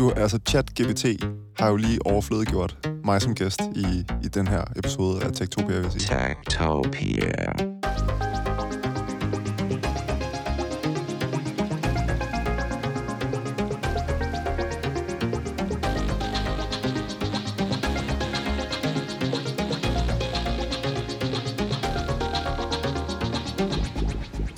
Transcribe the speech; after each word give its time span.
Du, 0.00 0.10
altså 0.10 0.38
ChatGPT 0.48 1.04
har 1.58 1.68
jo 1.68 1.76
lige 1.76 2.06
overflødegjort 2.06 2.88
mig 3.04 3.22
som 3.22 3.34
gæst 3.34 3.60
i, 3.76 4.04
i 4.24 4.28
den 4.28 4.48
her 4.48 4.64
episode 4.76 5.24
af 5.24 5.32
Techtopia, 5.32 5.76
vil 5.76 5.82
jeg 5.82 5.92
sige. 5.92 6.16
Techtopia. 6.16 7.79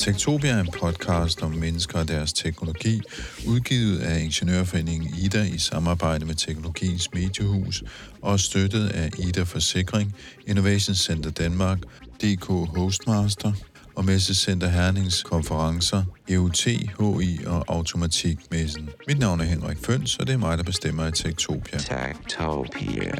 Tektopia 0.02 0.50
er 0.50 0.60
en 0.60 0.68
podcast 0.80 1.42
om 1.42 1.50
mennesker 1.50 1.98
og 1.98 2.08
deres 2.08 2.32
teknologi, 2.32 3.00
udgivet 3.46 3.98
af 3.98 4.20
Ingeniørforeningen 4.20 5.14
Ida 5.18 5.42
i 5.42 5.58
samarbejde 5.58 6.26
med 6.26 6.34
Teknologiens 6.34 7.14
Mediehus 7.14 7.82
og 8.22 8.40
støttet 8.40 8.88
af 8.88 9.10
Ida 9.18 9.42
Forsikring, 9.42 10.16
Innovation 10.46 10.94
Center 10.94 11.30
Danmark, 11.30 11.78
DK 12.22 12.44
Hostmaster 12.46 13.52
og 13.96 14.04
Messecenter 14.04 14.68
Hernings 14.68 15.22
konferencer, 15.22 16.04
EUT, 16.28 16.64
HI 16.64 17.38
og 17.46 17.64
Automatikmessen. 17.68 18.90
Mit 19.08 19.18
navn 19.18 19.40
er 19.40 19.44
Henrik 19.44 19.78
Føns, 19.86 20.16
og 20.16 20.26
det 20.26 20.32
er 20.32 20.38
mig, 20.38 20.58
der 20.58 20.64
bestemmer 20.64 21.06
i 21.06 21.12
Tektopia. 21.12 21.78
Tektopia. 21.78 23.12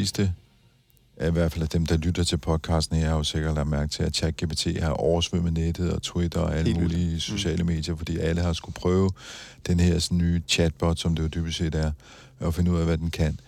Fleste, 0.00 0.34
i 1.28 1.30
hvert 1.30 1.52
fald 1.52 1.62
af 1.62 1.68
dem, 1.68 1.86
der 1.86 1.96
lytter 1.96 2.24
til 2.24 2.36
podcasten 2.36 2.96
her, 2.96 3.08
har 3.08 3.16
jo 3.16 3.22
sikkert 3.22 3.54
lagt 3.54 3.68
mærke 3.68 3.90
til, 3.90 4.02
at 4.02 4.14
ChatGPT 4.14 4.80
har 4.82 4.90
oversvømmet 4.90 5.52
nettet 5.52 5.92
og 5.92 6.02
Twitter 6.02 6.40
og 6.40 6.56
alle 6.56 6.72
Helt 6.72 6.80
mulige 6.82 7.20
sociale 7.20 7.64
medier, 7.64 7.96
fordi 7.96 8.18
alle 8.18 8.40
har 8.40 8.52
skulle 8.52 8.74
prøve 8.74 9.10
den 9.66 9.80
her 9.80 9.98
sådan, 9.98 10.18
nye 10.18 10.42
chatbot, 10.48 10.98
som 10.98 11.14
det 11.14 11.22
jo 11.22 11.28
dybest 11.28 11.58
set 11.58 11.74
er, 11.74 11.92
og 12.40 12.54
finde 12.54 12.72
ud 12.72 12.78
af, 12.78 12.84
hvad 12.84 12.98
den 12.98 13.10
kan. 13.10 13.40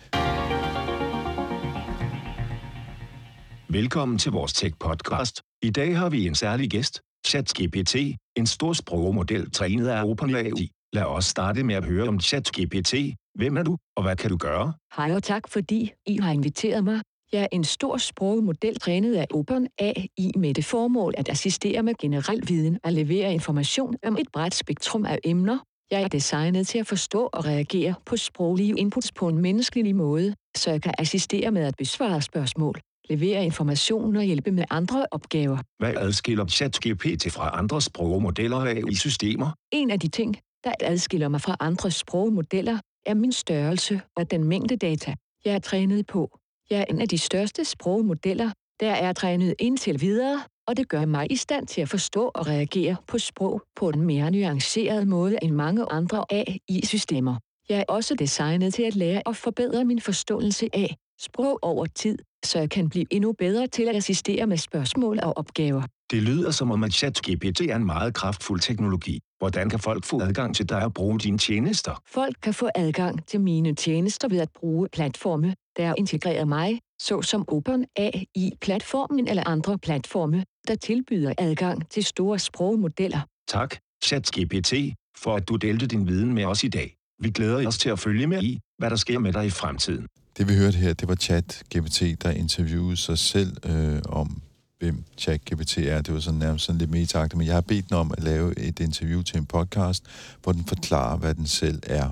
Velkommen 3.69 4.17
til 4.17 4.31
vores 4.31 4.53
Tech-podcast. 4.53 5.59
I 5.61 5.69
dag 5.69 5.97
har 5.97 6.09
vi 6.09 6.27
en 6.27 6.35
særlig 6.35 6.69
gæst, 6.69 7.01
ChatGPT, 7.27 7.95
en 8.35 8.47
stor 8.47 8.73
sprogmodel 8.73 9.51
trænet 9.51 9.87
af 9.87 10.03
OpenAI. 10.03 10.71
Lad 10.93 11.03
os 11.03 11.25
starte 11.25 11.63
med 11.63 11.75
at 11.75 11.85
høre 11.85 12.07
om 12.07 12.19
ChatGPT. 12.19 12.93
Hvem 13.35 13.57
er 13.57 13.63
du, 13.63 13.77
og 13.95 14.03
hvad 14.03 14.15
kan 14.15 14.29
du 14.29 14.37
gøre? 14.37 14.73
Hej 14.95 15.15
og 15.15 15.23
tak, 15.23 15.47
fordi 15.47 15.91
I 16.05 16.17
har 16.17 16.31
inviteret 16.31 16.83
mig. 16.83 17.01
Jeg 17.31 17.41
er 17.41 17.47
en 17.51 17.63
stor 17.63 17.97
sprogmodel 17.97 18.79
trænet 18.79 19.15
af 19.15 19.27
OpenAI 19.33 20.31
med 20.37 20.53
det 20.53 20.65
formål 20.65 21.13
at 21.17 21.29
assistere 21.29 21.83
med 21.83 21.93
generel 21.99 22.43
viden 22.47 22.79
og 22.83 22.91
levere 22.93 23.33
information 23.33 23.95
om 24.05 24.17
et 24.17 24.27
bredt 24.33 24.55
spektrum 24.55 25.05
af 25.05 25.19
emner. 25.23 25.57
Jeg 25.91 26.01
er 26.01 26.07
designet 26.07 26.67
til 26.67 26.79
at 26.79 26.87
forstå 26.87 27.29
og 27.33 27.45
reagere 27.45 27.93
på 28.05 28.17
sproglige 28.17 28.73
inputs 28.77 29.11
på 29.11 29.27
en 29.27 29.37
menneskelig 29.37 29.95
måde, 29.95 30.35
så 30.57 30.71
jeg 30.71 30.81
kan 30.81 30.93
assistere 30.97 31.51
med 31.51 31.61
at 31.61 31.73
besvare 31.77 32.21
spørgsmål, 32.21 32.79
levere 33.09 33.45
information 33.45 34.15
og 34.15 34.23
hjælpe 34.23 34.51
med 34.51 34.63
andre 34.69 35.05
opgaver. 35.11 35.57
Hvad 35.79 35.93
adskiller 35.97 36.47
ChatGPT 36.47 37.31
fra 37.31 37.57
andre 37.59 37.81
sprogmodeller 37.81 38.57
og 38.57 38.69
AI-systemer? 38.69 39.51
En 39.71 39.91
af 39.91 39.99
de 39.99 40.07
ting, 40.07 40.37
der 40.63 40.73
adskiller 40.81 41.27
mig 41.27 41.41
fra 41.41 41.55
andre 41.59 41.91
sprogmodeller, 41.91 42.77
er 43.05 43.13
min 43.13 43.31
størrelse 43.31 44.01
og 44.15 44.31
den 44.31 44.43
mængde 44.43 44.75
data, 44.75 45.15
jeg 45.45 45.55
er 45.55 45.59
trænet 45.59 46.07
på. 46.07 46.39
Jeg 46.69 46.79
er 46.79 46.85
en 46.89 47.01
af 47.01 47.09
de 47.09 47.17
største 47.17 47.65
sprogmodeller, 47.65 48.51
der 48.79 48.91
er 48.91 49.13
trænet 49.13 49.55
indtil 49.59 50.01
videre, 50.01 50.43
og 50.67 50.77
det 50.77 50.89
gør 50.89 51.05
mig 51.05 51.31
i 51.31 51.35
stand 51.35 51.67
til 51.67 51.81
at 51.81 51.89
forstå 51.89 52.31
og 52.35 52.47
reagere 52.47 52.95
på 53.07 53.17
sprog 53.17 53.61
på 53.75 53.89
en 53.89 54.01
mere 54.01 54.31
nuanceret 54.31 55.07
måde 55.07 55.37
end 55.41 55.51
mange 55.51 55.85
andre 55.91 56.25
AI-systemer. 56.29 57.35
Jeg 57.69 57.79
er 57.79 57.83
også 57.87 58.15
designet 58.15 58.73
til 58.73 58.83
at 58.83 58.95
lære 58.95 59.21
og 59.25 59.35
forbedre 59.35 59.85
min 59.85 60.01
forståelse 60.01 60.69
af 60.73 60.95
sprog 61.19 61.59
over 61.61 61.85
tid, 61.85 62.17
så 62.45 62.59
jeg 62.59 62.69
kan 62.69 62.89
blive 62.89 63.05
endnu 63.11 63.31
bedre 63.31 63.67
til 63.67 63.83
at 63.83 63.95
assistere 63.95 64.47
med 64.47 64.57
spørgsmål 64.57 65.19
og 65.23 65.37
opgaver. 65.37 65.83
Det 66.11 66.23
lyder 66.23 66.51
som 66.51 66.71
om, 66.71 66.83
at 66.83 66.93
ChatGPT 66.93 67.61
er 67.61 67.75
en 67.75 67.85
meget 67.85 68.13
kraftfuld 68.13 68.59
teknologi. 68.59 69.19
Hvordan 69.43 69.69
kan 69.69 69.79
folk 69.79 70.05
få 70.05 70.21
adgang 70.21 70.55
til 70.55 70.69
dig 70.69 70.83
og 70.83 70.93
bruge 70.93 71.19
dine 71.19 71.37
tjenester? 71.37 72.01
Folk 72.07 72.35
kan 72.41 72.53
få 72.53 72.69
adgang 72.75 73.27
til 73.27 73.41
mine 73.41 73.75
tjenester 73.75 74.27
ved 74.27 74.39
at 74.39 74.49
bruge 74.59 74.89
platforme, 74.93 75.55
der 75.77 75.85
er 75.85 75.93
integreret 75.97 76.47
mig, 76.47 76.79
såsom 77.01 77.45
OpenAI-platformen 77.47 79.27
eller 79.27 79.43
andre 79.47 79.77
platforme, 79.77 80.45
der 80.67 80.75
tilbyder 80.75 81.33
adgang 81.37 81.89
til 81.89 82.03
store 82.03 82.39
sprogmodeller. 82.39 83.19
Tak, 83.47 83.75
ChatGPT, 84.05 84.73
for 85.17 85.35
at 85.35 85.49
du 85.49 85.55
delte 85.55 85.87
din 85.87 86.07
viden 86.07 86.33
med 86.33 86.45
os 86.45 86.63
i 86.63 86.67
dag. 86.67 86.95
Vi 87.19 87.29
glæder 87.29 87.67
os 87.67 87.77
til 87.77 87.89
at 87.89 87.99
følge 87.99 88.27
med 88.27 88.43
i, 88.43 88.59
hvad 88.77 88.89
der 88.89 88.95
sker 88.95 89.19
med 89.19 89.33
dig 89.33 89.45
i 89.45 89.49
fremtiden. 89.49 90.07
Det 90.37 90.49
vi 90.49 90.55
hørte 90.55 90.77
her, 90.77 90.93
det 90.93 91.07
var 91.07 91.15
ChatGPT, 91.15 92.23
der 92.23 92.31
interviewede 92.31 92.97
sig 92.97 93.17
selv 93.17 93.57
øh, 93.65 94.01
om, 94.05 94.41
hvem 94.83 95.03
ChatGPT 95.17 95.77
er. 95.77 96.01
Det 96.01 96.13
var 96.13 96.19
sådan 96.19 96.39
nærmest 96.39 96.65
sådan 96.65 96.79
lidt 96.79 96.91
metagtigt, 96.91 97.37
men 97.37 97.47
jeg 97.47 97.53
har 97.53 97.61
bedt 97.61 97.89
den 97.89 97.97
om 97.97 98.11
at 98.17 98.23
lave 98.23 98.59
et 98.59 98.79
interview 98.79 99.21
til 99.21 99.37
en 99.37 99.45
podcast, 99.45 100.03
hvor 100.43 100.51
den 100.51 100.65
forklarer, 100.65 101.17
hvad 101.17 101.35
den 101.35 101.47
selv 101.47 101.79
er. 101.83 102.09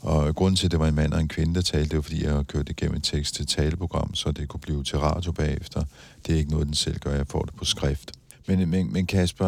Og 0.00 0.34
grunden 0.34 0.56
til, 0.56 0.66
at 0.66 0.70
det 0.70 0.80
var 0.80 0.88
en 0.88 0.94
mand 0.94 1.12
og 1.12 1.20
en 1.20 1.28
kvinde, 1.28 1.54
der 1.54 1.60
talte, 1.60 1.88
det 1.88 1.96
var, 1.96 2.02
fordi 2.02 2.24
jeg 2.24 2.32
har 2.32 2.42
kørt 2.42 2.68
igennem 2.68 2.96
et 2.96 3.02
tekst 3.04 3.34
til 3.34 3.46
taleprogram, 3.46 4.14
så 4.14 4.32
det 4.32 4.48
kunne 4.48 4.60
blive 4.60 4.84
til 4.84 4.98
radio 4.98 5.32
bagefter. 5.32 5.82
Det 6.26 6.34
er 6.34 6.38
ikke 6.38 6.50
noget, 6.50 6.66
den 6.66 6.74
selv 6.74 6.98
gør, 6.98 7.14
jeg 7.14 7.26
får 7.26 7.42
det 7.42 7.54
på 7.54 7.64
skrift. 7.64 8.12
Men, 8.48 8.70
men, 8.70 8.92
men 8.92 9.06
Kasper, 9.06 9.46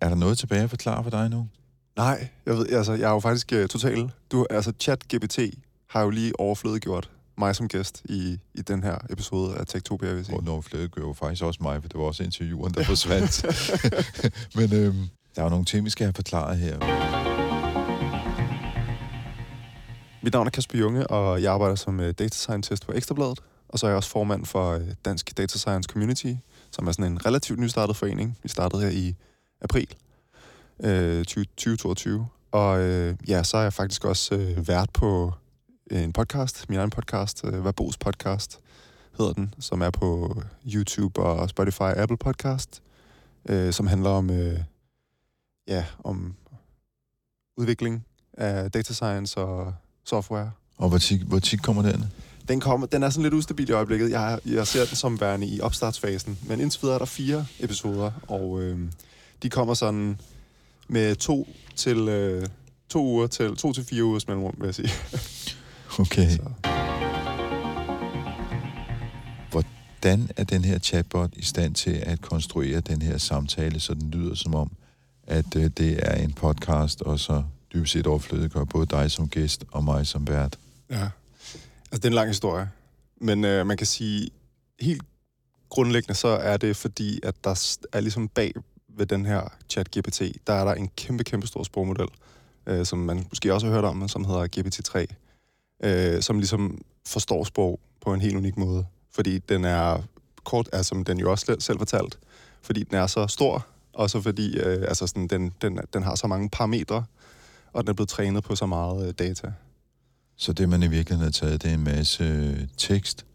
er 0.00 0.08
der 0.08 0.14
noget 0.14 0.38
tilbage 0.38 0.62
at 0.62 0.70
forklare 0.70 1.02
for 1.02 1.10
dig 1.10 1.30
nu? 1.30 1.48
Nej, 1.96 2.28
jeg 2.46 2.54
ved, 2.54 2.68
altså, 2.72 2.92
jeg 2.92 3.08
er 3.08 3.12
jo 3.12 3.20
faktisk 3.20 3.52
uh, 3.52 3.66
total. 3.66 4.10
Du, 4.32 4.46
altså, 4.50 4.72
ChatGPT 4.80 5.38
har 5.86 6.02
jo 6.02 6.10
lige 6.10 6.40
overflødegjort 6.40 7.10
mig 7.38 7.56
som 7.56 7.68
gæst 7.68 8.02
i, 8.04 8.38
i 8.54 8.62
den 8.62 8.82
her 8.82 8.98
episode 9.10 9.56
af 9.56 9.66
Techtopia, 9.66 10.08
vil 10.08 10.16
jeg 10.16 10.26
sige. 10.26 10.36
Og 10.36 10.44
nogle 10.44 10.62
flere 10.62 10.88
gør 10.88 11.02
jo 11.02 11.12
faktisk 11.12 11.42
også 11.42 11.62
mig, 11.62 11.82
for 11.82 11.88
det 11.88 11.98
var 12.00 12.04
også 12.04 12.22
intervieweren, 12.22 12.74
der 12.74 12.84
forsvandt. 12.84 13.44
men 14.58 14.74
øhm, 14.74 15.08
der 15.34 15.40
er 15.40 15.42
jo 15.42 15.48
nogle 15.48 15.64
ting, 15.64 15.84
vi 15.84 15.90
skal 15.90 16.04
have 16.04 16.14
forklaret 16.14 16.58
her. 16.58 16.78
Mit 20.22 20.32
navn 20.32 20.46
er 20.46 20.50
Kasper 20.50 20.78
Junge, 20.78 21.06
og 21.06 21.42
jeg 21.42 21.52
arbejder 21.52 21.74
som 21.74 21.98
uh, 21.98 22.04
data 22.04 22.28
scientist 22.28 22.86
på 22.86 22.92
Ekstrabladet. 22.92 23.40
Og 23.68 23.78
så 23.78 23.86
er 23.86 23.90
jeg 23.90 23.96
også 23.96 24.10
formand 24.10 24.46
for 24.46 24.76
uh, 24.76 24.82
Dansk 25.04 25.36
Data 25.36 25.58
Science 25.58 25.88
Community, 25.92 26.32
som 26.70 26.86
er 26.86 26.92
sådan 26.92 27.12
en 27.12 27.26
relativt 27.26 27.60
nystartet 27.60 27.96
forening. 27.96 28.38
Vi 28.42 28.48
startede 28.48 28.82
her 28.82 28.90
i 28.90 29.14
april 29.62 29.88
øh, 30.84 31.24
20, 31.24 31.44
2022. 31.44 32.26
Og 32.52 32.80
øh, 32.80 33.14
ja, 33.28 33.42
så 33.42 33.56
er 33.56 33.62
jeg 33.62 33.72
faktisk 33.72 34.04
også 34.04 34.34
øh, 34.34 34.68
vært 34.68 34.90
på 34.92 35.32
en 35.90 36.12
podcast, 36.12 36.68
min 36.68 36.78
egen 36.78 36.90
podcast, 36.90 37.44
øh, 37.44 37.64
Verbos 37.64 37.98
podcast 37.98 38.60
hedder 39.18 39.32
den, 39.32 39.54
som 39.58 39.82
er 39.82 39.90
på 39.90 40.42
YouTube 40.74 41.22
og 41.22 41.48
Spotify 41.48 41.80
og 41.80 41.96
Apple 41.96 42.16
Podcast, 42.16 42.82
øh, 43.48 43.72
som 43.72 43.86
handler 43.86 44.10
om, 44.10 44.30
øh, 44.30 44.60
ja, 45.68 45.84
om 46.04 46.34
udvikling 47.56 48.04
af 48.32 48.70
data 48.70 48.92
science 48.92 49.40
og 49.40 49.74
software. 50.04 50.50
Og 50.76 50.88
hvor 50.88 50.98
tit, 50.98 51.22
hvor 51.22 51.38
tit 51.38 51.62
kommer 51.62 51.82
den? 51.82 52.04
Den, 52.48 52.60
kommer, 52.60 52.86
den 52.86 53.02
er 53.02 53.10
sådan 53.10 53.22
lidt 53.22 53.34
ustabil 53.34 53.68
i 53.68 53.72
øjeblikket. 53.72 54.10
Jeg, 54.10 54.40
jeg 54.46 54.66
ser 54.66 54.86
den 54.86 54.96
som 54.96 55.20
værende 55.20 55.46
i 55.46 55.60
opstartsfasen. 55.60 56.38
Men 56.48 56.60
indtil 56.60 56.82
videre 56.82 56.94
er 56.94 56.98
der 56.98 57.06
fire 57.06 57.46
episoder, 57.60 58.10
og 58.28 58.62
øh, 58.62 58.78
de 59.42 59.50
kommer 59.50 59.74
sådan 59.74 60.20
med 60.88 61.16
to 61.16 61.48
til 61.76 62.08
øh, 62.08 62.46
to 62.88 63.04
uger 63.04 63.26
til 63.26 63.56
to 63.56 63.72
til 63.72 63.84
fire 63.84 64.04
ugers 64.04 64.26
mellemrum, 64.28 64.54
vil 64.58 64.66
jeg 64.66 64.74
sige. 64.74 64.90
Okay. 65.98 66.30
Så. 66.30 66.42
Hvordan 69.50 70.30
er 70.36 70.44
den 70.44 70.64
her 70.64 70.78
chatbot 70.78 71.30
i 71.36 71.42
stand 71.42 71.74
til 71.74 71.90
at 71.90 72.20
konstruere 72.20 72.80
den 72.80 73.02
her 73.02 73.18
samtale, 73.18 73.80
så 73.80 73.94
den 73.94 74.10
lyder 74.10 74.34
som 74.34 74.54
om, 74.54 74.70
at 75.26 75.56
øh, 75.56 75.70
det 75.76 75.98
er 76.02 76.14
en 76.14 76.32
podcast, 76.32 77.02
og 77.02 77.20
så 77.20 77.42
dybest 77.72 77.92
set 77.92 78.06
overflødiggør 78.06 78.64
både 78.64 78.86
dig 78.86 79.10
som 79.10 79.28
gæst 79.28 79.64
og 79.72 79.84
mig 79.84 80.06
som 80.06 80.28
vært? 80.28 80.58
Ja. 80.90 81.08
Altså, 81.92 81.92
det 81.92 82.04
er 82.04 82.08
en 82.08 82.14
lang 82.14 82.28
historie. 82.28 82.70
Men 83.20 83.44
øh, 83.44 83.66
man 83.66 83.76
kan 83.76 83.86
sige, 83.86 84.30
helt 84.80 85.02
grundlæggende 85.68 86.14
så 86.14 86.28
er 86.28 86.56
det 86.56 86.76
fordi, 86.76 87.20
at 87.22 87.34
der 87.44 87.76
er 87.92 88.00
ligesom 88.00 88.28
bag 88.28 88.52
ved 88.88 89.06
den 89.06 89.26
her 89.26 89.40
chat-GPT, 89.72 90.32
der 90.46 90.52
er 90.52 90.64
der 90.64 90.74
en 90.74 90.90
kæmpe, 90.96 91.24
kæmpe 91.24 91.46
stor 91.46 91.62
sprogmodel, 91.62 92.08
øh, 92.66 92.86
som 92.86 92.98
man 92.98 93.26
måske 93.30 93.54
også 93.54 93.66
har 93.66 93.74
hørt 93.74 93.84
om, 93.84 94.08
som 94.08 94.24
hedder 94.24 94.46
GPT-3, 94.56 95.14
øh, 95.82 96.22
som 96.22 96.38
ligesom 96.38 96.78
forstår 97.06 97.44
sprog 97.44 97.80
på 98.04 98.14
en 98.14 98.20
helt 98.20 98.36
unik 98.36 98.56
måde. 98.56 98.86
Fordi 99.10 99.38
den 99.38 99.64
er 99.64 100.02
kort, 100.44 100.68
altså 100.72 100.88
som 100.88 101.04
den 101.04 101.18
jo 101.18 101.30
også 101.30 101.56
selv- 101.58 101.78
fortalt, 101.78 102.18
fordi 102.62 102.82
den 102.82 102.96
er 102.98 103.06
så 103.06 103.26
stor, 103.26 103.66
og 103.92 104.10
så 104.10 104.20
fordi 104.22 104.58
øh, 104.58 104.82
altså 104.88 105.06
sådan, 105.06 105.26
den, 105.26 105.52
den, 105.62 105.78
den 105.92 106.02
har 106.02 106.14
så 106.14 106.26
mange 106.26 106.48
parametre, 106.50 107.04
og 107.72 107.82
den 107.82 107.88
er 107.90 107.94
blevet 107.94 108.08
trænet 108.08 108.44
på 108.44 108.56
så 108.56 108.66
meget 108.66 109.08
øh, 109.08 109.14
data. 109.18 109.52
Så 110.36 110.52
det, 110.52 110.68
man 110.68 110.82
i 110.82 110.86
virkeligheden 110.88 111.24
har 111.24 111.30
taget, 111.30 111.62
det 111.62 111.70
er 111.70 111.74
en 111.74 111.84
masse 111.84 112.24
øh, 112.24 112.68
tekst, 112.76 113.26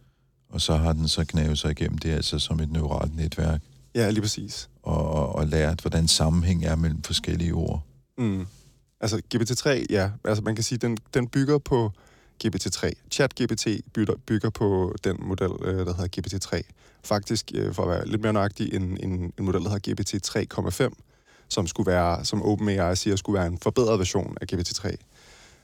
og 0.49 0.61
så 0.61 0.75
har 0.75 0.93
den 0.93 1.07
så 1.07 1.25
knævet 1.25 1.57
sig 1.59 1.71
igennem 1.71 1.97
det, 1.97 2.11
altså 2.11 2.39
som 2.39 2.59
et 2.59 2.71
neuralt 2.71 3.15
netværk, 3.15 3.61
Ja, 3.95 4.09
lige 4.09 4.21
præcis. 4.21 4.69
og, 4.83 5.09
og, 5.09 5.35
og 5.35 5.47
lært, 5.47 5.81
hvordan 5.81 6.07
sammenhæng 6.07 6.65
er 6.65 6.75
mellem 6.75 7.01
forskellige 7.03 7.51
ord. 7.53 7.83
Mm. 8.17 8.45
Altså 8.99 9.21
GPT-3, 9.35 9.85
ja, 9.89 10.09
altså 10.25 10.43
man 10.43 10.55
kan 10.55 10.63
sige, 10.63 10.77
den, 10.77 10.97
den 11.13 11.27
bygger 11.27 11.57
på 11.57 11.91
GPT-3. 12.45 12.91
ChatGPT 13.11 13.67
bygger, 13.93 14.13
bygger 14.25 14.49
på 14.49 14.95
den 15.03 15.17
model, 15.19 15.51
øh, 15.61 15.85
der 15.85 15.93
hedder 15.93 16.07
GPT-3. 16.17 16.61
Faktisk, 17.03 17.51
øh, 17.55 17.73
for 17.73 17.83
at 17.83 17.89
være 17.89 18.07
lidt 18.07 18.21
mere 18.21 18.33
nøjagtig, 18.33 18.73
en, 18.73 18.97
en, 19.03 19.33
en 19.39 19.45
model, 19.45 19.63
der 19.63 19.69
hedder 19.69 19.93
GPT 19.93 20.91
3,5, 20.91 20.93
som 21.47 21.67
skulle 21.67 21.91
være, 21.91 22.25
som 22.25 22.43
OpenAI 22.43 22.95
siger, 22.95 23.15
skulle 23.15 23.39
være 23.39 23.47
en 23.47 23.57
forbedret 23.57 23.99
version 23.99 24.37
af 24.41 24.45
GPT-3. 24.53 24.95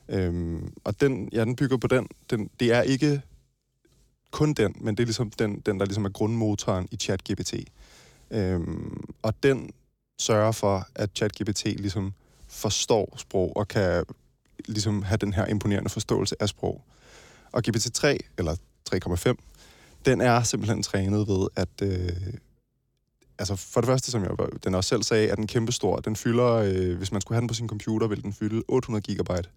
Øhm, 0.09 0.74
og 0.83 1.01
den, 1.01 1.29
ja, 1.33 1.45
den 1.45 1.56
bygger 1.56 1.77
på 1.77 1.88
den. 1.88 2.07
den. 2.29 2.50
Det 2.59 2.74
er 2.74 2.81
ikke 2.81 3.21
kun 4.31 4.53
den, 4.53 4.75
men 4.81 4.97
det 4.97 5.03
er 5.03 5.06
ligesom 5.06 5.29
den, 5.29 5.59
den 5.59 5.79
der 5.79 5.85
ligesom 5.85 6.06
er 6.06 6.09
grundmotoren 6.09 6.88
i 6.91 6.95
ChatGPT. 6.95 7.53
Øhm, 8.31 9.06
og 9.21 9.33
den 9.44 9.71
sørger 10.19 10.51
for, 10.51 10.88
at 10.95 11.09
ChatGPT 11.15 11.63
ligesom 11.65 12.13
forstår 12.47 13.13
sprog 13.18 13.57
og 13.57 13.68
kan 13.68 14.03
ligesom 14.65 15.04
have 15.04 15.18
den 15.18 15.33
her 15.33 15.45
imponerende 15.45 15.89
forståelse 15.89 16.36
af 16.39 16.50
sprog. 16.50 16.83
Og 17.51 17.63
GPT-3, 17.68 18.18
eller 18.38 18.56
3,5, 18.95 19.33
den 20.06 20.21
er 20.21 20.44
simpelthen 20.44 20.83
trænet 20.83 21.27
ved, 21.27 21.48
at... 21.56 21.69
Øh, 21.81 22.33
altså 23.39 23.56
for 23.56 23.81
det 23.81 23.88
første, 23.88 24.12
som 24.12 24.24
jeg 24.24 24.31
den 24.63 24.75
også 24.75 24.88
selv 24.88 25.04
sagde, 25.04 25.27
er 25.27 25.36
den 25.36 25.48
kæmpestor. 25.48 25.98
Den 25.98 26.15
fylder, 26.15 26.54
øh, 26.54 26.98
hvis 26.98 27.12
man 27.12 27.21
skulle 27.21 27.36
have 27.36 27.42
den 27.42 27.48
på 27.48 27.54
sin 27.54 27.68
computer, 27.68 28.07
ville 28.07 28.21
den 28.21 28.33
fylde 28.33 28.63
800 28.68 29.01
gigabyte. 29.01 29.50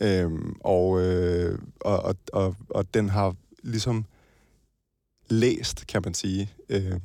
Øhm, 0.00 0.56
og, 0.60 1.00
øh, 1.00 1.58
og, 1.80 2.02
og, 2.02 2.16
og, 2.32 2.56
og 2.68 2.94
den 2.94 3.08
har 3.08 3.34
ligesom 3.62 4.04
læst, 5.28 5.86
kan 5.86 6.02
man 6.04 6.14
sige, 6.14 6.50
øh, 6.68 7.00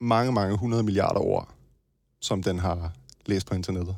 mange, 0.00 0.32
mange 0.32 0.56
hundrede 0.56 0.82
milliarder 0.82 1.20
ord, 1.20 1.54
som 2.20 2.42
den 2.42 2.58
har 2.58 2.92
læst 3.26 3.46
på 3.46 3.54
internettet. 3.54 3.96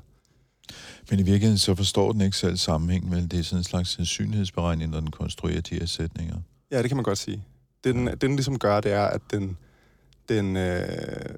Men 1.11 1.19
i 1.19 1.23
virkeligheden 1.23 1.59
så 1.59 1.75
forstår 1.75 2.13
den 2.13 2.21
ikke 2.21 2.37
selv 2.37 2.57
sammenhæng, 2.57 3.09
men 3.11 3.29
det 3.29 3.39
er 3.39 3.43
sådan 3.43 3.61
en 3.61 3.65
slags 3.65 3.91
sandsynlighedsberegning, 3.91 4.91
når 4.91 5.01
den 5.01 5.11
konstruerer 5.11 5.61
de 5.61 5.75
her 5.75 5.87
sætninger. 5.87 6.37
Ja, 6.71 6.83
det 6.83 6.91
kan 6.91 6.97
man 6.97 7.05
godt 7.05 7.19
sige. 7.19 7.45
Det, 7.85 7.95
den, 7.95 8.07
det, 8.07 8.21
den 8.21 8.37
ligesom 8.37 8.59
gør, 8.59 8.81
det 8.81 8.93
er, 8.93 9.05
at 9.05 9.21
den, 9.31 9.57
den 10.29 10.57
øh, 10.57 11.35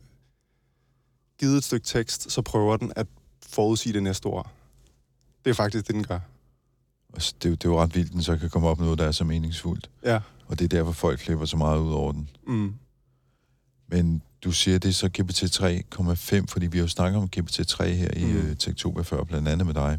givet 1.41 1.57
et 1.57 1.65
stykke 1.65 1.87
tekst, 1.87 2.33
så 2.33 2.43
prøver 2.43 2.77
den 2.77 2.93
at 2.97 3.07
forudsige 3.47 3.93
det 3.93 4.03
næste 4.03 4.27
ord. 4.27 4.51
Det 5.45 5.51
er 5.51 5.55
faktisk 5.55 5.87
det, 5.87 5.95
den 5.95 6.05
gør. 6.05 6.19
Og 7.13 7.21
det, 7.21 7.45
er 7.45 7.49
jo- 7.49 7.55
det 7.55 7.65
er 7.65 7.69
jo 7.69 7.83
ret 7.83 7.95
vildt, 7.95 8.13
den 8.13 8.23
så 8.23 8.37
kan 8.37 8.51
komme 8.51 8.69
op 8.69 8.79
med 8.79 8.87
noget, 8.87 8.99
der 8.99 9.07
er 9.07 9.13
så 9.13 9.25
meningsfuldt. 9.25 9.91
Ja. 10.05 10.21
Og 10.47 10.59
det 10.59 10.65
er 10.65 10.69
derfor, 10.69 10.93
folk 10.93 11.19
klipper 11.21 11.45
så 11.47 11.57
meget 11.57 11.79
ud 11.81 11.93
over 11.93 12.13
den. 12.13 12.29
Mm. 12.47 12.75
Men 13.89 14.23
du 14.45 14.53
siger, 14.53 14.79
det 14.79 14.89
er 14.89 14.93
så 14.93 15.09
GPT 15.09 15.43
3,5, 16.41 16.45
fordi 16.49 16.67
vi 16.67 16.79
har 16.79 16.85
jo 16.85 16.89
snakket 16.89 17.23
om 17.23 17.29
GPT 17.29 17.69
3 17.69 17.95
her 17.95 18.11
i 18.17 18.25
Mm. 18.25 18.31
mm. 18.31 18.51
uh, 18.51 18.57
Tektober 18.57 19.03
før, 19.03 19.25
blandt 19.25 19.49
andet 19.49 19.67
med 19.67 19.75
dig. 19.75 19.99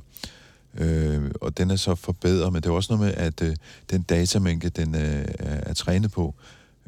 Øh, 0.77 1.31
og 1.41 1.57
den 1.57 1.71
er 1.71 1.75
så 1.75 1.95
forbedret, 1.95 2.53
men 2.53 2.63
det 2.63 2.69
er 2.69 2.73
også 2.73 2.95
noget 2.95 3.07
med, 3.07 3.25
at 3.25 3.41
øh, 3.41 3.55
den 3.89 4.01
datamængde, 4.01 4.69
den 4.69 4.95
øh, 4.95 5.25
er, 5.39 5.73
trænet 5.73 6.11
på, 6.11 6.35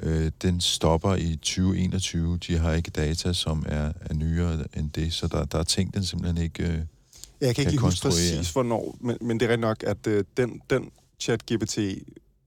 øh, 0.01 0.31
den 0.41 0.61
stopper 0.61 1.15
i 1.15 1.35
2021. 1.35 2.37
De 2.47 2.57
har 2.57 2.73
ikke 2.73 2.91
data, 2.91 3.33
som 3.33 3.65
er, 3.67 3.91
er 4.01 4.13
nyere 4.13 4.63
end 4.77 4.91
det, 4.91 5.13
så 5.13 5.27
der, 5.27 5.45
der 5.45 5.59
er 5.59 5.63
ting, 5.63 5.93
den 5.93 6.03
simpelthen 6.05 6.43
ikke... 6.43 6.63
Øh, 6.63 6.69
Jeg 6.69 6.75
kan 6.75 6.83
ikke 7.49 7.63
Kan 7.63 7.71
lige 7.71 7.79
huske 7.81 8.03
præcis, 8.03 8.51
hvornår, 8.51 8.97
men, 9.01 9.17
men 9.21 9.39
det 9.39 9.45
er 9.45 9.49
rigtigt 9.49 9.61
nok, 9.61 9.83
at 9.87 10.07
øh, 10.07 10.23
den, 10.37 10.61
den 10.69 10.89
chat-GPT, 11.23 11.79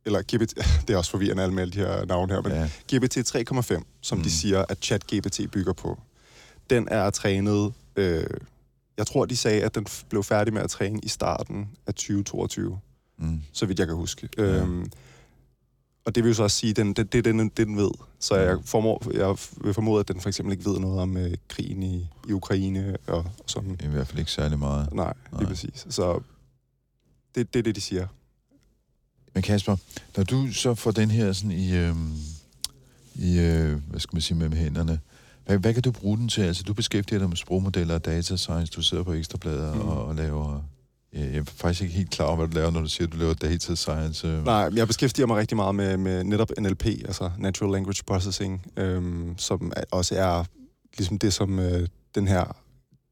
eller 0.04 0.22
GPT, 0.22 0.54
det 0.88 0.94
er 0.94 0.96
også 0.96 1.10
forvirrende 1.10 1.42
alle 1.42 1.54
med 1.54 1.62
alle 1.62 1.72
de 1.72 1.78
her 1.78 2.04
navne 2.04 2.32
her, 2.32 2.40
men 2.42 2.52
ja, 2.52 2.96
GPT 2.96 3.16
3,5, 3.16 3.82
som 4.00 4.18
mm. 4.18 4.20
Mm. 4.20 4.24
de 4.24 4.30
siger, 4.30 4.64
at 4.68 4.78
ChatGPT 4.82 5.40
bygger 5.52 5.72
på, 5.72 5.98
den 6.70 6.88
er 6.90 7.10
trænet... 7.10 7.72
Øh, 7.96 8.26
jeg 8.96 9.06
tror, 9.06 9.24
de 9.24 9.36
sagde, 9.36 9.62
at 9.62 9.74
den 9.74 9.86
blev 10.08 10.22
færdig 10.22 10.52
med 10.54 10.62
at 10.62 10.70
træne 10.70 11.00
i 11.02 11.08
starten 11.08 11.68
af 11.86 11.94
2022, 11.94 12.78
mm, 13.18 13.42
så 13.52 13.66
vidt 13.66 13.78
jeg 13.78 13.86
kan 13.86 13.96
huske. 13.96 14.28
Ja. 14.38 14.42
Øhm, 14.42 14.90
og 16.04 16.14
det 16.14 16.24
vil 16.24 16.30
jo 16.30 16.34
så 16.34 16.42
også 16.42 16.56
sige, 16.56 16.70
at 16.70 16.76
den, 16.76 16.92
det, 16.92 17.12
det 17.12 17.24
den, 17.24 17.48
den 17.48 17.76
ved. 17.76 17.90
Så 18.18 18.36
jeg, 18.36 18.58
formår, 18.64 19.02
jeg 19.14 19.36
vil 19.64 19.74
formode, 19.74 20.00
at 20.00 20.08
den 20.08 20.20
for 20.20 20.28
eksempel 20.28 20.52
ikke 20.52 20.70
ved 20.70 20.78
noget 20.78 21.00
om 21.00 21.16
øh, 21.16 21.34
krigen 21.48 21.82
i, 21.82 22.08
i 22.28 22.32
Ukraine 22.32 22.96
og, 23.06 23.18
og 23.18 23.24
sådan. 23.46 23.80
i 23.82 23.86
hvert 23.86 24.06
fald 24.06 24.18
ikke 24.18 24.30
særlig 24.30 24.58
meget. 24.58 24.92
Nej, 24.92 25.14
lige 25.32 25.40
Nej. 25.42 25.50
præcis. 25.50 25.86
Så 25.90 26.20
det, 27.34 27.54
det 27.54 27.58
er 27.58 27.62
det, 27.62 27.76
de 27.76 27.80
siger. 27.80 28.06
Men 29.34 29.42
Kasper, 29.42 29.76
når 30.16 30.24
du 30.24 30.52
så 30.52 30.74
får 30.74 30.90
den 30.90 31.10
her 31.10 31.32
sådan 31.32 31.50
i, 31.50 31.76
øhm, 31.76 32.12
i 33.14 33.38
øh, 33.38 33.76
hvad 33.90 34.00
skal 34.00 34.14
man 34.14 34.22
sige, 34.22 34.38
med 34.38 34.50
hænderne, 34.56 35.00
hvad, 35.46 35.58
hvad 35.58 35.74
kan 35.74 35.82
du 35.82 35.90
bruge 35.90 36.18
den 36.18 36.28
til? 36.28 36.42
Altså, 36.42 36.62
du 36.62 36.74
beskæftiger 36.74 37.18
dig 37.18 37.28
med 37.28 37.36
sprogmodeller 37.36 37.94
og 37.94 38.04
data 38.04 38.36
science, 38.36 38.72
du 38.76 38.82
sidder 38.82 39.02
på 39.04 39.12
ekstrabladet 39.12 39.74
Mm. 39.74 39.80
og, 39.80 40.04
og 40.04 40.14
laver... 40.14 40.62
Jeg 41.12 41.36
er 41.36 41.44
faktisk 41.44 41.82
ikke 41.82 41.94
helt 41.94 42.10
klar 42.10 42.26
over, 42.26 42.36
hvad 42.36 42.48
du 42.48 42.54
laver, 42.54 42.70
når 42.70 42.80
du 42.80 42.88
siger, 42.88 43.06
at 43.06 43.12
du 43.12 43.18
laver 43.18 43.34
data 43.34 43.74
science. 43.74 44.28
øh. 44.28 44.44
Nej, 44.44 44.70
jeg 44.74 44.86
beskæftiger 44.86 45.26
mig 45.26 45.36
rigtig 45.36 45.56
meget 45.56 45.74
med, 45.74 45.96
med 45.96 46.24
netop 46.24 46.50
NLP, 46.58 46.86
altså 46.86 47.30
Natural 47.38 47.72
Language 47.72 48.02
Processing, 48.06 48.66
øhm, 48.76 49.34
som 49.38 49.72
også 49.90 50.14
er 50.14 50.44
ligesom 50.98 51.18
det, 51.18 51.32
som 51.32 51.58
øh, 51.58 51.88
den 52.14 52.28
her 52.28 52.56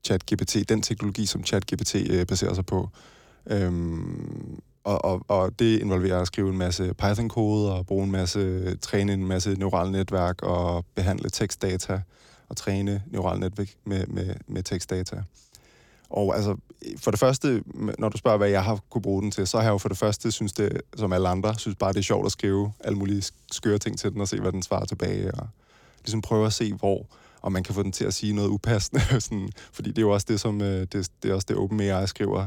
ChatGPT, 0.04 0.56
den 0.68 0.82
teknologi, 0.82 1.26
som 1.26 1.44
ChatGPT 1.44 1.94
øh, 1.94 2.26
baserer 2.26 2.54
sig 2.54 2.66
på. 2.66 2.88
Øhm, 3.46 4.60
og, 4.88 5.04
og, 5.04 5.24
og 5.28 5.58
det 5.58 5.80
involverer 5.80 6.20
at 6.20 6.26
skrive 6.26 6.48
en 6.48 6.58
masse 6.58 6.94
Python-kode 6.94 7.74
og 7.74 7.86
bruge 7.86 8.04
en 8.04 8.10
masse, 8.10 8.76
træne 8.76 9.12
en 9.12 9.26
masse 9.26 9.54
neurale 9.54 9.92
netværk 9.92 10.42
og 10.42 10.84
behandle 10.94 11.30
tekstdata 11.30 12.00
og 12.48 12.56
træne 12.56 13.02
neurale 13.06 13.40
netværk 13.40 13.68
med, 13.84 14.06
med, 14.06 14.34
med 14.46 14.62
tekstdata. 14.62 15.22
Og 16.10 16.36
altså, 16.36 16.56
for 16.96 17.10
det 17.10 17.20
første, 17.20 17.62
når 17.98 18.08
du 18.08 18.18
spørger, 18.18 18.38
hvad 18.38 18.48
jeg 18.48 18.64
har 18.64 18.80
kunne 18.90 19.02
bruge 19.02 19.22
den 19.22 19.30
til, 19.30 19.46
så 19.46 19.56
har 19.56 19.64
jeg 19.64 19.70
jo 19.72 19.78
for 19.78 19.88
det 19.88 19.98
første, 19.98 20.32
synes 20.32 20.52
det, 20.52 20.80
som 20.96 21.12
alle 21.12 21.28
andre, 21.28 21.58
synes 21.58 21.76
bare, 21.76 21.92
det 21.92 21.98
er 21.98 22.02
sjovt 22.02 22.26
at 22.26 22.32
skrive 22.32 22.72
alle 22.84 22.98
mulige 22.98 23.22
skøre 23.52 23.78
ting 23.78 23.98
til 23.98 24.12
den, 24.12 24.20
og 24.20 24.28
se, 24.28 24.40
hvad 24.40 24.52
den 24.52 24.62
svarer 24.62 24.84
tilbage, 24.84 25.34
og 25.34 25.48
ligesom 26.04 26.22
prøve 26.22 26.46
at 26.46 26.52
se, 26.52 26.74
hvor, 26.74 27.06
og 27.42 27.52
man 27.52 27.62
kan 27.62 27.74
få 27.74 27.82
den 27.82 27.92
til 27.92 28.04
at 28.04 28.14
sige 28.14 28.32
noget 28.32 28.48
upassende, 28.48 29.02
sådan, 29.20 29.48
fordi 29.72 29.88
det 29.88 29.98
er 29.98 30.02
jo 30.02 30.10
også 30.10 30.26
det, 30.28 30.40
som, 30.40 30.60
øh, 30.62 30.86
det, 30.92 31.10
det 31.22 31.30
er 31.30 31.34
også 31.34 31.46
det 31.48 31.56
OpenAI 31.56 32.06
skriver. 32.06 32.46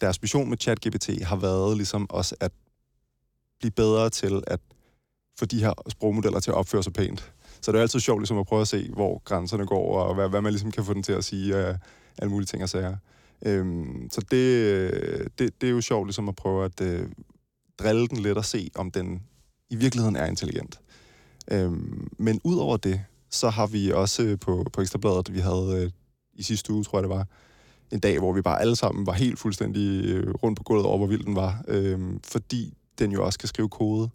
Deres 0.00 0.22
mission 0.22 0.48
med 0.48 0.58
ChatGPT 0.58 1.24
har 1.24 1.36
været 1.36 1.76
ligesom 1.76 2.10
også 2.10 2.34
at 2.40 2.52
blive 3.58 3.70
bedre 3.70 4.10
til 4.10 4.42
at 4.46 4.60
få 5.38 5.44
de 5.46 5.60
her 5.60 5.72
sprogmodeller 5.88 6.40
til 6.40 6.50
at 6.50 6.56
opføre 6.56 6.82
sig 6.82 6.92
pænt. 6.92 7.32
Så 7.60 7.72
det 7.72 7.78
er 7.78 7.82
altid 7.82 8.00
sjovt 8.00 8.20
ligesom 8.20 8.38
at 8.38 8.46
prøve 8.46 8.60
at 8.60 8.68
se, 8.68 8.90
hvor 8.92 9.22
grænserne 9.24 9.66
går, 9.66 10.02
og 10.02 10.14
hvad, 10.14 10.28
hvad 10.28 10.40
man 10.40 10.52
ligesom 10.52 10.70
kan 10.70 10.84
få 10.84 10.94
den 10.94 11.02
til 11.02 11.12
at 11.12 11.24
sige 11.24 11.56
af 11.56 11.76
alle 12.18 12.30
mulige 12.30 12.46
ting 12.46 12.62
og 12.62 12.68
sager. 12.68 12.96
Øhm, 13.46 14.08
så 14.10 14.20
det, 14.30 14.36
øh, 14.36 15.26
det, 15.38 15.60
det 15.60 15.66
er 15.66 15.70
jo 15.70 15.80
sjovt 15.80 16.06
ligesom 16.06 16.28
at 16.28 16.36
prøve 16.36 16.64
at 16.64 16.80
øh, 16.80 17.08
drille 17.78 18.08
den 18.08 18.18
lidt 18.18 18.38
og 18.38 18.44
se, 18.44 18.70
om 18.74 18.90
den 18.90 19.22
i 19.70 19.76
virkeligheden 19.76 20.16
er 20.16 20.26
intelligent. 20.26 20.80
Øhm, 21.50 22.08
men 22.18 22.40
udover 22.44 22.76
det, 22.76 23.04
så 23.30 23.50
har 23.50 23.66
vi 23.66 23.92
også 23.92 24.22
øh, 24.22 24.38
på, 24.38 24.66
på 24.72 24.80
Ekstrabladet, 24.80 25.34
vi 25.34 25.38
havde 25.38 25.82
øh, 25.84 25.90
i 26.34 26.42
sidste 26.42 26.72
uge, 26.72 26.84
tror 26.84 26.98
jeg 26.98 27.02
det 27.02 27.10
var, 27.10 27.26
en 27.92 28.00
dag, 28.00 28.18
hvor 28.18 28.32
vi 28.32 28.42
bare 28.42 28.60
alle 28.60 28.76
sammen 28.76 29.06
var 29.06 29.12
helt 29.12 29.38
fuldstændig 29.38 30.04
øh, 30.04 30.34
rundt 30.34 30.56
på 30.56 30.62
gulvet 30.62 30.86
over, 30.86 30.98
hvor 30.98 31.06
vild 31.06 31.24
den 31.24 31.36
var. 31.36 31.64
Øhm, 31.68 32.20
fordi 32.24 32.74
den 32.98 33.12
jo 33.12 33.24
også 33.24 33.38
kan 33.38 33.48
skrive 33.48 33.68
kode, 33.68 34.10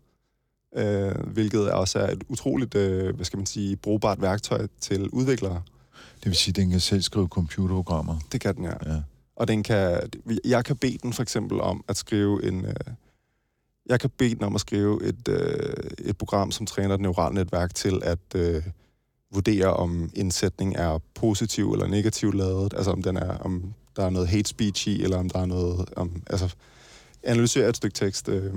øh, 0.76 1.16
hvilket 1.28 1.72
også 1.72 2.00
er 2.00 2.12
et 2.12 2.24
utroligt, 2.30 2.76
øh, 2.76 3.16
hvad 3.16 3.26
skal 3.26 3.38
man 3.38 3.46
sige, 3.46 3.76
brugbart 3.76 4.22
værktøj 4.22 4.68
til 4.82 5.10
udviklere. 5.10 5.62
Det 6.16 6.26
vil 6.26 6.36
sige, 6.36 6.52
at 6.52 6.56
den 6.56 6.70
kan 6.70 6.80
selv 6.80 7.02
skrive 7.02 7.28
computerprogrammer. 7.28 8.20
Det 8.32 8.42
kan 8.42 8.56
den, 8.56 8.64
ja. 8.64 8.94
Ja. 8.94 9.02
Og 9.36 9.48
den 9.48 9.64
kan, 9.64 10.00
jeg 10.46 10.66
kan 10.66 10.78
bede 10.78 10.98
den 10.98 11.14
for 11.14 11.22
eksempel 11.22 11.62
om 11.62 11.84
at 11.88 11.98
skrive 11.98 12.48
en... 12.48 12.66
Øh, 12.66 12.76
jeg 13.86 14.00
kan 14.00 14.10
bede 14.10 14.36
den 14.36 14.44
om 14.44 14.56
at 14.56 14.62
skrive 14.62 15.04
et, 15.04 15.28
øh, 15.28 15.74
et 16.00 16.18
program, 16.18 16.52
som 16.52 16.66
træner 16.66 16.96
et 16.96 17.02
neuralt 17.02 17.34
netværk 17.34 17.76
til 17.76 18.02
at 18.04 18.20
øh, 18.36 18.64
vurdere, 19.34 19.74
om 19.74 20.10
en 20.14 20.32
sætning 20.32 20.76
er 20.76 21.00
positiv 21.16 21.72
eller 21.72 21.88
negativ 21.88 22.34
lavet. 22.34 22.74
Altså 22.74 22.92
om, 22.92 23.04
den 23.04 23.18
er, 23.18 23.38
om 23.38 23.74
der 23.96 24.06
er 24.06 24.10
noget 24.10 24.28
hate 24.28 24.50
speech 24.50 24.88
i, 24.88 25.04
eller 25.04 25.18
om 25.18 25.30
der 25.30 25.40
er 25.40 25.46
noget... 25.46 25.90
Om, 25.96 26.22
altså 26.28 26.56
analysere 27.24 27.70
et 27.70 27.78
stykke 27.78 27.94
tekst 27.94 28.30
øh, 28.30 28.54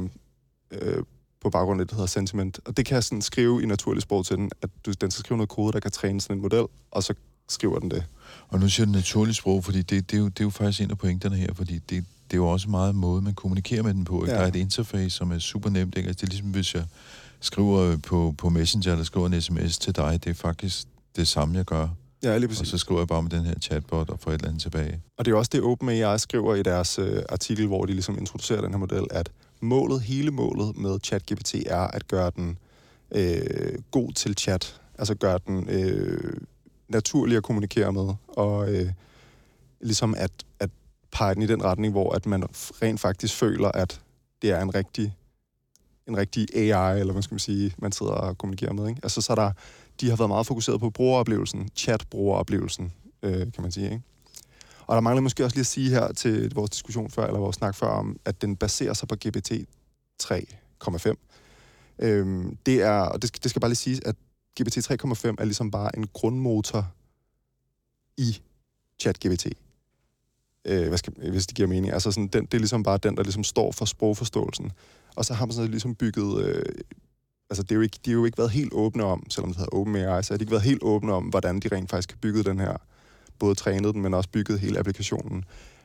øh, 0.70 1.02
på 1.40 1.50
baggrund 1.50 1.80
af 1.80 1.86
det, 1.86 1.90
der 1.90 1.96
hedder 1.96 2.06
sentiment. 2.06 2.60
Og 2.64 2.76
det 2.76 2.86
kan 2.86 2.94
jeg 2.94 3.04
sådan 3.04 3.22
skrive 3.22 3.62
i 3.62 3.66
naturlig 3.66 4.02
sprog 4.02 4.26
til 4.26 4.36
den, 4.36 4.50
at 4.62 4.70
du, 4.86 4.92
den 5.00 5.10
skal 5.10 5.24
skrive 5.24 5.38
noget 5.38 5.48
kode, 5.48 5.72
der 5.72 5.80
kan 5.80 5.90
træne 5.90 6.20
sådan 6.20 6.36
en 6.36 6.42
model, 6.42 6.66
og 6.90 7.02
så 7.02 7.14
skriver 7.48 7.78
den 7.78 7.90
det. 7.90 8.04
Og 8.48 8.60
nu 8.60 8.68
siger 8.68 8.86
du 8.86 8.92
naturligt 8.92 9.36
sprog, 9.36 9.64
fordi 9.64 9.82
det, 9.82 10.10
det, 10.10 10.16
er 10.16 10.20
jo, 10.20 10.28
det 10.28 10.40
er 10.40 10.44
jo 10.44 10.50
faktisk 10.50 10.80
en 10.80 10.90
af 10.90 10.98
pointerne 10.98 11.36
her, 11.36 11.54
fordi 11.54 11.74
det, 11.74 12.04
det 12.30 12.32
er 12.32 12.36
jo 12.36 12.48
også 12.48 12.70
meget 12.70 12.94
måde, 12.94 13.22
man 13.22 13.34
kommunikerer 13.34 13.82
med 13.82 13.94
den 13.94 14.04
på. 14.04 14.22
Ikke? 14.24 14.32
Ja. 14.32 14.38
Der 14.38 14.44
er 14.44 14.48
et 14.48 14.56
interface, 14.56 15.10
som 15.10 15.32
er 15.32 15.38
super 15.38 15.70
nemt. 15.70 15.96
Ikke? 15.96 16.08
Altså, 16.08 16.20
det 16.20 16.26
er 16.26 16.30
ligesom, 16.30 16.50
hvis 16.50 16.74
jeg 16.74 16.84
skriver 17.40 17.96
på, 17.96 18.34
på 18.38 18.48
Messenger, 18.48 18.92
eller 18.92 19.04
skriver 19.04 19.26
en 19.26 19.40
sms 19.40 19.78
til 19.78 19.96
dig, 19.96 20.24
det 20.24 20.30
er 20.30 20.34
faktisk 20.34 20.86
det 21.16 21.28
samme, 21.28 21.56
jeg 21.56 21.64
gør. 21.64 21.88
Ja, 22.22 22.38
lige 22.38 22.46
og 22.46 22.48
præcis. 22.48 22.68
så 22.68 22.78
skriver 22.78 23.00
jeg 23.00 23.08
bare 23.08 23.22
med 23.22 23.30
den 23.30 23.44
her 23.44 23.54
chatbot 23.54 24.10
og 24.10 24.20
får 24.20 24.30
et 24.30 24.34
eller 24.34 24.48
andet 24.48 24.62
tilbage. 24.62 25.02
Og 25.16 25.24
det 25.24 25.32
er 25.32 25.36
også 25.36 25.50
det 25.52 25.62
OpenAI 25.62 26.18
skriver 26.18 26.54
i 26.54 26.62
deres 26.62 26.98
øh, 26.98 27.22
artikel, 27.28 27.66
hvor 27.66 27.84
de 27.84 27.92
ligesom 27.92 28.18
introducerer 28.18 28.60
den 28.60 28.70
her 28.70 28.78
model, 28.78 29.06
at 29.10 29.30
målet, 29.60 30.00
hele 30.02 30.30
målet 30.30 30.76
med 30.76 30.98
ChatGPT 31.04 31.54
er 31.54 31.80
at 31.80 32.08
gøre 32.08 32.30
den 32.36 32.58
øh, 33.12 33.78
god 33.90 34.12
til 34.12 34.34
chat. 34.34 34.80
Altså 34.98 35.14
gøre 35.14 35.38
den 35.46 35.68
øh, 35.70 36.40
naturlig 36.88 37.36
at 37.36 37.42
kommunikere 37.42 37.92
med, 37.92 38.14
og 38.28 38.72
øh, 38.74 38.90
ligesom 39.80 40.14
at, 40.18 40.30
at 40.60 40.70
pege 41.12 41.34
den 41.34 41.42
i 41.42 41.46
den 41.46 41.64
retning, 41.64 41.92
hvor 41.92 42.12
at 42.12 42.26
man 42.26 42.44
rent 42.82 43.00
faktisk 43.00 43.34
føler, 43.34 43.68
at 43.68 44.00
det 44.42 44.50
er 44.50 44.60
en 44.60 44.74
rigtig 44.74 45.16
en 46.08 46.16
rigtig 46.16 46.56
AI, 46.56 47.00
eller 47.00 47.12
hvad 47.12 47.22
skal 47.22 47.34
man 47.34 47.38
sige, 47.38 47.74
man 47.78 47.92
sidder 47.92 48.12
og 48.12 48.38
kommunikerer 48.38 48.72
med. 48.72 48.88
Ikke? 48.88 49.00
Altså, 49.02 49.20
så 49.20 49.32
er 49.32 49.34
der, 49.34 49.52
de 50.00 50.10
har 50.10 50.16
været 50.16 50.30
meget 50.30 50.46
fokuseret 50.46 50.80
på 50.80 50.90
brugeroplevelsen, 50.90 51.68
chat-brugeroplevelsen, 51.76 52.92
øh, 53.22 53.52
kan 53.52 53.62
man 53.62 53.72
sige. 53.72 53.84
Ikke? 53.90 54.02
Og 54.86 54.94
der 54.94 55.00
mangler 55.00 55.22
måske 55.22 55.44
også 55.44 55.56
lige 55.56 55.62
at 55.62 55.66
sige 55.66 55.90
her 55.90 56.12
til 56.12 56.54
vores 56.54 56.70
diskussion 56.70 57.10
før, 57.10 57.26
eller 57.26 57.40
vores 57.40 57.56
snak 57.56 57.74
før, 57.74 57.88
om, 57.88 58.20
at 58.24 58.42
den 58.42 58.56
baserer 58.56 58.94
sig 58.94 59.08
på 59.08 59.14
GPT 59.14 59.52
3,5. 60.22 61.14
Øhm, 61.98 62.56
det 62.66 62.82
er, 62.82 63.00
og 63.00 63.22
det 63.22 63.28
skal, 63.28 63.42
det 63.42 63.50
skal 63.50 63.60
bare 63.60 63.70
lige 63.70 63.76
siges, 63.76 64.00
at 64.00 64.16
GPT 64.60 64.76
3,5 64.76 65.34
er 65.38 65.44
ligesom 65.44 65.70
bare 65.70 65.96
en 65.96 66.06
grundmotor 66.12 66.92
i 68.16 68.40
ChatGPT. 69.00 69.46
Øh, 70.64 70.88
hvad 70.88 70.98
skal, 70.98 71.30
hvis 71.30 71.46
det 71.46 71.56
giver 71.56 71.68
mening. 71.68 71.92
Altså 71.92 72.10
sådan, 72.10 72.28
den, 72.28 72.44
det 72.44 72.54
er 72.54 72.58
ligesom 72.58 72.82
bare 72.82 72.98
den, 72.98 73.16
der 73.16 73.22
ligesom 73.22 73.44
står 73.44 73.72
for 73.72 73.84
sprogforståelsen. 73.84 74.72
Og 75.18 75.24
så 75.24 75.34
har 75.34 75.46
man 75.46 75.52
så 75.52 75.66
ligesom 75.66 75.94
bygget... 75.94 76.44
Øh, 76.44 76.64
altså, 77.50 77.62
det 77.62 77.72
er 77.72 77.74
jo 77.76 77.80
ikke, 77.80 77.98
de 78.04 78.10
har 78.10 78.18
jo 78.18 78.24
ikke 78.24 78.38
været 78.38 78.50
helt 78.50 78.72
åbne 78.72 79.04
om, 79.04 79.30
selvom 79.30 79.50
det 79.50 79.56
hedder 79.56 79.76
OpenAI, 79.76 80.22
så 80.22 80.32
har 80.32 80.38
de 80.38 80.42
ikke 80.42 80.50
været 80.50 80.62
helt 80.62 80.82
åbne 80.82 81.12
om, 81.12 81.24
hvordan 81.24 81.60
de 81.60 81.68
rent 81.68 81.90
faktisk 81.90 82.10
har 82.10 82.18
bygget 82.20 82.46
den 82.46 82.60
her 82.60 82.76
både 83.38 83.54
trænet 83.54 83.94
den, 83.94 84.02
men 84.02 84.14
også 84.14 84.30
bygget 84.30 84.60
hele 84.60 84.78
applikationen. 84.78 85.44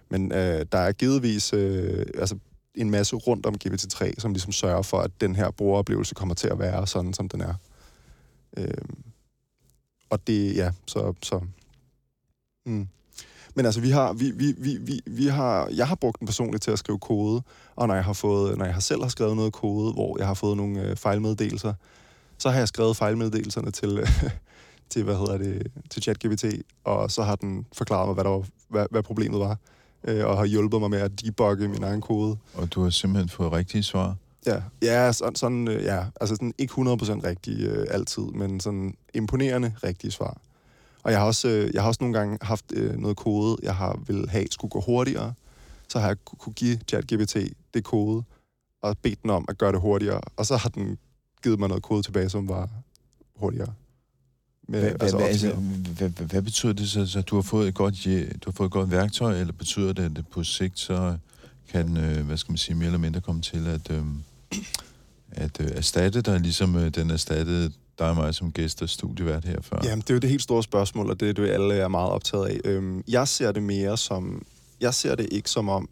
Men 0.09 0.31
øh, 0.31 0.65
der 0.71 0.77
er 0.77 0.91
givetvis 0.91 1.53
øh, 1.53 2.05
altså 2.17 2.37
en 2.75 2.89
masse 2.89 3.15
rundt 3.15 3.45
om 3.45 3.55
GPT-3, 3.65 4.11
som 4.17 4.33
ligesom 4.33 4.51
sørger 4.51 4.81
for, 4.81 4.99
at 4.99 5.11
den 5.21 5.35
her 5.35 5.51
brugeroplevelse 5.51 6.15
kommer 6.15 6.35
til 6.35 6.47
at 6.47 6.59
være 6.59 6.87
sådan, 6.87 7.13
som 7.13 7.29
den 7.29 7.41
er. 7.41 7.53
Øh, 8.57 8.85
og 10.09 10.27
det, 10.27 10.55
ja, 10.55 10.71
så... 10.87 11.13
så 11.23 11.41
mm. 12.65 12.87
Men 13.55 13.65
altså, 13.65 13.81
vi 13.81 13.89
har, 13.89 14.13
vi, 14.13 14.31
vi, 14.31 14.55
vi, 14.57 14.77
vi, 14.77 15.01
vi 15.05 15.27
har, 15.27 15.67
jeg 15.67 15.87
har 15.87 15.95
brugt 15.95 16.19
den 16.19 16.27
personligt 16.27 16.63
til 16.63 16.71
at 16.71 16.79
skrive 16.79 16.99
kode, 16.99 17.41
og 17.75 17.87
når 17.87 17.95
jeg 17.95 18.03
har 18.03 18.13
fået, 18.13 18.57
når 18.57 18.65
jeg 18.65 18.73
har 18.73 18.81
selv 18.81 19.01
har 19.01 19.09
skrevet 19.09 19.35
noget 19.35 19.53
kode, 19.53 19.93
hvor 19.93 20.17
jeg 20.17 20.27
har 20.27 20.33
fået 20.33 20.57
nogle 20.57 20.81
øh, 20.81 20.95
fejlmeddelelser, 20.95 21.73
så 22.37 22.49
har 22.49 22.57
jeg 22.57 22.67
skrevet 22.67 22.97
fejlmeddelelserne 22.97 23.71
til, 23.71 23.97
øh, 23.97 24.21
til, 24.89 25.03
hvad 25.03 25.15
hedder 25.15 25.37
det, 25.37 25.67
til 25.89 26.01
ChatGPT, 26.01 26.45
og 26.83 27.11
så 27.11 27.23
har 27.23 27.35
den 27.35 27.65
forklaret 27.73 28.07
mig, 28.07 28.13
hvad, 28.13 28.23
der 28.23 28.29
var, 28.29 28.45
hvad, 28.69 28.85
hvad 28.91 29.03
problemet 29.03 29.39
var, 29.39 29.57
øh, 30.03 30.25
og 30.25 30.37
har 30.37 30.45
hjulpet 30.45 30.79
mig 30.79 30.89
med 30.89 30.99
at 30.99 31.21
debugge 31.21 31.67
min 31.67 31.83
egen 31.83 32.01
kode. 32.01 32.37
Og 32.53 32.73
du 32.73 32.83
har 32.83 32.89
simpelthen 32.89 33.29
fået 33.29 33.51
rigtige 33.51 33.83
svar. 33.83 34.15
Ja, 34.45 34.61
ja 34.81 35.11
sådan, 35.11 35.35
sådan 35.35 35.67
øh, 35.67 35.83
ja, 35.83 36.05
altså 36.21 36.35
sådan 36.35 36.53
ikke 36.57 36.73
100% 36.73 36.77
rigtig 37.23 37.61
øh, 37.61 37.87
altid, 37.89 38.23
men 38.23 38.59
sådan 38.59 38.95
imponerende 39.13 39.73
rigtige 39.83 40.11
svar. 40.11 40.37
Og 41.03 41.11
jeg 41.11 41.19
har 41.19 41.25
også, 41.25 41.47
øh, 41.47 41.73
jeg 41.73 41.81
har 41.81 41.87
også 41.87 41.97
nogle 42.03 42.17
gange 42.19 42.37
haft 42.41 42.65
øh, 42.73 42.97
noget 42.97 43.17
kode, 43.17 43.57
jeg 43.63 43.75
har 43.75 43.99
vil 44.07 44.29
have 44.29 44.45
skulle 44.51 44.71
gå 44.71 44.81
hurtigere, 44.81 45.33
så 45.89 45.99
har 45.99 46.07
jeg 46.07 46.17
ku- 46.25 46.35
kunne 46.35 46.53
give 46.53 46.79
ChatGPT 46.87 47.37
det 47.73 47.83
kode, 47.83 48.23
og 48.81 48.97
bedt 48.97 49.21
den 49.23 49.29
om 49.29 49.45
at 49.49 49.57
gøre 49.57 49.71
det 49.71 49.81
hurtigere, 49.81 50.21
og 50.37 50.45
så 50.45 50.57
har 50.57 50.69
den 50.69 50.97
givet 51.43 51.59
mig 51.59 51.67
noget 51.69 51.83
kode 51.83 52.03
tilbage, 52.03 52.29
som 52.29 52.47
var 52.47 52.69
hurtigere. 53.35 53.73
Med, 54.67 54.81
Hvad, 54.81 54.91
altså, 54.99 55.17
hvad, 55.17 55.27
altså, 55.27 55.53
hvad, 55.97 56.09
hvad, 56.09 56.27
hvad 56.27 56.41
betyder 56.41 56.73
det 56.73 56.89
så? 56.89 57.05
så 57.05 57.21
du, 57.21 57.35
har 57.35 57.41
fået 57.41 57.67
et 57.67 57.75
godt, 57.75 58.03
du 58.05 58.49
har 58.49 58.51
fået 58.51 58.67
et 58.67 58.71
godt 58.71 58.91
værktøj, 58.91 59.39
eller 59.39 59.53
betyder 59.53 59.93
det, 59.93 60.03
at 60.03 60.15
det 60.15 60.27
på 60.27 60.43
sigt 60.43 60.79
så 60.79 61.17
kan 61.69 61.97
øh, 61.97 62.25
hvad 62.25 62.37
skal 62.37 62.51
man 62.51 62.57
sige, 62.57 62.75
mere 62.75 62.85
eller 62.85 62.99
mindre 62.99 63.21
komme 63.21 63.41
til 63.41 63.67
at, 63.67 63.91
øh, 63.91 64.03
at 65.31 65.61
øh, 65.61 65.67
erstatte 65.71 66.21
dig, 66.21 66.39
ligesom 66.39 66.75
øh, 66.75 66.89
den 66.89 67.11
erstattede 67.11 67.71
dig 68.03 68.09
og 68.09 68.15
mig 68.15 68.35
som 68.35 68.51
gæst 68.51 68.81
og 68.81 68.89
studievært 68.89 69.45
her 69.45 69.61
før? 69.61 69.79
Jamen, 69.83 70.01
det 70.01 70.09
er 70.09 70.13
jo 70.13 70.19
det 70.19 70.29
helt 70.29 70.41
store 70.41 70.63
spørgsmål, 70.63 71.09
og 71.09 71.19
det 71.19 71.29
er 71.29 71.33
det, 71.33 71.49
alle 71.49 71.73
er 71.73 71.87
meget 71.87 72.11
optaget 72.11 72.45
af. 72.45 72.59
Øhm, 72.65 73.03
jeg 73.07 73.27
ser 73.27 73.51
det 73.51 73.63
mere 73.63 73.97
som... 73.97 74.45
Jeg 74.81 74.93
ser 74.93 75.15
det 75.15 75.27
ikke 75.31 75.49
som 75.49 75.69
om... 75.69 75.89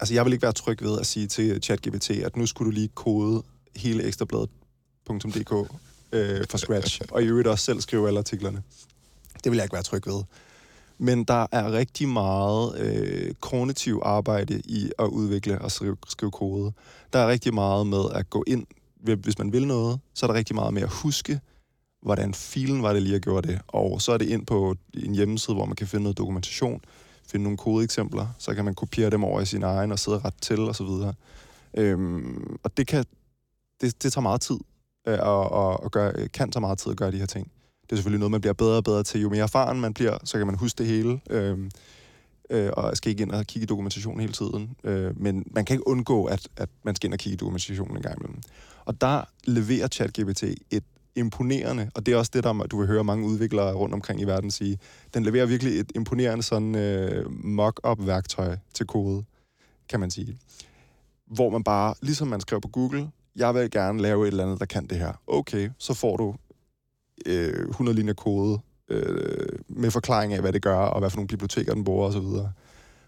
Altså, 0.00 0.14
jeg 0.14 0.24
vil 0.24 0.32
ikke 0.32 0.42
være 0.42 0.52
tryg 0.52 0.82
ved 0.82 1.00
at 1.00 1.06
sige 1.06 1.26
til 1.26 1.62
ChatGPT, 1.62 2.10
at 2.10 2.36
nu 2.36 2.46
skulle 2.46 2.70
du 2.70 2.74
lige 2.74 2.88
kode 2.88 3.42
hele 3.76 4.04
ekstrabladet.dk 4.04 5.52
øh, 6.12 6.44
fra 6.50 6.58
scratch, 6.58 7.00
og 7.12 7.22
i 7.22 7.26
øvrigt 7.26 7.48
også 7.48 7.64
selv 7.64 7.80
skrive 7.80 8.06
alle 8.06 8.18
artiklerne. 8.18 8.62
Det 9.44 9.52
vil 9.52 9.56
jeg 9.56 9.64
ikke 9.64 9.74
være 9.74 9.82
tryg 9.82 10.06
ved. 10.06 10.22
Men 10.98 11.24
der 11.24 11.46
er 11.52 11.72
rigtig 11.72 12.08
meget 12.08 12.78
øh, 12.78 13.34
kognitiv 13.40 14.00
arbejde 14.04 14.62
i 14.64 14.90
at 14.98 15.06
udvikle 15.06 15.58
og 15.60 15.70
skrive, 15.70 15.96
skrive 16.08 16.30
kode. 16.30 16.72
Der 17.12 17.18
er 17.18 17.28
rigtig 17.28 17.54
meget 17.54 17.86
med 17.86 18.04
at 18.14 18.30
gå 18.30 18.44
ind, 18.46 18.66
hvis 19.02 19.38
man 19.38 19.52
vil 19.52 19.66
noget, 19.66 20.00
så 20.14 20.26
er 20.26 20.30
der 20.30 20.34
rigtig 20.34 20.54
meget 20.54 20.74
med 20.74 20.82
at 20.82 20.88
huske, 20.88 21.40
hvordan 22.02 22.34
filen 22.34 22.82
var 22.82 22.92
det 22.92 23.02
lige 23.02 23.14
at 23.14 23.22
gøre 23.22 23.42
det. 23.42 23.60
Og 23.68 24.02
så 24.02 24.12
er 24.12 24.18
det 24.18 24.28
ind 24.28 24.46
på 24.46 24.76
en 24.94 25.14
hjemmeside, 25.14 25.54
hvor 25.54 25.64
man 25.64 25.76
kan 25.76 25.86
finde 25.86 26.02
noget 26.02 26.18
dokumentation, 26.18 26.80
finde 27.28 27.42
nogle 27.42 27.58
kodeeksempler, 27.58 28.26
så 28.38 28.54
kan 28.54 28.64
man 28.64 28.74
kopiere 28.74 29.10
dem 29.10 29.24
over 29.24 29.40
i 29.40 29.46
sin 29.46 29.62
egen 29.62 29.92
og 29.92 29.98
sidde 29.98 30.18
ret 30.18 30.34
til 30.40 30.60
og 30.60 30.76
så 30.76 30.84
videre. 30.84 31.14
Øhm, 31.74 32.56
og 32.62 32.76
det 32.76 32.86
kan 32.86 33.04
det, 33.80 34.02
det 34.02 34.12
tager 34.12 34.22
meget 34.22 34.40
tid 34.40 34.58
øh, 35.08 35.18
og, 35.20 35.52
og, 35.52 35.82
og 35.82 35.90
gøre, 35.90 36.28
kan 36.28 36.50
tage 36.50 36.60
meget 36.60 36.78
tid 36.78 36.90
at 36.90 36.96
gøre 36.96 37.12
de 37.12 37.18
her 37.18 37.26
ting. 37.26 37.50
Det 37.82 37.92
er 37.92 37.96
selvfølgelig 37.96 38.18
noget, 38.18 38.30
man 38.30 38.40
bliver 38.40 38.54
bedre 38.54 38.76
og 38.76 38.84
bedre 38.84 39.02
til. 39.02 39.20
Jo 39.20 39.28
mere 39.28 39.42
erfaren 39.42 39.80
man 39.80 39.94
bliver, 39.94 40.18
så 40.24 40.38
kan 40.38 40.46
man 40.46 40.56
huske 40.56 40.78
det 40.78 40.86
hele. 40.86 41.20
Øhm, 41.30 41.70
øh, 42.52 42.70
og 42.72 42.96
skal 42.96 43.10
ikke 43.10 43.22
ind 43.22 43.30
og 43.32 43.46
kigge 43.46 43.64
i 43.64 43.66
dokumentationen 43.66 44.20
hele 44.20 44.32
tiden. 44.32 44.76
Øh, 44.84 45.20
men 45.20 45.44
man 45.50 45.64
kan 45.64 45.74
ikke 45.74 45.88
undgå, 45.88 46.24
at, 46.24 46.48
at 46.56 46.68
man 46.82 46.94
skal 46.96 47.06
ind 47.06 47.14
og 47.14 47.18
kigge 47.18 47.34
i 47.34 47.36
dokumentationen 47.36 47.96
en 47.96 48.02
gang 48.02 48.18
imellem. 48.18 48.40
Og 48.84 49.00
der 49.00 49.24
leverer 49.44 49.88
ChatGPT 49.88 50.42
et 50.70 50.84
imponerende, 51.16 51.90
og 51.94 52.06
det 52.06 52.14
er 52.14 52.18
også 52.18 52.30
det, 52.34 52.44
der 52.44 52.52
du 52.52 52.78
vil 52.78 52.86
høre 52.86 53.04
mange 53.04 53.26
udviklere 53.26 53.74
rundt 53.74 53.94
omkring 53.94 54.20
i 54.20 54.24
verden 54.24 54.50
sige, 54.50 54.78
den 55.14 55.22
leverer 55.22 55.46
virkelig 55.46 55.80
et 55.80 55.92
imponerende 55.94 56.42
sådan 56.42 56.74
øh, 56.74 57.30
mock-up-værktøj 57.44 58.56
til 58.74 58.86
kode, 58.86 59.24
kan 59.88 60.00
man 60.00 60.10
sige. 60.10 60.38
Hvor 61.26 61.50
man 61.50 61.64
bare, 61.64 61.94
ligesom 62.02 62.28
man 62.28 62.40
skrev 62.40 62.60
på 62.60 62.68
Google, 62.68 63.10
jeg 63.36 63.54
vil 63.54 63.70
gerne 63.70 64.02
lave 64.02 64.22
et 64.22 64.28
eller 64.28 64.44
andet, 64.44 64.60
der 64.60 64.66
kan 64.66 64.86
det 64.86 64.98
her. 64.98 65.12
Okay, 65.26 65.70
så 65.78 65.94
får 65.94 66.16
du 66.16 66.34
øh, 67.26 67.68
100 67.68 67.96
linjer 67.96 68.14
kode 68.14 68.60
øh, 68.92 69.58
med 69.68 69.90
forklaring 69.90 70.32
af, 70.32 70.40
hvad 70.40 70.52
det 70.52 70.62
gør, 70.62 70.76
og 70.76 71.00
hvad 71.00 71.10
for 71.10 71.16
nogle 71.16 71.28
biblioteker 71.28 71.74
den 71.74 71.84
bruger 71.84 72.08
osv. 72.08 72.16
Og, 72.16 72.50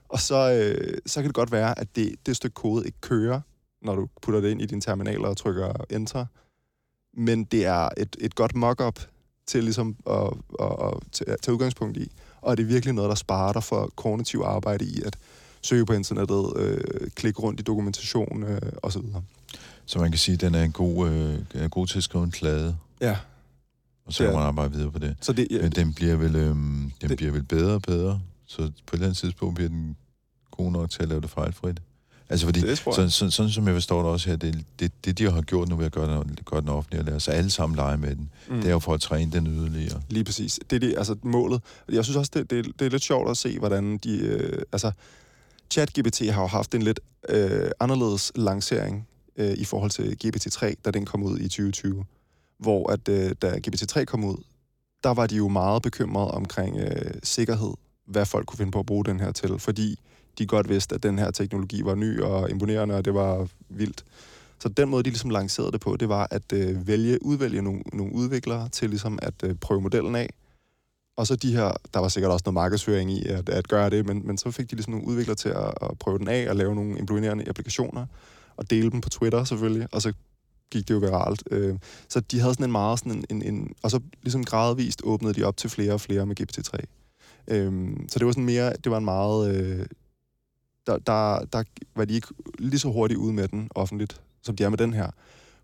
og 0.09 0.21
så, 0.21 0.53
øh, 0.53 0.99
så 1.07 1.21
kan 1.21 1.29
det 1.29 1.35
godt 1.35 1.53
være, 1.53 1.79
at 1.79 1.97
det, 1.97 2.15
det 2.27 2.37
stykke 2.37 2.55
kode 2.55 2.87
ikke 2.87 3.01
kører, 3.01 3.41
når 3.83 3.95
du 3.95 4.09
putter 4.23 4.41
det 4.41 4.51
ind 4.51 4.63
i 4.63 4.67
din 4.67 4.81
terminal 4.81 5.25
og 5.25 5.37
trykker 5.37 5.73
enter. 5.91 6.27
Men 7.17 7.45
det 7.45 7.67
er 7.67 7.89
et, 7.97 8.17
et 8.21 8.35
godt 8.35 8.55
mock-up 8.55 9.01
til 9.47 9.65
ligesom 9.65 9.97
at, 10.07 10.33
at, 10.61 10.73
at, 10.83 10.93
til 11.13 11.25
at 11.29 11.41
tage 11.43 11.53
udgangspunkt 11.53 11.97
i. 11.97 12.13
Og 12.41 12.57
det 12.57 12.63
er 12.63 12.67
virkelig 12.67 12.95
noget, 12.95 13.09
der 13.09 13.15
sparer 13.15 13.53
dig 13.53 13.63
for 13.63 13.93
kognitiv 13.97 14.43
arbejde 14.45 14.85
i 14.85 15.03
at 15.07 15.17
søge 15.63 15.87
på 15.87 15.93
internettet, 15.93 16.53
øh, 16.57 17.11
klikke 17.15 17.41
rundt 17.41 17.61
i 17.61 17.63
dokumentation 17.63 18.43
øh, 18.43 18.73
osv. 18.83 19.03
Så 19.87 19.99
man 19.99 20.11
kan 20.11 20.19
sige, 20.19 20.35
at 20.35 20.41
den 20.41 20.55
er 20.55 20.63
en 20.63 20.73
god, 20.73 21.09
øh, 21.09 21.71
god 21.71 21.87
til 21.87 21.99
at 21.99 22.05
skrive 22.05 22.25
en 22.25 22.31
klade, 22.31 22.77
Ja, 23.01 23.17
og 24.07 24.13
så 24.13 24.19
kan 24.19 24.27
er- 24.33 24.37
man 24.37 24.43
arbejde 24.43 24.73
videre 24.73 24.91
på 24.91 24.99
det. 24.99 25.17
så 25.21 25.33
det, 25.33 25.47
ja, 25.51 25.63
Men 25.63 25.73
den 25.73 25.95
bliver 25.95 26.17
vel, 26.17 26.37
øh, 26.37 26.43
den 26.49 26.93
Det- 27.01 27.17
bliver 27.17 27.33
vel 27.33 27.43
bedre 27.43 27.75
og 27.75 27.83
bedre, 27.83 28.21
så 28.47 28.57
på 28.57 28.63
et 28.67 28.73
eller 28.93 29.07
andet 29.07 29.19
tidspunkt 29.19 29.55
bliver 29.55 29.69
den 29.69 29.97
god 30.51 30.73
nok 30.73 30.91
til 30.91 31.03
at 31.03 31.09
lave 31.09 31.21
det 31.21 31.31
fejlfrit. 31.31 31.83
Altså 32.29 32.47
fordi, 32.47 32.61
det 32.61 32.79
tror 32.79 33.01
jeg. 33.01 33.11
så, 33.13 33.19
så, 33.19 33.31
sådan 33.31 33.51
som 33.53 33.67
jeg 33.67 33.75
forstår 33.77 34.03
det 34.03 34.11
også 34.11 34.29
her, 34.31 34.37
det, 34.37 34.65
det, 34.81 34.93
det 35.05 35.19
de 35.19 35.31
har 35.31 35.43
gjort 35.43 35.69
nu 35.69 35.77
ved 35.77 35.87
at 35.87 35.93
gøre 35.93 36.19
den, 36.25 36.39
gøre 36.45 36.61
den 36.61 36.69
offentlig 36.69 37.01
og 37.01 37.05
lade 37.05 37.17
os 37.17 37.29
alle 37.29 37.51
sammen 37.51 37.77
lege 37.77 37.97
med 37.99 38.17
den, 38.17 38.31
mm. 38.49 38.57
det 38.57 38.67
er 38.67 38.71
jo 38.71 38.79
for 38.79 38.95
at 38.95 39.01
træne 39.01 39.33
den 39.33 39.47
yderligere. 39.47 40.03
Lige 40.11 40.25
præcis. 40.25 40.61
Det 40.71 40.77
er 40.77 40.81
det, 40.81 40.95
altså 40.99 41.17
målet. 41.23 41.63
Jeg 41.93 42.05
synes 42.05 42.17
også, 42.17 42.31
det, 42.35 42.51
det, 42.51 42.67
det 42.79 42.87
er 42.87 42.91
lidt 42.91 43.03
sjovt 43.03 43.31
at 43.31 43.37
se, 43.37 43.59
hvordan 43.59 43.99
de... 43.99 44.19
Øh, 44.19 44.63
altså, 44.73 44.93
ChatGPT 45.71 46.31
har 46.31 46.41
jo 46.43 46.47
haft 46.47 46.75
en 46.75 46.83
lidt 46.83 47.01
øh, 47.29 47.71
anderledes 47.81 48.33
lancering 48.35 49.09
øh, 49.37 49.53
i 49.53 49.65
forhold 49.65 49.91
til 49.91 50.17
GPT-3, 50.25 50.75
da 50.85 50.91
den 50.91 51.05
kom 51.07 51.23
ud 51.23 51.39
i 51.39 51.43
2020. 51.49 52.05
Hvor 52.59 52.93
at, 52.93 53.09
øh, 53.09 53.31
da 53.43 53.59
GPT-3 53.67 54.05
kom 54.05 54.25
ud, 54.25 54.37
der 55.05 55.15
var 55.15 55.27
de 55.27 55.37
jo 55.37 55.49
meget 55.49 55.83
bekymrede 55.83 56.31
omkring 56.31 56.77
øh, 56.79 57.15
sikkerhed, 57.23 57.73
hvad 58.07 58.27
folk 58.27 58.47
kunne 58.47 58.59
finde 58.59 58.73
på 58.73 58.79
at 58.79 58.87
bruge 58.87 59.05
den 59.05 59.21
her 59.21 59.33
til, 59.33 59.59
fordi 59.59 60.01
de 60.39 60.47
godt 60.47 60.69
vidste, 60.69 60.95
at 60.95 61.03
den 61.03 61.19
her 61.19 61.31
teknologi 61.31 61.85
var 61.85 61.95
ny 61.95 62.21
og 62.21 62.51
imponerende, 62.51 62.95
og 62.95 63.05
det 63.05 63.15
var 63.15 63.49
vildt. 63.69 64.05
Så 64.59 64.69
den 64.69 64.89
måde, 64.89 65.03
de 65.03 65.09
ligesom 65.09 65.31
lancerede 65.31 65.73
det 65.73 65.81
på, 65.81 65.97
det 65.97 66.09
var 66.09 66.29
at 66.31 66.53
øh, 66.53 66.87
vælge, 66.87 67.23
udvælge 67.23 67.63
nogle, 67.63 67.83
nogle 67.93 68.15
udviklere 68.15 68.69
til 68.69 68.91
ligesom 68.91 69.19
at 69.23 69.35
øh, 69.45 69.55
prøve 69.55 69.81
modellen 69.81 70.15
af. 70.15 70.31
Og 71.17 71.27
så 71.27 71.37
de 71.37 71.57
her, 71.57 71.73
der 71.95 72.01
var 72.01 72.09
sikkert 72.09 72.33
også 72.33 72.43
noget 72.47 72.55
markedsføring 72.55 73.11
i 73.11 73.27
at, 73.27 73.49
at 73.49 73.69
gøre 73.69 73.91
det, 73.91 74.07
men, 74.07 74.27
men 74.27 74.39
så 74.39 74.51
fik 74.51 74.71
de 74.71 74.77
ligesom 74.77 74.93
nogle 74.93 75.07
udviklere 75.07 75.37
til 75.37 75.49
at, 75.49 75.75
at 75.83 75.99
prøve 75.99 76.19
den 76.19 76.29
af 76.29 76.51
og 76.51 76.57
lave 76.57 76.75
nogle 76.75 76.99
imponerende 76.99 77.49
applikationer, 77.49 78.07
og 78.57 78.71
dele 78.71 78.91
dem 78.91 79.01
på 79.01 79.09
Twitter 79.09 79.45
selvfølgelig, 79.45 79.89
og 79.93 80.03
så 80.03 80.13
gik 80.71 80.89
det 80.89 80.95
jo 80.95 80.99
viralt. 80.99 81.43
Øh, 81.51 81.79
så 82.09 82.21
de 82.21 82.41
havde 82.41 82.55
sådan 82.55 82.65
en 82.65 82.73
meget 82.73 82.99
sådan 82.99 83.13
en, 83.13 83.25
en, 83.31 83.55
en... 83.55 83.75
Og 83.83 83.91
så 83.91 84.01
ligesom 84.23 84.45
gradvist 84.45 85.01
åbnede 85.05 85.35
de 85.35 85.45
op 85.45 85.57
til 85.57 85.71
flere 85.71 85.93
og 85.93 86.01
flere 86.01 86.27
med 86.27 86.41
GPT-3. 86.41 86.85
Øh, 87.49 87.97
så 88.09 88.19
det 88.19 88.27
var 88.27 88.33
sådan 88.33 88.45
mere... 88.45 88.73
Det 88.85 88.93
var 88.93 88.99
en 88.99 89.05
meget... 89.05 89.55
Øh, 89.55 89.87
der, 90.87 90.99
der, 90.99 91.45
der 91.53 91.63
var 91.97 92.05
de 92.05 92.15
ikke 92.15 92.29
lige 92.59 92.79
så 92.79 92.89
hurtigt 92.89 93.19
ude 93.19 93.33
med 93.33 93.49
den 93.49 93.69
offentligt, 93.75 94.21
som 94.43 94.57
de 94.57 94.65
er 94.65 94.69
med 94.69 94.79
den 94.79 94.93
her. 94.93 95.11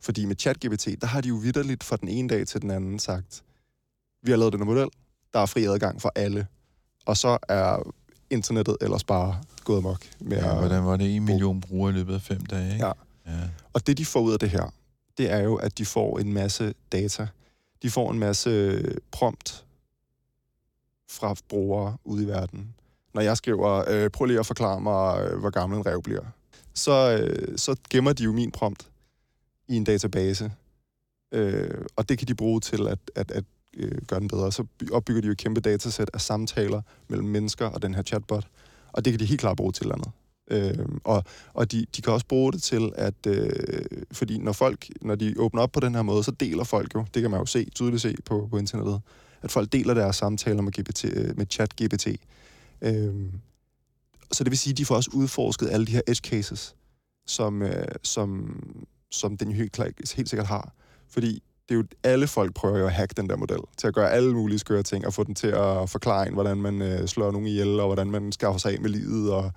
Fordi 0.01 0.25
med 0.25 0.37
ChatGPT, 0.37 0.89
der 1.01 1.07
har 1.07 1.21
de 1.21 1.29
jo 1.29 1.35
vidderligt 1.35 1.85
fra 1.85 1.97
den 1.97 2.09
ene 2.09 2.29
dag 2.29 2.47
til 2.47 2.63
den 2.63 2.71
anden 2.71 2.99
sagt, 2.99 3.43
vi 4.23 4.31
har 4.31 4.39
lavet 4.39 4.53
den 4.53 4.61
her 4.61 4.67
model, 4.67 4.89
der 5.33 5.41
er 5.41 5.47
fri 5.47 5.65
adgang 5.65 6.03
for 6.03 6.13
alle. 6.15 6.47
Og 7.07 7.17
så 7.17 7.39
er 7.49 7.93
internettet 8.31 8.77
ellers 8.81 9.05
bare 9.05 9.43
gået 9.65 9.79
amok. 9.79 10.05
Med 10.21 10.37
Ja, 10.37 10.55
hvordan 10.55 10.85
var 10.85 10.97
det? 10.97 11.17
En 11.17 11.25
million 11.25 11.61
brugere 11.61 11.91
i 11.93 11.95
løbet 11.95 12.15
af 12.15 12.23
fem 12.23 12.47
dage, 12.47 12.73
ikke? 12.73 12.87
Ja. 12.87 12.93
ja. 13.27 13.49
Og 13.73 13.87
det, 13.87 13.99
de 13.99 14.05
får 14.05 14.21
ud 14.21 14.33
af 14.33 14.39
det 14.39 14.51
her, 14.51 14.73
det 15.19 15.33
er 15.33 15.39
jo, 15.39 15.57
at 15.57 15.79
de 15.79 15.87
får 15.87 16.19
en 16.19 16.33
masse 16.33 16.75
data. 16.93 17.29
De 17.83 17.91
får 17.91 18.11
en 18.11 18.19
masse 18.19 18.51
øh, 18.51 18.95
prompt 19.11 19.65
fra 21.11 21.35
brugere 21.49 21.97
ude 22.05 22.25
i 22.25 22.27
verden. 22.27 22.75
Når 23.15 23.23
jeg 23.23 23.37
skriver, 23.37 23.85
øh, 23.89 24.11
prøv 24.11 24.25
lige 24.25 24.39
at 24.39 24.47
forklare 24.47 24.81
mig, 24.81 25.23
øh, 25.23 25.39
hvor 25.39 25.51
gammel 25.51 25.79
en 25.79 25.87
rev 25.87 26.03
bliver, 26.03 26.25
så, 26.75 27.19
øh, 27.23 27.59
så 27.59 27.77
gemmer 27.91 28.13
de 28.13 28.25
jo 28.25 28.33
min 28.33 28.51
prompt 28.51 28.91
i 29.69 29.77
en 29.77 29.85
database. 29.85 30.53
Øh, 31.33 31.85
og 31.97 32.09
det 32.09 32.19
kan 32.19 32.29
de 32.29 32.35
bruge 32.35 32.61
til 32.61 32.89
at, 32.89 32.99
at, 33.15 33.31
at 33.31 33.45
øh, 33.77 34.03
gøre 34.07 34.21
den 34.21 34.29
bedre. 34.29 34.53
Så 34.53 34.65
opbygger 34.93 35.21
de 35.21 35.27
jo 35.27 35.33
et 35.33 35.39
kæmpe 35.39 35.61
datasæt 35.61 36.11
af 36.15 36.21
samtaler 36.21 36.83
mellem 37.09 37.29
mennesker 37.29 37.67
og 37.67 37.83
den 37.83 37.95
her 37.95 38.03
chatbot. 38.03 38.47
Og 38.93 39.05
det 39.05 39.13
kan 39.13 39.21
de 39.21 39.25
helt 39.25 39.41
klart 39.41 39.57
bruge 39.57 39.73
til 39.73 39.93
andet. 39.93 40.11
Øh, 40.51 40.87
og 41.05 41.25
og 41.55 41.73
de, 41.73 41.87
de 41.97 42.03
kan 42.03 42.13
også 42.13 42.27
bruge 42.27 42.53
det 42.53 42.63
til, 42.63 42.93
at... 42.97 43.27
Øh, 43.27 43.51
fordi 44.13 44.39
når 44.39 44.53
folk, 44.53 44.89
når 45.03 45.15
de 45.15 45.35
åbner 45.39 45.63
op 45.63 45.73
på 45.73 45.81
den 45.81 45.95
her 45.95 46.03
måde, 46.03 46.25
så 46.25 46.31
deler 46.31 46.65
folk 46.65 46.95
jo, 46.95 47.05
det 47.15 47.23
kan 47.23 47.31
man 47.31 47.41
jo 47.41 47.47
se, 47.47 47.71
tydeligt 47.71 48.03
se 48.03 48.15
på, 48.25 48.49
på 48.51 48.59
internettet, 48.59 49.01
at 49.43 49.51
folk 49.51 49.73
deler 49.73 49.95
deres 49.95 50.17
samtaler 50.17 50.63
med, 50.63 50.73
GPT, 50.73 51.05
øh, 51.05 51.37
med 51.37 51.47
chat-GPT. 51.55 52.17
Øh, 52.83 53.15
så 54.33 54.45
det 54.45 54.51
vil 54.51 54.59
sige, 54.59 54.73
at 54.73 54.79
de 54.79 54.85
får 54.85 54.97
også 54.97 55.11
udforsket 55.15 55.69
alle 55.71 55.87
de 55.87 55.93
her 55.93 56.01
edge 56.07 56.31
cases, 56.31 56.75
som, 57.27 57.63
øh, 57.63 57.87
som, 58.03 58.61
som 59.11 59.37
den 59.37 59.51
jo 59.51 59.57
helt, 59.57 59.81
helt 60.17 60.29
sikkert 60.29 60.47
har. 60.47 60.73
Fordi 61.09 61.43
det 61.69 61.75
er 61.75 61.79
jo, 61.79 61.85
alle 62.03 62.27
folk 62.27 62.55
prøver 62.55 62.79
jo 62.79 62.87
at 62.87 62.93
hacke 62.93 63.15
den 63.17 63.29
der 63.29 63.37
model, 63.37 63.61
til 63.77 63.87
at 63.87 63.95
gøre 63.95 64.11
alle 64.11 64.35
mulige 64.35 64.59
skøre 64.59 64.83
ting, 64.83 65.07
og 65.07 65.15
få 65.15 65.25
den 65.25 65.35
til 65.35 65.47
at 65.47 65.91
forklare 65.91 66.29
en, 66.29 66.35
hvordan 66.35 66.57
man 66.57 66.83
øh, 66.83 67.09
slår 67.09 67.31
nogen 67.31 67.47
ihjel, 67.47 67.81
og 67.81 67.87
hvordan 67.87 68.11
man 68.11 68.33
skaffer 68.33 68.59
sig 68.59 68.73
af 68.73 68.81
med 68.81 68.91
livet, 68.91 69.33
og 69.33 69.53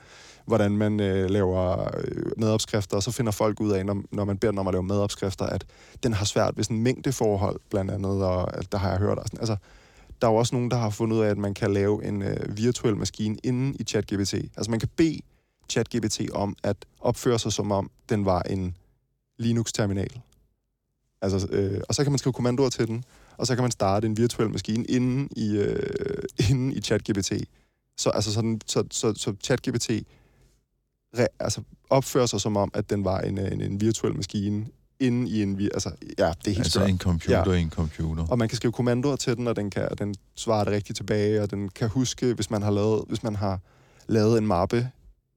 hvordan 0.45 0.77
man 0.77 0.99
øh, 0.99 1.29
laver 1.29 1.89
øh, 1.97 2.31
madopskrifter, 2.37 2.95
og 2.95 3.03
så 3.03 3.11
finder 3.11 3.31
folk 3.31 3.59
ud 3.59 3.71
af, 3.71 3.85
når, 3.85 4.01
når 4.11 4.25
man 4.25 4.37
beder 4.37 4.51
dem 4.51 4.57
om 4.57 4.67
at 4.67 4.73
lave 4.73 4.83
madopskrifter, 4.83 5.45
at 5.45 5.65
den 6.03 6.13
har 6.13 6.25
svært 6.25 6.57
ved 6.57 6.63
sådan 6.63 6.81
mængdeforhold, 6.81 7.59
blandt 7.69 7.91
andet, 7.91 8.23
og 8.23 8.57
at 8.57 8.71
der 8.71 8.77
har 8.77 8.89
jeg 8.89 8.97
hørt. 8.97 9.19
Og 9.19 9.25
sådan. 9.25 9.39
Altså, 9.39 9.55
der 10.21 10.27
er 10.27 10.31
jo 10.31 10.37
også 10.37 10.55
nogen, 10.55 10.71
der 10.71 10.77
har 10.77 10.89
fundet 10.89 11.17
ud 11.17 11.21
af, 11.21 11.29
at 11.29 11.37
man 11.37 11.53
kan 11.53 11.73
lave 11.73 12.05
en 12.05 12.21
øh, 12.21 12.57
virtuel 12.57 12.97
maskine 12.97 13.37
inden 13.43 13.75
i 13.79 13.83
ChatGPT. 13.83 14.33
Altså 14.33 14.71
man 14.71 14.79
kan 14.79 14.89
bede 14.95 15.19
ChatGPT 15.69 16.21
om 16.33 16.55
at 16.63 16.77
opføre 17.01 17.39
sig, 17.39 17.53
som 17.53 17.71
om 17.71 17.91
den 18.09 18.25
var 18.25 18.41
en 18.41 18.75
Linux-terminal. 19.37 20.21
Altså, 21.21 21.47
øh, 21.51 21.81
og 21.89 21.95
så 21.95 22.03
kan 22.03 22.11
man 22.11 22.19
skrive 22.19 22.33
kommandoer 22.33 22.69
til 22.69 22.87
den, 22.87 23.03
og 23.37 23.47
så 23.47 23.55
kan 23.55 23.63
man 23.63 23.71
starte 23.71 24.07
en 24.07 24.17
virtuel 24.17 24.49
maskine 24.49 24.85
inden 24.85 25.29
i, 25.35 25.57
øh, 25.57 26.23
inden 26.49 26.71
i 26.71 26.81
ChatGPT. 26.81 27.31
Så, 27.97 28.09
altså 28.09 28.33
sådan, 28.33 28.61
så, 28.65 28.83
så, 28.91 29.13
så 29.13 29.35
ChatGPT 29.43 29.91
re, 31.19 31.27
altså, 31.39 31.61
opfører 31.89 32.25
sig 32.25 32.41
som 32.41 32.57
om, 32.57 32.71
at 32.73 32.89
den 32.89 33.05
var 33.05 33.19
en, 33.19 33.37
øh, 33.39 33.51
en, 33.51 33.61
en 33.61 33.81
virtuel 33.81 34.15
maskine 34.15 34.65
inden 34.99 35.27
i 35.27 35.41
en... 35.41 35.61
Altså, 35.61 35.89
ja, 36.17 36.27
det 36.27 36.27
er 36.27 36.31
helt 36.45 36.57
Altså 36.59 36.71
skørt. 36.79 36.89
en 36.89 36.97
computer 36.97 37.51
Ja. 37.51 37.57
i 37.57 37.61
en 37.61 37.69
computer. 37.69 38.27
Og 38.27 38.37
man 38.37 38.49
kan 38.49 38.55
skrive 38.55 38.71
kommandoer 38.71 39.15
til 39.15 39.37
den, 39.37 39.47
og 39.47 39.55
den, 39.55 39.69
kan, 39.69 39.87
den 39.97 40.15
svarer 40.35 40.63
det 40.63 40.73
rigtigt 40.73 40.97
tilbage, 40.97 41.41
og 41.41 41.51
den 41.51 41.69
kan 41.69 41.89
huske, 41.89 42.33
hvis 42.33 42.49
man 42.49 42.61
har 42.61 42.71
lavet, 42.71 43.03
hvis 43.07 43.23
man 43.23 43.35
har 43.35 43.59
lavet 44.07 44.37
en 44.37 44.47
mappe, 44.47 44.89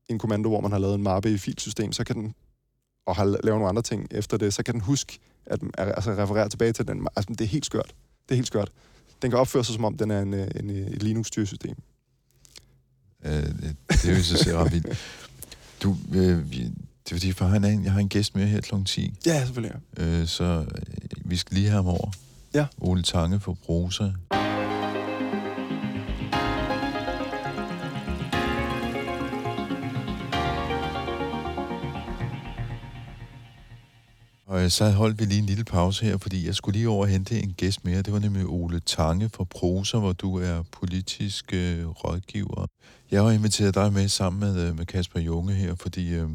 en 0.09 0.19
kommando, 0.19 0.49
hvor 0.49 0.61
man 0.61 0.73
har 0.73 0.79
lavet 0.79 0.95
en 0.95 1.03
mappe 1.03 1.31
i 1.31 1.39
filsystem, 1.39 1.93
så 1.93 2.05
kan 2.05 2.17
den, 2.17 2.35
og 3.07 3.17
har 3.17 3.25
la- 3.25 3.27
lavet 3.29 3.45
nogle 3.59 3.69
andre 3.69 3.83
ting 3.83 4.07
efter 4.11 4.37
det, 4.37 4.55
så 4.55 4.63
kan 4.63 4.75
den 4.75 4.81
huske, 4.83 5.19
at 5.47 5.61
altså 5.77 6.11
referere 6.11 6.49
tilbage 6.49 6.73
til 6.73 6.89
den. 6.89 7.07
Altså, 7.17 7.33
det 7.33 7.41
er 7.41 7.45
helt 7.49 7.67
skørt. 7.67 7.95
Det 8.29 8.31
er 8.31 8.35
helt 8.35 8.47
skørt. 8.47 8.71
Den 9.23 9.31
kan 9.31 9.41
opføre 9.41 9.65
sig, 9.65 9.75
som 9.75 9.85
om 9.85 9.97
den 9.97 10.11
er 10.11 10.21
en, 10.23 10.35
øh, 10.35 10.49
en, 10.61 10.71
et 10.71 11.03
Linux-styresystem. 11.03 11.77
Øh, 13.25 13.33
det, 13.33 13.77
det 13.89 14.05
er 14.05 14.17
jo 14.17 14.23
selv 14.23 14.57
ret 14.57 14.73
vildt. 14.73 14.99
Du, 15.83 15.97
øh, 16.13 16.51
vi- 16.51 16.73
det 17.05 17.13
er 17.13 17.15
fordi, 17.15 17.33
for 17.33 17.45
han 17.47 17.65
er 17.65 17.69
en, 17.69 17.85
jeg 17.85 17.93
har 17.93 18.01
en 18.01 18.09
gæst 18.09 18.35
med 18.37 18.47
her 18.47 18.61
kl. 18.61 18.75
10, 18.85 19.15
Ja, 19.27 19.45
selvfølgelig. 19.45 19.77
øh, 19.97 20.27
så 20.27 20.45
øh, 20.45 20.85
vi 21.25 21.37
skal 21.37 21.55
lige 21.55 21.69
have 21.69 21.77
ham 21.83 21.87
over. 21.87 22.11
Ja. 22.55 22.67
Ole 22.79 23.03
Tange 23.03 23.41
for 23.41 23.55
Prosa. 23.67 24.05
Og 34.57 34.65
øh, 34.65 34.71
så 34.71 34.91
holdt 34.91 35.21
vi 35.21 35.25
lige 35.25 35.39
en 35.39 35.47
lille 35.47 35.65
pause 35.65 36.05
her, 36.05 36.19
fordi 36.19 36.47
jeg 36.47 36.55
skulle 36.55 36.79
lige 36.79 36.89
over 36.89 37.03
og 37.03 37.09
hente 37.09 37.41
en 37.41 37.53
gæst 37.53 37.85
mere. 37.85 38.03
Det 38.03 38.13
var 38.13 38.19
nemlig 38.19 38.47
Ole 38.47 38.81
Tange 38.81 39.31
fra 39.35 39.45
Prosa, 39.45 39.99
hvor 39.99 40.13
du 40.13 40.39
er 40.39 40.63
politisk 40.73 41.53
øh, 41.55 41.87
rådgiver. 41.89 42.67
Jeg 43.11 43.23
har 43.23 43.31
inviteret 43.31 43.75
dig 43.75 43.93
med 43.93 44.09
sammen 44.09 44.41
med, 44.41 44.69
øh, 44.69 44.77
med 44.77 44.87
Kasper 44.87 45.21
Junge 45.21 45.53
her, 45.53 45.75
fordi 45.75 46.15
øh, 46.15 46.29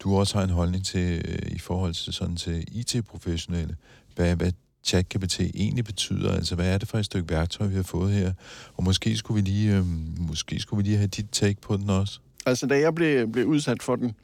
du 0.00 0.16
også 0.16 0.38
har 0.38 0.44
en 0.44 0.50
holdning 0.50 0.84
til, 0.84 1.22
øh, 1.28 1.52
i 1.52 1.58
forhold 1.58 1.94
til, 1.94 2.12
sådan, 2.12 2.36
til 2.36 2.64
IT-professionelle, 2.72 3.76
hvad, 4.14 4.36
hvad 4.36 4.52
ChatGPT 4.84 5.40
egentlig 5.40 5.84
betyder. 5.84 6.32
Altså, 6.32 6.54
hvad 6.54 6.74
er 6.74 6.78
det 6.78 6.88
for 6.88 6.98
et 6.98 7.04
stykke 7.04 7.30
værktøj, 7.30 7.66
vi 7.66 7.74
har 7.74 7.82
fået 7.82 8.12
her? 8.12 8.32
Og 8.74 8.84
måske 8.84 9.16
skulle 9.16 9.42
vi 9.42 9.50
lige, 9.50 9.76
øh, 9.76 9.84
måske 10.18 10.60
skulle 10.60 10.84
vi 10.84 10.88
lige 10.88 10.96
have 10.96 11.08
dit 11.08 11.26
take 11.32 11.60
på 11.60 11.76
den 11.76 11.90
også. 11.90 12.18
Altså, 12.46 12.66
da 12.66 12.78
jeg 12.78 12.94
blev, 12.94 13.32
blev 13.32 13.46
udsat 13.46 13.82
for 13.82 13.96
den, 13.96 14.14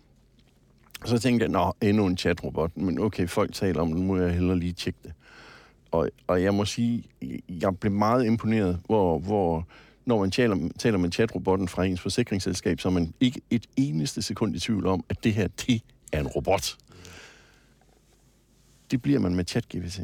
så 1.05 1.19
tænkte 1.19 1.45
jeg, 1.45 1.51
nå, 1.51 1.73
endnu 1.81 2.07
en 2.07 2.17
chatrobot. 2.17 2.77
Men 2.77 2.99
okay, 2.99 3.29
folk 3.29 3.53
taler 3.53 3.81
om 3.81 3.89
det, 3.89 3.97
nu 3.97 4.03
må 4.03 4.17
jeg 4.17 4.33
hellere 4.33 4.59
lige 4.59 4.73
tjekke 4.73 4.99
det. 5.03 5.13
Og, 5.91 6.11
og 6.27 6.43
jeg 6.43 6.55
må 6.55 6.65
sige, 6.65 7.05
jeg 7.49 7.79
blev 7.79 7.93
meget 7.93 8.27
imponeret, 8.27 8.81
hvor, 8.87 9.19
hvor 9.19 9.67
når 10.05 10.21
man 10.21 10.31
taler, 10.31 10.69
taler 10.79 10.99
med 10.99 11.13
chatrobotten 11.13 11.69
fra 11.69 11.85
ens 11.85 12.01
forsikringsselskab, 12.01 12.81
så 12.81 12.89
er 12.89 12.93
man 12.93 13.15
ikke 13.21 13.41
et 13.51 13.67
eneste 13.77 14.23
sekund 14.23 14.57
i 14.57 14.59
tvivl 14.59 14.87
om, 14.87 15.05
at 15.09 15.25
det 15.25 15.35
her, 15.35 15.49
det 15.49 15.83
er 16.13 16.21
en 16.21 16.27
robot. 16.27 16.77
Det 18.91 19.03
bliver 19.03 19.19
man 19.19 19.35
med 19.35 19.45
ChatGPT. 19.45 20.01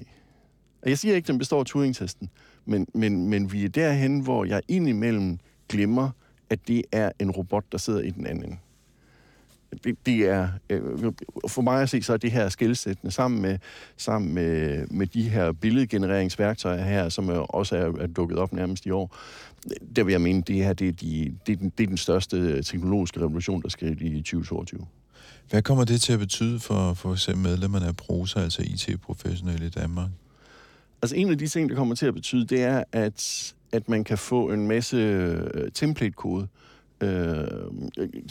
Og 0.83 0.89
jeg 0.89 0.99
siger 0.99 1.15
ikke, 1.15 1.25
at 1.25 1.29
den 1.29 1.39
består 1.39 1.61
af 1.61 1.67
Turing-testen, 1.67 2.31
men, 2.65 2.87
men, 2.95 3.29
men 3.29 3.53
vi 3.53 3.65
er 3.65 3.69
derhen, 3.69 4.21
hvor 4.21 4.45
jeg 4.45 4.63
indimellem 4.69 5.39
glemmer, 5.69 6.11
at 6.51 6.69
det 6.69 6.83
er 6.93 7.13
en 7.19 7.31
robot, 7.31 7.65
der 7.73 7.79
sidder 7.79 8.01
i 8.01 8.11
den 8.11 8.27
anden 8.27 8.45
ende. 8.45 8.57
Det, 9.85 10.19
er, 10.19 10.49
øh, 10.71 10.83
for 11.49 11.63
mig 11.63 11.83
at 11.83 11.91
se, 11.91 12.03
så 12.03 12.13
er 12.13 12.17
det 12.17 12.33
her 12.33 12.49
skældsættende 12.49 13.13
sammen 13.13 13.43
med, 13.43 13.59
sammen 13.97 14.35
med, 14.35 14.87
med 14.87 15.07
de 15.07 15.29
her 15.29 15.53
billedgenereringsværktøjer 15.53 16.85
her, 16.85 17.09
som 17.09 17.29
også 17.29 17.77
er, 17.77 18.03
er 18.03 18.07
dukket 18.07 18.39
op 18.39 18.53
nærmest 18.53 18.87
i 18.87 18.91
år. 18.91 19.17
Der 19.97 20.05
vil 20.05 20.13
jeg 20.13 20.21
mene, 20.21 20.43
det 20.43 20.57
her 20.57 20.73
det 20.73 20.89
er, 20.89 20.93
de, 20.93 21.35
det, 21.47 21.53
er 21.53 21.57
den, 21.57 21.73
det 21.79 21.85
er 21.85 21.89
den 21.89 21.97
største 21.97 22.63
teknologiske 22.63 23.21
revolution, 23.21 23.63
der 23.63 23.69
sker 23.69 23.89
i 24.01 24.23
2022. 24.23 24.87
Hvad 25.51 25.63
kommer 25.63 25.85
det 25.85 26.01
til 26.01 26.13
at 26.13 26.19
betyde 26.19 26.61
for, 26.61 26.95
for 26.95 27.13
eksempel 27.13 27.43
medlemmerne 27.43 27.87
af 27.87 27.97
Prosa, 27.97 28.41
altså 28.41 28.63
IT-professionelle 28.63 29.67
i 29.67 29.71
Danmark? 29.71 30.11
Altså 31.03 31.17
en 31.17 31.31
af 31.31 31.39
de 31.39 31.47
ting, 31.47 31.71
der 31.71 31.77
kommer 31.77 31.95
til 31.95 32.07
at 32.07 32.15
betyde, 32.15 32.47
det 32.47 32.63
er, 32.63 32.85
at, 32.93 33.55
at 33.73 33.89
man 33.89 34.05
kan 34.05 34.19
få 34.19 34.51
en 34.51 34.69
masse 34.69 34.97
øh, 34.97 35.71
template-kode. 35.75 36.43
Øh, 36.43 36.49
Øh, 37.01 37.47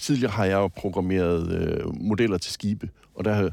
tidligere 0.01 0.31
har 0.31 0.45
jeg 0.45 0.55
jo 0.55 0.67
programmeret 0.67 1.51
øh, 1.51 2.01
modeller 2.01 2.37
til 2.37 2.53
skibe, 2.53 2.89
og 3.15 3.25
der 3.25 3.49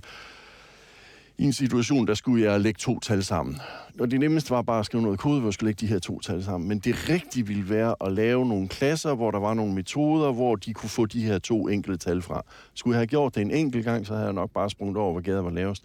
i 1.38 1.44
en 1.44 1.52
situation, 1.52 2.06
der 2.06 2.14
skulle 2.14 2.44
jeg 2.44 2.60
lægge 2.60 2.78
to 2.78 3.00
tal 3.00 3.24
sammen. 3.24 3.60
Og 4.00 4.10
det 4.10 4.20
nemmeste 4.20 4.50
var 4.50 4.62
bare 4.62 4.80
at 4.80 4.86
skrive 4.86 5.02
noget 5.02 5.18
kode, 5.18 5.40
hvor 5.40 5.48
jeg 5.48 5.54
skulle 5.54 5.68
lægge 5.68 5.86
de 5.86 5.92
her 5.92 5.98
to 5.98 6.20
tal 6.20 6.44
sammen. 6.44 6.68
Men 6.68 6.78
det 6.78 7.08
rigtige 7.08 7.46
ville 7.46 7.70
være 7.70 7.94
at 8.00 8.12
lave 8.12 8.46
nogle 8.46 8.68
klasser, 8.68 9.14
hvor 9.14 9.30
der 9.30 9.38
var 9.38 9.54
nogle 9.54 9.74
metoder, 9.74 10.32
hvor 10.32 10.56
de 10.56 10.74
kunne 10.74 10.90
få 10.90 11.06
de 11.06 11.22
her 11.22 11.38
to 11.38 11.68
enkelte 11.68 11.98
tal 11.98 12.22
fra. 12.22 12.42
Skulle 12.74 12.94
jeg 12.94 12.98
have 12.98 13.06
gjort 13.06 13.34
det 13.34 13.40
en 13.40 13.50
enkelt 13.50 13.84
gang, 13.84 14.06
så 14.06 14.12
havde 14.12 14.24
jeg 14.24 14.34
nok 14.34 14.50
bare 14.50 14.70
sprunget 14.70 14.96
over, 14.96 15.12
hvor 15.12 15.20
gaden 15.20 15.44
var 15.44 15.50
lavest. 15.50 15.82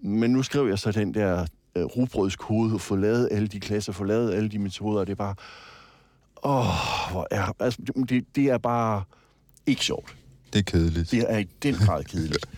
Men 0.00 0.30
nu 0.30 0.42
skrev 0.42 0.68
jeg 0.68 0.78
så 0.78 0.92
den 0.92 1.14
der 1.14 1.46
øh, 1.76 1.84
rugbrødskode, 1.84 2.78
få 2.78 2.96
lavet 2.96 3.28
alle 3.30 3.48
de 3.48 3.60
klasser, 3.60 3.92
få 3.92 4.04
lavet 4.04 4.34
alle 4.34 4.48
de 4.48 4.58
metoder, 4.58 5.00
og 5.00 5.06
det 5.06 5.12
er 5.12 5.16
bare... 5.16 5.34
Åh, 6.42 6.64
hvor 7.10 7.26
er... 7.30 7.56
Altså, 7.60 7.82
det, 8.08 8.36
det 8.36 8.44
er 8.44 8.58
bare 8.58 9.04
ikke 9.66 9.84
sjovt. 9.84 10.16
Det 10.52 10.58
er 10.58 10.62
kedeligt. 10.62 11.10
Det 11.10 11.32
er 11.32 11.38
i 11.38 11.46
den 11.62 11.74
grad 11.74 12.04
kedeligt. 12.04 12.46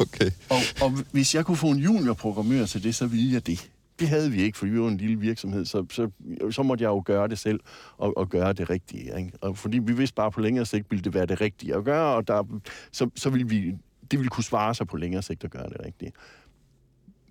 Okay. 0.00 0.30
Og, 0.50 0.56
og 0.82 0.90
hvis 1.12 1.34
jeg 1.34 1.46
kunne 1.46 1.56
få 1.56 1.66
en 1.66 1.78
juniorprogrammør 1.78 2.66
til 2.66 2.84
det, 2.84 2.94
så 2.94 3.06
ville 3.06 3.32
jeg 3.32 3.46
det. 3.46 3.70
Det 3.98 4.08
havde 4.08 4.30
vi 4.30 4.42
ikke, 4.42 4.58
for 4.58 4.66
vi 4.66 4.80
var 4.80 4.88
en 4.88 4.96
lille 4.96 5.16
virksomhed, 5.18 5.64
så, 5.64 5.86
så, 5.90 6.10
så 6.50 6.62
måtte 6.62 6.84
jeg 6.84 6.88
jo 6.88 7.02
gøre 7.04 7.28
det 7.28 7.38
selv 7.38 7.60
og, 7.98 8.16
og 8.16 8.28
gøre 8.28 8.52
det 8.52 8.70
rigtige. 8.70 9.18
Ikke? 9.18 9.32
Og 9.40 9.58
fordi 9.58 9.78
vi 9.78 9.92
vidste 9.92 10.14
bare 10.14 10.30
på 10.30 10.40
længere 10.40 10.66
sigt, 10.66 10.90
ville 10.90 11.04
det 11.04 11.14
være 11.14 11.26
det 11.26 11.40
rigtige 11.40 11.74
at 11.74 11.84
gøre, 11.84 12.16
og 12.16 12.28
der, 12.28 12.60
så, 12.92 13.10
så 13.16 13.30
ville 13.30 13.48
vi, 13.48 13.74
det 14.10 14.18
ville 14.18 14.28
kunne 14.28 14.44
svare 14.44 14.74
sig 14.74 14.86
på 14.86 14.96
længere 14.96 15.22
sigt 15.22 15.44
at 15.44 15.50
gøre 15.50 15.68
det 15.68 15.80
rigtige. 15.86 16.12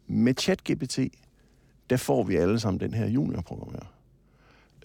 Med 0.08 0.34
ChatGPT, 0.40 1.00
der 1.90 1.98
får 1.98 2.24
vi 2.24 2.36
alle 2.36 2.60
sammen 2.60 2.80
den 2.80 2.94
her 2.94 3.08
juniorprogrammør. 3.08 4.01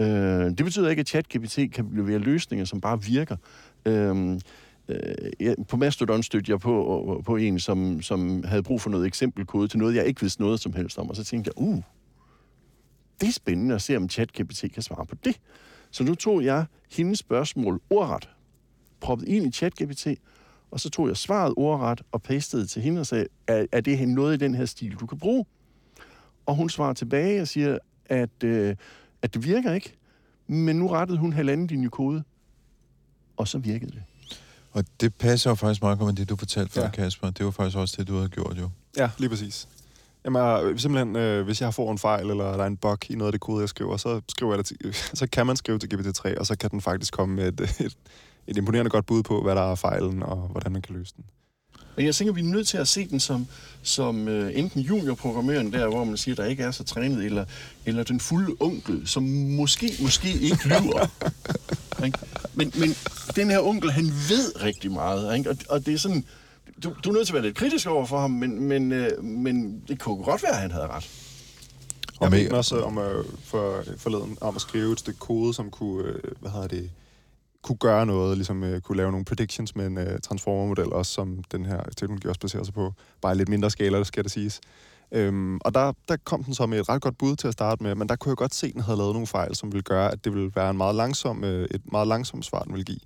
Øh, 0.00 0.06
det 0.50 0.64
betyder 0.64 0.90
ikke, 0.90 1.00
at 1.00 1.08
ChatGPT 1.08 1.58
kan 1.72 1.88
levere 1.92 2.18
løsninger, 2.18 2.64
som 2.64 2.80
bare 2.80 3.02
virker. 3.02 3.36
Øhm, 3.86 4.40
øh, 4.88 5.00
øh, 5.40 5.54
på 5.68 5.76
Mastodon 5.76 6.22
stødte 6.22 6.52
jeg 6.52 6.60
på, 6.60 7.22
på 7.24 7.36
en, 7.36 7.60
som, 7.60 8.02
som 8.02 8.44
havde 8.44 8.62
brug 8.62 8.80
for 8.80 8.90
noget 8.90 9.06
eksempelkode 9.06 9.68
til 9.68 9.78
noget, 9.78 9.94
jeg 9.94 10.06
ikke 10.06 10.20
vidste 10.20 10.42
noget 10.42 10.60
som 10.60 10.72
helst 10.72 10.98
om. 10.98 11.10
Og 11.10 11.16
så 11.16 11.24
tænkte 11.24 11.50
jeg, 11.56 11.62
uh, 11.68 11.82
det 13.20 13.28
er 13.28 13.32
spændende 13.32 13.74
at 13.74 13.82
se, 13.82 13.96
om 13.96 14.08
ChatGPT 14.08 14.64
kan 14.74 14.82
svare 14.82 15.06
på 15.06 15.14
det. 15.24 15.40
Så 15.90 16.04
nu 16.04 16.14
tog 16.14 16.44
jeg 16.44 16.64
hendes 16.90 17.18
spørgsmål 17.18 17.80
ordret, 17.90 18.28
proppet 19.00 19.28
ind 19.28 19.46
i 19.46 19.50
ChatGPT, 19.50 20.06
og 20.70 20.80
så 20.80 20.90
tog 20.90 21.08
jeg 21.08 21.16
svaret 21.16 21.54
ordret 21.56 22.02
og 22.12 22.22
pastede 22.22 22.66
til 22.66 22.82
hende 22.82 23.00
og 23.00 23.06
sagde, 23.06 23.26
er, 23.46 23.66
er 23.72 23.80
det 23.80 24.08
noget 24.08 24.34
i 24.34 24.38
den 24.38 24.54
her 24.54 24.64
stil, 24.64 24.94
du 25.00 25.06
kan 25.06 25.18
bruge? 25.18 25.44
Og 26.46 26.54
hun 26.54 26.70
svarer 26.70 26.92
tilbage 26.92 27.42
og 27.42 27.48
siger, 27.48 27.78
at, 28.06 28.44
øh, 28.44 28.76
at 29.26 29.34
det 29.34 29.44
virker 29.44 29.72
ikke, 29.72 29.94
men 30.46 30.76
nu 30.76 30.88
rettede 30.88 31.18
hun 31.18 31.32
halvanden 31.32 31.66
linje 31.66 31.88
kode, 31.88 32.22
og 33.36 33.48
så 33.48 33.58
virkede 33.58 33.90
det. 33.90 34.02
Og 34.72 34.84
det 35.00 35.14
passer 35.14 35.50
jo 35.50 35.54
faktisk 35.54 35.82
meget 35.82 35.98
godt 35.98 36.06
med 36.08 36.16
det, 36.16 36.28
du 36.28 36.36
fortalte 36.36 36.72
før, 36.72 36.80
Ja. 36.80 36.86
ja. 36.86 36.92
Kasper. 36.92 37.30
Det 37.30 37.44
var 37.44 37.50
faktisk 37.50 37.76
også 37.76 37.94
det, 37.98 38.08
du 38.08 38.14
havde 38.16 38.28
gjort 38.28 38.56
jo. 38.58 38.70
Ja, 38.96 39.10
lige 39.18 39.28
præcis. 39.28 39.68
Jamen, 40.24 40.42
øh, 40.42 40.78
simpelthen, 40.78 41.16
øh, 41.16 41.44
hvis 41.44 41.60
jeg 41.60 41.74
får 41.74 41.92
en 41.92 41.98
fejl, 41.98 42.30
eller 42.30 42.44
der 42.44 42.62
er 42.62 42.66
en 42.66 42.76
bug 42.76 43.10
i 43.10 43.14
noget 43.14 43.28
af 43.28 43.32
det 43.32 43.40
kode, 43.40 43.60
jeg 43.60 43.68
skriver, 43.68 43.96
så, 43.96 44.20
skriver 44.28 44.52
jeg 44.52 44.58
det 44.58 44.66
til, 44.66 44.94
så 45.20 45.26
kan 45.26 45.46
man 45.46 45.56
skrive 45.56 45.78
til 45.78 45.88
GPT-3, 45.94 46.38
og 46.38 46.46
så 46.46 46.56
kan 46.58 46.70
den 46.70 46.80
faktisk 46.80 47.12
komme 47.12 47.34
med 47.34 47.48
et, 47.48 47.60
et, 47.86 47.96
et 48.46 48.56
imponerende 48.56 48.90
godt 48.90 49.06
bud 49.06 49.22
på, 49.22 49.42
hvad 49.42 49.54
der 49.54 49.70
er 49.70 49.74
fejlen, 49.74 50.22
og 50.22 50.36
hvordan 50.36 50.72
man 50.72 50.82
kan 50.82 50.96
løse 50.96 51.14
den. 51.16 51.24
Men 51.96 52.06
jeg 52.06 52.14
tænker, 52.14 52.34
vi 52.34 52.40
er 52.40 52.44
nødt 52.44 52.68
til 52.68 52.78
at 52.78 52.88
se 52.88 53.08
den 53.08 53.20
som, 53.20 53.46
som 53.82 54.28
uh, 54.28 54.58
enten 54.58 54.80
juniorprogrammøren 54.80 55.72
der, 55.72 55.88
hvor 55.88 56.04
man 56.04 56.16
siger, 56.16 56.34
der 56.34 56.44
ikke 56.44 56.62
er 56.62 56.70
så 56.70 56.84
trænet, 56.84 57.24
eller, 57.24 57.44
eller 57.86 58.02
den 58.02 58.20
fulde 58.20 58.56
onkel, 58.60 59.02
som 59.08 59.22
måske, 59.22 59.92
måske 60.00 60.32
ikke 60.32 60.68
lyver. 60.68 61.06
Ikke? 62.04 62.18
men, 62.54 62.72
men 62.78 62.94
den 63.36 63.50
her 63.50 63.60
onkel, 63.60 63.90
han 63.90 64.04
ved 64.04 64.62
rigtig 64.62 64.92
meget, 64.92 65.38
ikke? 65.38 65.50
Og, 65.50 65.56
og 65.68 65.86
det 65.86 65.94
er 65.94 65.98
sådan, 65.98 66.24
du, 66.84 66.92
du 67.04 67.10
er 67.10 67.14
nødt 67.14 67.26
til 67.26 67.32
at 67.32 67.34
være 67.34 67.42
lidt 67.42 67.56
kritisk 67.56 67.86
over 67.86 68.06
for 68.06 68.20
ham, 68.20 68.30
men, 68.30 68.60
men, 68.60 68.92
uh, 68.92 69.24
men 69.24 69.82
det 69.88 69.98
kunne 69.98 70.24
godt 70.24 70.42
være, 70.42 70.52
at 70.52 70.60
han 70.60 70.70
havde 70.70 70.86
ret. 70.86 71.10
Jeg 72.20 72.30
den 72.30 72.52
også 72.52 72.80
om, 72.82 72.98
øh, 72.98 73.24
for, 73.44 73.84
forleden 73.96 74.38
om 74.40 74.56
at 74.56 74.62
skrive 74.62 74.92
et 74.92 74.98
stykke 74.98 75.18
kode, 75.18 75.54
som 75.54 75.70
kunne, 75.70 76.04
øh, 76.04 76.20
hvad 76.40 76.50
hedder 76.50 76.68
det, 76.68 76.90
kunne 77.66 77.78
gøre 77.78 78.06
noget, 78.06 78.36
ligesom 78.36 78.64
øh, 78.64 78.80
kunne 78.80 78.96
lave 78.96 79.10
nogle 79.10 79.24
predictions 79.24 79.76
med 79.76 79.86
en 79.86 79.98
øh, 79.98 80.20
transformer-model 80.20 80.92
også, 80.92 81.12
som 81.12 81.44
den 81.52 81.66
her 81.66 81.82
teknologi 81.96 82.28
også 82.28 82.40
baserer 82.40 82.64
sig 82.64 82.74
på. 82.74 82.92
Bare 83.20 83.34
i 83.34 83.36
lidt 83.36 83.48
mindre 83.48 83.70
skala, 83.70 84.04
skal 84.04 84.24
det 84.24 84.32
siges. 84.32 84.60
Øhm, 85.12 85.58
og 85.58 85.74
der, 85.74 85.92
der 86.08 86.16
kom 86.24 86.44
den 86.44 86.54
så 86.54 86.66
med 86.66 86.80
et 86.80 86.88
ret 86.88 87.02
godt 87.02 87.18
bud 87.18 87.36
til 87.36 87.48
at 87.48 87.52
starte 87.52 87.82
med, 87.82 87.94
men 87.94 88.08
der 88.08 88.16
kunne 88.16 88.30
jeg 88.30 88.36
godt 88.36 88.54
se, 88.54 88.66
at 88.66 88.72
den 88.72 88.82
havde 88.82 88.98
lavet 88.98 89.12
nogle 89.12 89.26
fejl, 89.26 89.54
som 89.54 89.72
ville 89.72 89.82
gøre, 89.82 90.12
at 90.12 90.24
det 90.24 90.34
ville 90.34 90.50
være 90.54 90.70
en 90.70 90.76
meget 90.76 90.94
langsom, 90.94 91.44
øh, 91.44 91.68
et 91.70 91.92
meget 91.92 92.08
langsomt 92.08 92.44
svar, 92.44 92.62
den 92.62 92.72
ville 92.72 92.84
give. 92.84 93.00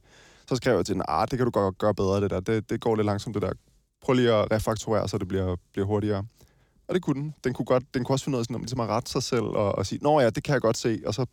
Så 0.48 0.56
skrev 0.56 0.76
jeg 0.76 0.86
til 0.86 0.94
den, 0.94 1.02
at 1.08 1.30
det 1.30 1.38
kan 1.38 1.44
du 1.44 1.50
godt 1.50 1.78
gøre 1.78 1.94
bedre, 1.94 2.20
det 2.20 2.30
der. 2.30 2.40
Det, 2.40 2.70
det 2.70 2.80
går 2.80 2.96
lidt 2.96 3.06
langsomt, 3.06 3.34
det 3.34 3.42
der. 3.42 3.52
Prøv 4.02 4.14
lige 4.14 4.32
at 4.32 4.52
refaktorere, 4.52 5.08
så 5.08 5.18
det 5.18 5.28
bliver, 5.28 5.56
bliver 5.72 5.86
hurtigere. 5.86 6.24
Og 6.88 6.94
det 6.94 7.02
kunne 7.02 7.22
den. 7.22 7.34
Den 7.44 7.52
kunne, 7.52 7.66
godt, 7.66 7.94
den 7.94 8.04
kunne 8.04 8.14
også 8.14 8.24
finde 8.24 8.34
noget 8.34 8.46
sådan, 8.46 8.54
om 8.54 8.60
ligesom 8.60 8.80
at 8.80 8.88
rette 8.88 9.10
sig 9.10 9.22
selv 9.22 9.42
og, 9.42 9.74
og 9.78 9.86
sige, 9.86 9.98
nå 10.02 10.20
ja, 10.20 10.30
det 10.30 10.42
kan 10.42 10.52
jeg 10.52 10.60
godt 10.60 10.76
se, 10.76 11.02
og 11.06 11.14
så, 11.14 11.26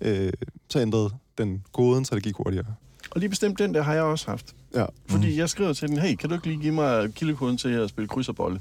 øh, 0.00 0.32
så 0.68 0.80
ændrede 0.80 1.10
den 1.38 1.64
koden, 1.72 2.04
så 2.04 2.14
det 2.14 2.22
gik 2.22 2.34
hurtigere. 2.36 2.66
Og 3.10 3.20
lige 3.20 3.30
bestemt 3.30 3.58
den 3.58 3.74
der 3.74 3.82
har 3.82 3.94
jeg 3.94 4.02
også 4.02 4.30
haft. 4.30 4.54
Ja. 4.74 4.86
Fordi 5.06 5.30
mm. 5.32 5.38
jeg 5.38 5.48
skriver 5.48 5.72
til 5.72 5.88
den, 5.88 5.98
hey, 5.98 6.14
kan 6.14 6.28
du 6.28 6.34
ikke 6.34 6.46
lige 6.46 6.60
give 6.60 6.74
mig 6.74 7.14
kildekoden 7.14 7.56
til 7.56 7.68
at 7.68 7.88
spille 7.88 8.08
kryds 8.08 8.28
og 8.28 8.36
bolle? 8.36 8.60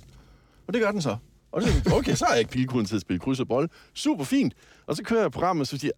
Og 0.68 0.74
det 0.74 0.82
gør 0.82 0.92
den 0.92 1.02
så. 1.02 1.18
Og 1.52 1.62
det 1.62 1.70
er, 1.88 1.94
okay, 1.94 2.16
så 2.16 2.26
har 2.26 2.34
jeg 2.34 2.40
ikke 2.40 2.52
kildekoden 2.52 2.86
til 2.86 2.96
at 2.96 3.02
spille 3.02 3.20
kryds 3.20 3.40
og 3.40 3.48
bolle. 3.48 3.70
Super 3.94 4.24
fint. 4.24 4.54
Og 4.88 4.96
så 4.96 5.04
kører 5.04 5.22
jeg 5.22 5.32
programmet, 5.32 5.62
og 5.62 5.68
så 5.68 5.78
siger 5.78 5.92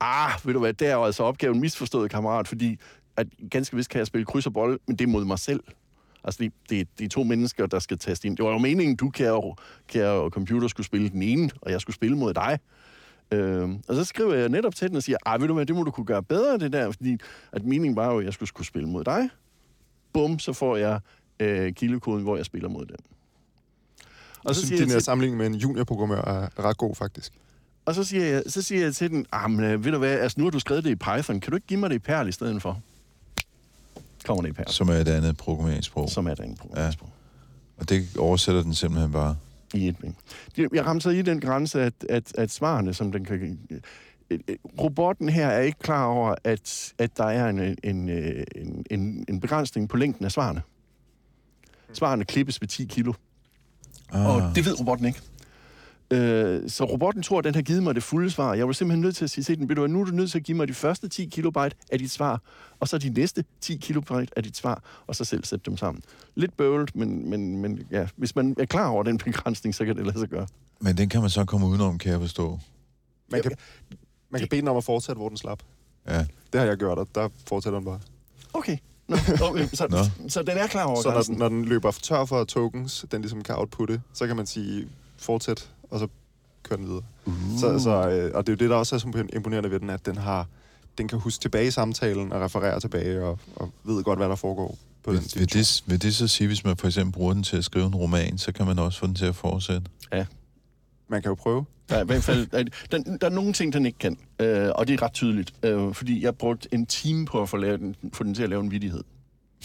ah, 0.00 0.30
ved 0.44 0.52
du 0.52 0.58
hvad, 0.60 0.72
der 0.72 0.88
er 0.88 0.96
altså 0.96 1.22
opgaven 1.22 1.60
misforstået, 1.60 2.10
kammerat, 2.10 2.48
fordi 2.48 2.78
at 3.16 3.26
ganske 3.50 3.76
vist 3.76 3.90
kan 3.90 3.98
jeg 3.98 4.06
spille 4.06 4.24
kryds 4.24 4.46
og 4.46 4.52
bolle, 4.52 4.78
men 4.86 4.96
det 4.96 5.04
er 5.04 5.08
mod 5.08 5.24
mig 5.24 5.38
selv. 5.38 5.60
Altså, 6.24 6.38
det, 6.42 6.52
det, 6.70 6.88
det 6.98 7.04
er 7.04 7.08
to 7.08 7.22
mennesker, 7.22 7.66
der 7.66 7.78
skal 7.78 7.98
taste 7.98 8.28
ind. 8.28 8.36
Det 8.36 8.44
var 8.44 8.50
jo 8.50 8.58
meningen, 8.58 8.96
du, 8.96 9.10
kære, 9.10 9.54
kære 9.88 10.30
computer, 10.30 10.68
skulle 10.68 10.86
spille 10.86 11.08
den 11.08 11.22
ene, 11.22 11.50
og 11.60 11.70
jeg 11.70 11.80
skulle 11.80 11.96
spille 11.96 12.16
mod 12.16 12.34
dig. 12.34 12.58
Øhm, 13.30 13.82
og 13.88 13.94
så 13.94 14.04
skriver 14.04 14.34
jeg 14.34 14.48
netop 14.48 14.74
til 14.74 14.88
den 14.88 14.96
og 14.96 15.02
siger, 15.02 15.18
ej, 15.26 15.36
ved 15.38 15.48
du 15.48 15.54
hvad, 15.54 15.66
det 15.66 15.76
må 15.76 15.82
du 15.82 15.90
kunne 15.90 16.06
gøre 16.06 16.22
bedre, 16.22 16.58
det 16.58 16.72
der, 16.72 16.90
fordi 16.90 17.16
at 17.52 17.64
meningen 17.64 17.96
var 17.96 18.12
jo, 18.12 18.18
at 18.18 18.24
jeg 18.24 18.32
skulle, 18.32 18.48
skulle 18.48 18.66
spille 18.66 18.88
mod 18.88 19.04
dig. 19.04 19.28
Bum, 20.12 20.38
så 20.38 20.52
får 20.52 20.76
jeg 20.76 21.00
øh, 21.40 21.72
kildekoden, 21.72 22.22
hvor 22.22 22.36
jeg 22.36 22.44
spiller 22.44 22.68
mod 22.68 22.86
den. 22.86 22.96
Og 24.44 24.54
så, 24.54 24.60
siger 24.60 24.70
din 24.70 24.78
jeg 24.86 24.92
her 24.92 24.98
til, 24.98 25.04
sammenligning 25.04 25.38
med 25.38 25.46
en 25.46 25.54
juniorprogrammør 25.54 26.20
er 26.22 26.64
ret 26.64 26.76
god, 26.76 26.94
faktisk. 26.94 27.32
og 27.84 27.94
så 27.94 28.04
siger 28.04 28.24
jeg, 28.24 28.42
så 28.46 28.62
siger 28.62 28.82
jeg 28.82 28.94
til 28.94 29.10
den, 29.10 29.26
ah, 29.32 29.50
men, 29.50 29.64
øh, 29.64 29.84
ved 29.84 29.92
du 29.92 29.98
hvad, 29.98 30.18
altså 30.18 30.40
nu 30.40 30.44
har 30.44 30.50
du 30.50 30.58
skrevet 30.58 30.84
det 30.84 30.90
i 30.90 30.96
Python, 30.96 31.40
kan 31.40 31.50
du 31.50 31.56
ikke 31.56 31.66
give 31.66 31.80
mig 31.80 31.90
det 31.90 31.96
i 31.96 31.98
Perl 31.98 32.28
i 32.28 32.32
stedet 32.32 32.62
for? 32.62 32.80
Kommer 34.26 34.42
det 34.42 34.48
i 34.50 34.52
Perl, 34.52 34.68
Som 34.68 34.88
er 34.88 34.92
et 34.94 35.08
andet 35.08 35.36
programmeringssprog. 35.36 36.10
som 36.10 36.26
er 36.26 36.34
der 36.34 36.44
en 36.44 36.56
programmeringssprog. 36.56 37.08
Og 37.76 37.88
det 37.88 38.08
oversætter 38.18 38.62
den 38.62 38.74
simpelthen 38.74 39.12
bare. 39.12 39.36
I 39.74 39.88
et. 39.88 39.96
Jeg 40.72 40.86
ramte 40.86 41.02
så 41.02 41.10
i 41.10 41.22
den 41.22 41.40
grænse, 41.40 41.82
at, 41.82 41.94
at, 42.08 42.32
at 42.38 42.50
svarene, 42.50 42.94
som 42.94 43.12
den 43.12 43.24
kan... 43.24 43.58
øh, 43.70 43.80
øh, 44.30 44.56
Robotten 44.80 45.28
her 45.28 45.46
er 45.46 45.60
ikke 45.60 45.78
klar 45.78 46.04
over, 46.04 46.34
at, 46.44 46.94
at 46.98 47.16
der 47.16 47.24
er 47.24 47.48
en, 47.48 47.76
en, 47.82 48.08
øh, 48.08 48.44
en, 48.56 48.84
en, 48.90 49.24
en 49.28 49.40
begrænsning 49.40 49.88
på 49.88 49.96
længden 49.96 50.24
af 50.24 50.32
svarene. 50.32 50.62
Svarene 51.92 52.24
klippes 52.24 52.60
ved 52.60 52.68
10 52.68 52.84
kilo, 52.84 53.12
Ah, 54.12 54.26
og 54.26 54.42
det 54.54 54.66
ved 54.66 54.80
robotten 54.80 55.06
ikke. 55.06 55.20
Øh, 56.14 56.70
så 56.70 56.84
robotten 56.84 57.22
tror, 57.22 57.38
at 57.38 57.44
den 57.44 57.54
har 57.54 57.62
givet 57.62 57.82
mig 57.82 57.94
det 57.94 58.02
fulde 58.02 58.30
svar. 58.30 58.54
Jeg 58.54 58.66
var 58.66 58.72
simpelthen 58.72 59.00
nødt 59.00 59.16
til 59.16 59.24
at 59.24 59.30
sige 59.30 59.44
til 59.44 59.58
den, 59.58 59.68
ved 59.68 59.76
du 59.76 59.80
hvad, 59.82 59.88
nu 59.88 60.00
er 60.00 60.04
du 60.04 60.10
nødt 60.10 60.30
til 60.30 60.38
at 60.38 60.44
give 60.44 60.56
mig 60.56 60.68
de 60.68 60.74
første 60.74 61.08
10 61.08 61.24
kilobyte 61.24 61.76
af 61.92 61.98
dit 61.98 62.10
svar, 62.10 62.40
og 62.80 62.88
så 62.88 62.98
de 62.98 63.08
næste 63.08 63.44
10 63.60 63.76
kilobyte 63.76 64.28
af 64.36 64.42
dit 64.42 64.56
svar, 64.56 64.82
og 65.06 65.16
så 65.16 65.24
selv 65.24 65.44
sætte 65.44 65.70
dem 65.70 65.76
sammen. 65.76 66.02
Lidt 66.34 66.56
bøvlet, 66.56 66.96
men, 66.96 67.30
men, 67.30 67.58
men 67.58 67.80
ja, 67.90 68.06
hvis 68.16 68.36
man 68.36 68.54
er 68.58 68.64
klar 68.64 68.88
over 68.88 69.02
den 69.02 69.18
begrænsning, 69.24 69.74
så 69.74 69.84
kan 69.84 69.96
det 69.96 70.06
lade 70.06 70.18
sig 70.18 70.28
gøre. 70.28 70.46
Men 70.80 70.96
den 70.96 71.08
kan 71.08 71.20
man 71.20 71.30
så 71.30 71.44
komme 71.44 71.66
udenom, 71.66 71.98
kan 71.98 72.12
jeg 72.12 72.20
forstå. 72.20 72.58
Man 73.30 73.42
kan, 73.42 73.52
man 74.30 74.38
kan 74.38 74.48
bede 74.48 74.60
den 74.60 74.68
om 74.68 74.76
at 74.76 74.84
fortsætte, 74.84 75.18
hvor 75.18 75.28
den 75.28 75.36
slap. 75.38 75.62
Ja. 76.08 76.18
Det 76.52 76.60
har 76.60 76.64
jeg 76.66 76.76
gjort, 76.76 76.98
og 76.98 77.08
der 77.14 77.28
fortsætter 77.48 77.78
den 77.78 77.84
bare. 77.86 78.00
Okay. 78.52 78.76
Nå, 79.08 79.16
okay. 79.42 79.66
Så, 79.72 79.86
Nå. 79.90 80.28
så 80.28 80.42
den 80.42 80.56
er 80.58 80.66
klar 80.66 80.84
over 80.84 81.02
Så 81.02 81.10
når, 81.10 81.22
den- 81.22 81.36
når 81.36 81.48
den 81.48 81.64
løber 81.64 81.90
tør 81.90 82.24
for 82.24 82.44
tokens, 82.44 83.04
den 83.10 83.20
ligesom 83.20 83.42
kan 83.42 83.54
outputte, 83.58 84.00
så 84.12 84.26
kan 84.26 84.36
man 84.36 84.46
sige 84.46 84.88
fortsæt, 85.18 85.70
og 85.90 85.98
så 85.98 86.08
kører 86.62 86.76
den 86.76 86.86
videre. 86.86 87.02
Uh. 87.24 87.34
Så, 87.60 87.78
så, 87.78 88.10
øh, 88.10 88.30
og 88.34 88.46
det 88.46 88.52
er 88.52 88.56
jo 88.56 88.56
det, 88.56 88.70
der 88.70 88.76
også 88.76 88.94
er 88.94 88.98
så 88.98 89.26
imponerende 89.32 89.70
ved 89.70 89.80
den, 89.80 89.90
at 89.90 90.06
den 90.06 90.16
har 90.16 90.46
den 90.98 91.08
kan 91.08 91.18
huske 91.18 91.42
tilbage 91.42 91.66
i 91.66 91.70
samtalen 91.70 92.32
og 92.32 92.40
referere 92.40 92.80
tilbage 92.80 93.24
og, 93.24 93.38
og 93.56 93.72
ved 93.84 94.04
godt, 94.04 94.18
hvad 94.18 94.28
der 94.28 94.36
foregår 94.36 94.78
på 95.02 95.12
den 95.12 95.20
Vil, 95.20 95.40
vil, 95.40 95.52
det, 95.52 95.82
vil 95.86 96.02
det 96.02 96.14
så 96.14 96.28
sige, 96.28 96.46
hvis 96.46 96.64
man 96.64 96.76
for 96.76 96.86
eksempel 96.86 97.12
bruger 97.12 97.32
den 97.32 97.42
til 97.42 97.56
at 97.56 97.64
skrive 97.64 97.86
en 97.86 97.94
roman, 97.94 98.38
så 98.38 98.52
kan 98.52 98.66
man 98.66 98.78
også 98.78 98.98
få 98.98 99.06
den 99.06 99.14
til 99.14 99.26
at 99.26 99.34
fortsætte? 99.34 99.86
Man 101.08 101.22
kan 101.22 101.28
jo 101.28 101.34
prøve. 101.34 101.64
Der 101.88 101.96
er, 101.96 102.02
i 102.02 102.06
hvert 102.06 102.22
fald, 102.22 102.46
der, 102.46 102.62
der, 102.90 103.16
der 103.16 103.26
er 103.26 103.30
nogle 103.30 103.52
ting, 103.52 103.72
den 103.72 103.86
ikke 103.86 103.98
kan, 103.98 104.18
øh, 104.40 104.70
og 104.74 104.88
det 104.88 104.94
er 104.94 105.02
ret 105.02 105.12
tydeligt, 105.12 105.54
øh, 105.62 105.94
fordi 105.94 106.24
jeg 106.24 106.36
brugte 106.36 106.68
en 106.72 106.86
time 106.86 107.26
på 107.26 107.42
at 107.42 107.48
få, 107.48 107.56
lavet 107.56 107.80
den, 107.80 107.96
få 108.12 108.24
den 108.24 108.34
til 108.34 108.42
at 108.42 108.50
lave 108.50 108.60
en 108.60 108.70
vidighed. 108.70 109.04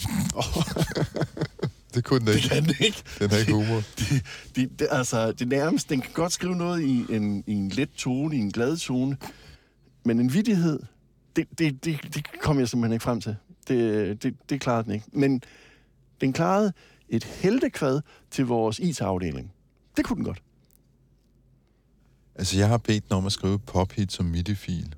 Det 1.94 2.04
kunne 2.04 2.18
den 2.20 2.26
Det 2.26 2.34
ikke. 2.36 2.48
kan 2.48 2.64
den 2.64 2.74
ikke. 2.80 3.02
Den 3.18 3.30
har 3.30 3.36
ikke 3.38 3.52
humor. 3.52 3.82
Det, 3.98 4.22
det, 4.56 4.78
det, 4.78 4.88
altså, 4.90 5.32
det 5.32 5.48
nærmest, 5.48 5.88
den 5.90 6.00
kan 6.00 6.10
godt 6.14 6.32
skrive 6.32 6.56
noget 6.56 6.82
i 6.82 7.04
en, 7.10 7.44
i 7.46 7.52
en 7.52 7.68
let 7.68 7.90
tone, 7.96 8.36
i 8.36 8.38
en 8.38 8.50
glad 8.52 8.76
tone, 8.76 9.16
men 10.04 10.20
en 10.20 10.32
vidighed, 10.34 10.80
det, 11.36 11.46
det, 11.58 11.84
det, 11.84 12.14
det 12.14 12.40
kom 12.40 12.58
jeg 12.58 12.68
simpelthen 12.68 12.92
ikke 12.92 13.02
frem 13.02 13.20
til. 13.20 13.36
Det, 13.68 14.22
det, 14.22 14.34
det 14.50 14.60
klarede 14.60 14.84
den 14.84 14.92
ikke. 14.92 15.06
Men 15.12 15.42
den 16.20 16.32
klarede 16.32 16.72
et 17.08 17.24
heltekvad 17.24 18.00
til 18.30 18.46
vores 18.46 18.78
IT-afdeling. 18.78 19.52
Det 19.96 20.04
kunne 20.04 20.16
den 20.16 20.24
godt. 20.24 20.42
Altså, 22.34 22.58
jeg 22.58 22.68
har 22.68 22.78
bedt 22.78 23.08
den 23.08 23.12
om 23.16 23.26
at 23.26 23.32
skrive 23.32 23.58
pop-hit 23.58 24.12
som 24.12 24.26
MIDI-fil. 24.26 24.94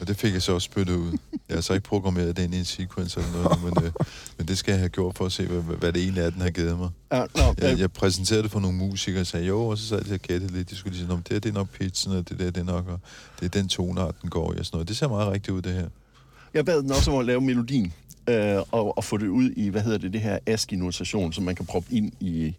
Og 0.00 0.08
det 0.08 0.16
fik 0.16 0.32
jeg 0.32 0.42
så 0.42 0.52
også 0.52 0.64
spyttet 0.64 0.96
ud. 0.96 1.18
Jeg 1.48 1.56
har 1.56 1.60
så 1.60 1.72
ikke 1.72 1.88
programmeret 1.88 2.36
det 2.36 2.42
ind 2.44 2.54
i 2.54 2.58
en 2.58 2.64
sequence 2.64 3.20
eller 3.20 3.32
noget, 3.32 3.62
men, 3.74 3.84
øh, 3.84 3.92
men 4.38 4.48
det 4.48 4.58
skal 4.58 4.72
jeg 4.72 4.78
have 4.78 4.88
gjort 4.88 5.16
for 5.16 5.26
at 5.26 5.32
se, 5.32 5.46
hvad, 5.46 5.76
hvad 5.76 5.92
det 5.92 6.02
egentlig 6.02 6.22
er, 6.22 6.30
den 6.30 6.40
har 6.40 6.50
givet 6.50 6.78
mig. 6.78 6.88
Ja, 7.12 7.24
nå, 7.36 7.54
Jeg, 7.58 7.78
jeg 7.78 7.92
præsenterede 7.92 8.42
det 8.42 8.50
for 8.50 8.60
nogle 8.60 8.76
musikere 8.76 9.20
og 9.20 9.26
sagde, 9.26 9.46
jo, 9.46 9.66
og 9.66 9.78
så 9.78 9.86
sad 9.88 10.02
jeg 10.06 10.14
og 10.14 10.20
gættede 10.20 10.52
lidt. 10.52 10.70
De 10.70 10.76
skulle 10.76 10.92
lige 10.92 11.00
sige, 11.00 11.08
"Nå, 11.08 11.14
men 11.14 11.22
det 11.22 11.32
her 11.32 11.40
det 11.40 11.48
er 11.48 11.52
nok 11.54 11.68
pitchen, 11.70 12.12
og 12.16 12.28
det 12.28 12.38
der 12.38 12.44
det 12.50 12.56
er 12.60 12.64
nok, 12.64 12.88
og 12.88 13.00
det 13.40 13.44
er 13.46 13.48
den 13.60 13.68
tonart, 13.68 14.14
den 14.22 14.30
går 14.30 14.54
i, 14.54 14.58
og 14.58 14.66
sådan 14.66 14.76
noget. 14.76 14.88
Det 14.88 14.96
ser 14.96 15.08
meget 15.08 15.32
rigtigt 15.32 15.54
ud, 15.54 15.62
det 15.62 15.72
her. 15.72 15.88
Jeg 16.54 16.64
bad 16.64 16.82
den 16.82 16.90
også 16.90 17.10
om 17.10 17.18
at 17.18 17.24
lave 17.26 17.40
melodien, 17.40 17.92
øh, 18.28 18.56
og, 18.70 18.96
og 18.98 19.04
få 19.04 19.16
det 19.16 19.28
ud 19.28 19.50
i, 19.50 19.68
hvad 19.68 19.82
hedder 19.82 19.98
det, 19.98 20.12
det 20.12 20.20
her 20.20 20.38
ASCII-notation, 20.46 21.32
som 21.32 21.44
man 21.44 21.54
kan 21.54 21.66
proppe 21.66 21.92
ind 21.94 22.12
i, 22.20 22.54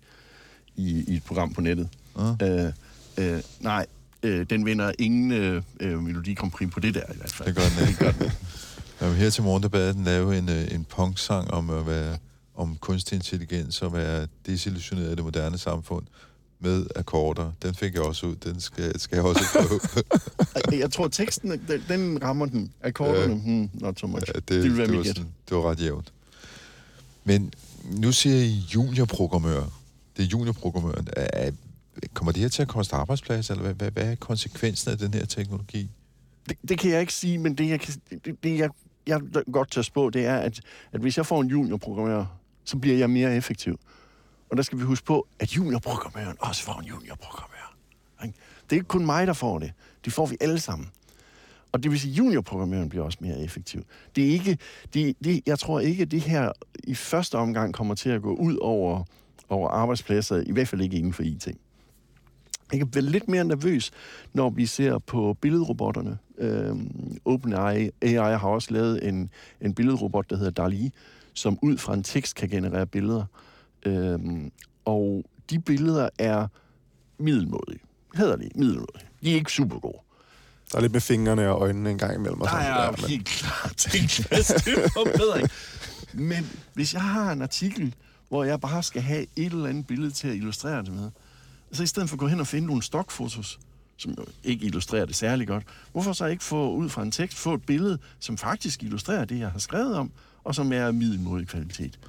i, 0.76 1.04
i 1.08 1.16
et 1.16 1.24
program 1.24 1.54
på 1.54 1.62
nettet. 1.62 1.90
Ah. 2.20 2.36
Øh, 2.42 2.72
øh, 3.18 3.42
nej, 3.60 3.86
øh, 4.26 4.46
den 4.50 4.66
vinder 4.66 4.92
ingen 5.00 5.32
øh, 5.32 5.62
øh, 5.80 6.04
Melodi 6.04 6.36
på 6.72 6.80
det 6.80 6.94
der 6.94 7.02
i 7.14 7.18
hvert 7.18 7.32
fald. 7.34 7.48
Det 7.48 7.56
gør 7.56 7.64
den 7.80 7.88
ikke. 7.90 8.32
Jamen, 9.02 9.16
her 9.16 9.30
til 9.30 9.44
morgen, 9.44 9.64
der 9.64 9.70
bad 9.70 9.94
den 9.94 10.04
lave 10.04 10.38
en, 10.38 10.50
øh, 10.50 10.68
en 10.72 10.86
punk-sang 10.86 11.52
om 11.52 11.70
at 11.70 11.88
være 11.88 12.18
om 12.56 12.78
kunstig 12.80 13.16
intelligens 13.16 13.82
og 13.82 13.94
være 13.94 14.28
desillusioneret 14.46 15.10
af 15.10 15.16
det 15.16 15.26
moderne 15.26 15.58
samfund. 15.58 16.06
med 16.60 16.86
akkorder. 16.96 17.52
Den 17.64 17.76
fik 17.76 17.94
jeg 17.94 18.02
også 18.02 18.26
ud. 18.28 18.36
Den 18.36 18.60
skal, 18.60 19.00
skal 19.00 19.16
jeg 19.16 19.26
også 19.26 19.44
prøve. 19.54 19.80
Jeg- 20.80 20.92
tror, 20.92 21.08
teksten, 21.08 21.52
den, 21.68 21.82
den 21.90 22.24
rammer 22.24 22.46
den. 22.46 22.72
Akkorderne, 22.84 23.34
Ja. 23.34 23.40
hmm, 23.40 23.70
not 23.74 24.00
so 24.00 24.08
much. 24.08 24.26
Ja, 24.28 24.34
det, 24.40 24.50
det 24.50 24.64
vil 24.64 24.78
være 24.78 24.88
det, 24.88 24.98
var 24.98 25.04
sådan, 25.04 25.28
det 25.50 25.58
var 25.58 25.70
ret 25.72 25.82
jævnt. 25.82 26.14
Men 27.24 27.54
nu 27.92 28.12
siger 28.12 28.36
I 28.36 28.64
juniorprogrammør. 28.76 29.64
Det 30.18 30.24
er 30.24 30.28
juniorprogrammøren. 30.28 31.08
Er, 31.18 31.52
kommer 32.14 32.32
det 32.32 32.42
her 32.42 32.50
til 32.50 32.62
at 32.62 32.68
koste 32.68 32.96
arbejdsplads, 32.96 33.50
eller 33.50 33.64
hvad, 33.64 33.74
hvad, 33.74 33.92
hvad 33.92 34.12
er 34.12 34.16
konsekvensen 34.16 34.92
af 34.92 34.98
den 34.98 35.14
her 35.14 35.26
teknologi? 35.26 35.92
Det, 36.50 36.58
det 36.70 36.80
kan 36.80 36.92
jeg 36.92 37.02
ikke 37.02 37.14
sige, 37.14 37.38
men 37.38 37.56
det, 37.56 37.70
jeg, 37.70 37.80
kan, 37.80 37.94
det, 38.26 38.44
det 38.44 38.60
jeg, 38.60 38.70
jeg 39.08 39.22
godt 39.52 39.72
tør 39.72 39.82
spå, 39.82 40.10
det 40.10 40.26
er, 40.26 40.38
at, 40.38 40.62
at 40.92 41.02
hvis 41.02 41.18
jeg 41.18 41.26
får 41.26 41.42
en 41.42 41.48
juniorprogrammør, 41.48 42.26
så 42.66 42.78
bliver 42.78 42.98
jeg 42.98 43.10
mere 43.10 43.36
effektiv. 43.36 43.80
Og 44.50 44.58
der 44.58 44.64
skal 44.64 44.80
vi 44.80 44.84
huske 44.84 45.06
på, 45.06 45.28
at 45.40 45.56
juniorprogrammøren 45.56 46.38
også 46.40 46.64
får 46.64 46.80
en 46.80 46.86
juniorprogrammør. 46.86 47.76
ikke? 48.24 48.38
Det 48.64 48.76
er 48.76 48.76
ikke 48.76 48.88
kun 48.88 49.06
mig, 49.06 49.28
der 49.28 49.34
får 49.34 49.60
det. 49.60 49.74
Det 50.06 50.14
får 50.14 50.26
vi 50.26 50.38
alle 50.42 50.60
sammen. 50.60 50.90
Og 51.72 51.84
det 51.84 51.92
vil 51.92 52.00
sige, 52.00 52.12
at 52.12 52.18
juniorprogrammøren 52.18 52.90
bliver 52.90 53.06
også 53.06 53.18
mere 53.22 53.40
effektiv. 53.40 53.86
Det 54.16 54.24
er 54.28 54.30
ikke, 54.30 54.58
det, 54.94 55.16
det, 55.24 55.42
jeg 55.46 55.60
tror 55.60 55.80
ikke, 55.80 56.02
at 56.02 56.12
det 56.12 56.22
her 56.22 56.52
i 56.84 56.96
første 56.96 57.38
omgang 57.38 57.74
kommer 57.74 57.96
til 57.96 58.10
at 58.10 58.22
gå 58.22 58.34
ud 58.36 58.58
over, 58.58 59.04
over 59.50 59.70
arbejdspladser, 59.70 60.44
i 60.48 60.52
hvert 60.52 60.68
fald 60.68 60.82
ikke 60.82 60.98
inden 60.98 61.14
for 61.14 61.24
IT. 61.24 61.48
Jeg 62.72 62.80
kan 62.80 62.90
være 62.94 63.04
lidt 63.04 63.28
mere 63.30 63.44
nervøs, 63.44 63.92
når 64.34 64.50
vi 64.50 64.66
ser 64.66 64.98
på 64.98 65.38
billedrobotterne. 65.42 66.18
Øhm, 66.38 67.18
OpenAI 67.26 67.90
AI 68.02 68.14
har 68.38 68.48
også 68.48 68.74
lavet 68.74 69.08
en, 69.08 69.30
en 69.62 69.74
billedrobot, 69.76 70.30
der 70.30 70.38
hedder 70.38 70.52
DALI, 70.52 70.92
som 71.34 71.60
ud 71.62 71.78
fra 71.78 71.94
en 71.94 72.04
tekst 72.04 72.36
kan 72.36 72.50
generere 72.50 72.86
billeder. 72.86 73.26
Øhm, 73.86 74.52
og 74.86 75.24
de 75.50 75.60
billeder 75.60 76.10
er 76.20 76.48
middelmådige. 77.18 77.80
Hederlige, 78.16 78.52
middelmådige. 78.56 79.06
De 79.24 79.32
er 79.32 79.36
ikke 79.36 79.52
super 79.52 79.80
gode. 79.80 79.98
Der 80.72 80.78
er 80.78 80.82
lidt 80.82 80.92
med 80.94 81.02
fingrene 81.02 81.50
og 81.50 81.62
øjnene 81.62 81.90
en 81.92 81.98
gang 81.98 82.16
imellem. 82.16 82.42
Og 82.42 82.48
Der 82.48 82.52
sådan, 82.54 82.72
er 82.72 82.92
men- 82.92 83.10
helt 83.10 83.26
klart 83.26 83.88
plads 84.30 84.48
til 84.64 84.74
forbedring. 84.94 85.50
Men 86.14 86.50
hvis 86.74 86.94
jeg 86.94 87.02
har 87.02 87.32
en 87.32 87.42
artikel, 87.42 87.96
hvor 88.30 88.44
jeg 88.44 88.62
bare 88.62 88.84
skal 88.84 89.02
have 89.02 89.26
et 89.36 89.52
eller 89.54 89.66
andet 89.70 89.88
billede 89.88 90.12
til 90.12 90.28
at 90.28 90.36
illustrere 90.36 90.84
det 90.84 90.94
med, 90.94 91.10
så 91.76 91.84
i 91.84 91.88
stedet 91.88 92.10
for 92.10 92.16
at 92.16 92.20
gå 92.20 92.28
hen 92.28 92.40
og 92.40 92.48
finde 92.48 92.68
nogle 92.68 92.84
stokfotos, 92.84 93.60
som 93.98 94.12
jo 94.18 94.26
ikke 94.44 94.66
illustrerer 94.66 95.06
det 95.06 95.16
særlig 95.16 95.48
godt, 95.48 95.64
hvorfor 95.92 96.14
så 96.14 96.26
ikke 96.26 96.44
få 96.44 96.72
ud 96.72 96.90
fra 96.90 97.02
en 97.04 97.12
tekst, 97.12 97.38
få 97.38 97.54
et 97.54 97.64
billede, 97.64 97.98
som 98.20 98.38
faktisk 98.38 98.84
illustrerer 98.84 99.26
det, 99.26 99.40
jeg 99.40 99.50
har 99.52 99.60
skrevet 99.60 99.96
om, 99.96 100.12
og 100.44 100.56
som 100.56 100.74
er 100.74 100.86
af 100.88 100.94
middelmodig 100.94 101.48
kvalitet. 101.48 102.00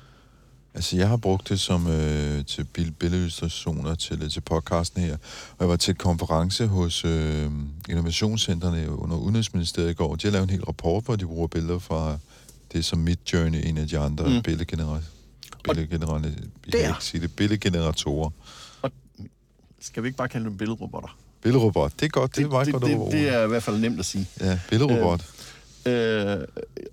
Altså, 0.74 0.96
jeg 0.96 1.08
har 1.08 1.16
brugt 1.16 1.48
det 1.48 1.60
som 1.60 1.86
øh, 1.86 2.44
til 2.44 2.64
bil- 2.64 2.92
billedillustrationer 2.92 3.94
til, 3.94 4.30
til 4.30 4.40
podcasten 4.40 5.02
her. 5.02 5.14
Og 5.50 5.56
jeg 5.60 5.68
var 5.68 5.76
til 5.76 5.92
et 5.92 5.98
konference 5.98 6.66
hos 6.66 7.04
øh, 7.04 7.50
Innovationscentrene 7.88 8.90
under 8.90 9.16
Udenrigsministeriet 9.16 9.90
i 9.90 9.94
går. 9.94 10.16
De 10.16 10.26
har 10.26 10.32
lavet 10.32 10.44
en 10.44 10.50
hel 10.50 10.64
rapport, 10.64 11.04
hvor 11.04 11.16
de 11.16 11.24
bruger 11.26 11.46
billeder 11.46 11.78
fra 11.78 12.18
det 12.72 12.84
som 12.84 12.98
Midjourney, 12.98 13.66
en 13.68 13.78
af 13.78 13.88
de 13.88 13.98
andre 13.98 14.28
Mm. 14.28 14.42
billedgeneratorer. 14.42 15.00
Billedgeneratorer. 15.64 16.20
Jeg 16.22 16.32
kan 16.72 16.80
ikke 16.80 17.04
sige 17.04 17.20
det. 17.20 17.36
Billedgeneratorer. 17.36 18.30
Skal 19.86 20.02
vi 20.02 20.08
ikke 20.08 20.16
bare 20.16 20.28
kalde 20.28 20.46
dem 20.46 20.56
billedrobotter? 20.56 21.16
Billedrobot. 21.42 21.92
Det 22.00 22.04
er 22.06 22.08
godt. 22.10 22.30
Det, 22.30 22.36
det 22.38 22.44
er 22.44 22.48
meget 22.50 22.66
det, 22.66 22.72
godt 22.74 22.84
det, 22.86 22.96
ord. 22.96 23.10
det 23.10 23.28
er 23.28 23.44
i 23.44 23.48
hvert 23.48 23.62
fald 23.62 23.78
nemt 23.78 23.98
at 23.98 24.04
sige. 24.04 24.26
Ja, 24.40 24.58
billedrobot. 24.70 25.24
Øh, 25.86 26.38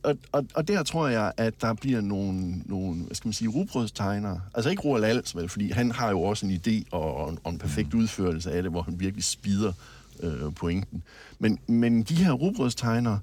og, 0.04 0.16
og, 0.32 0.46
og 0.54 0.68
der 0.68 0.84
tror 0.84 1.08
jeg, 1.08 1.32
at 1.38 1.62
der 1.62 1.74
bliver 1.74 2.02
nogle, 2.02 2.56
nogle 2.66 2.96
hvad 3.04 3.16
skal 3.16 3.28
man 3.28 3.34
sige, 3.34 3.48
rugbrødstegnere. 3.48 4.42
Altså 4.54 4.70
ikke 4.70 4.82
Roald 4.82 5.04
Als, 5.04 5.36
vel, 5.36 5.50
fordi 5.50 5.72
han 5.72 5.92
har 5.92 6.10
jo 6.10 6.22
også 6.22 6.46
en 6.46 6.52
idé 6.68 6.84
og, 6.92 7.16
og, 7.18 7.30
en, 7.30 7.40
og 7.44 7.52
en 7.52 7.58
perfekt 7.58 7.94
udførelse 7.94 8.52
af 8.52 8.64
det, 8.64 8.72
hvor 8.72 8.82
han 8.82 9.00
virkelig 9.00 9.24
spider 9.24 9.72
øh, 10.20 10.54
pointen. 10.56 11.04
Men, 11.40 11.60
men 11.68 12.04
de 12.04 12.16
her 12.16 12.32
rugbrødstegnere, 12.32 13.20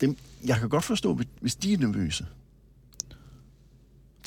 dem, 0.00 0.16
jeg 0.46 0.56
kan 0.56 0.68
godt 0.68 0.84
forstå, 0.84 1.14
hvis- 1.14 1.26
hvis 1.40 1.54
de 1.54 1.72
er 1.72 1.78
nervøse, 1.78 2.26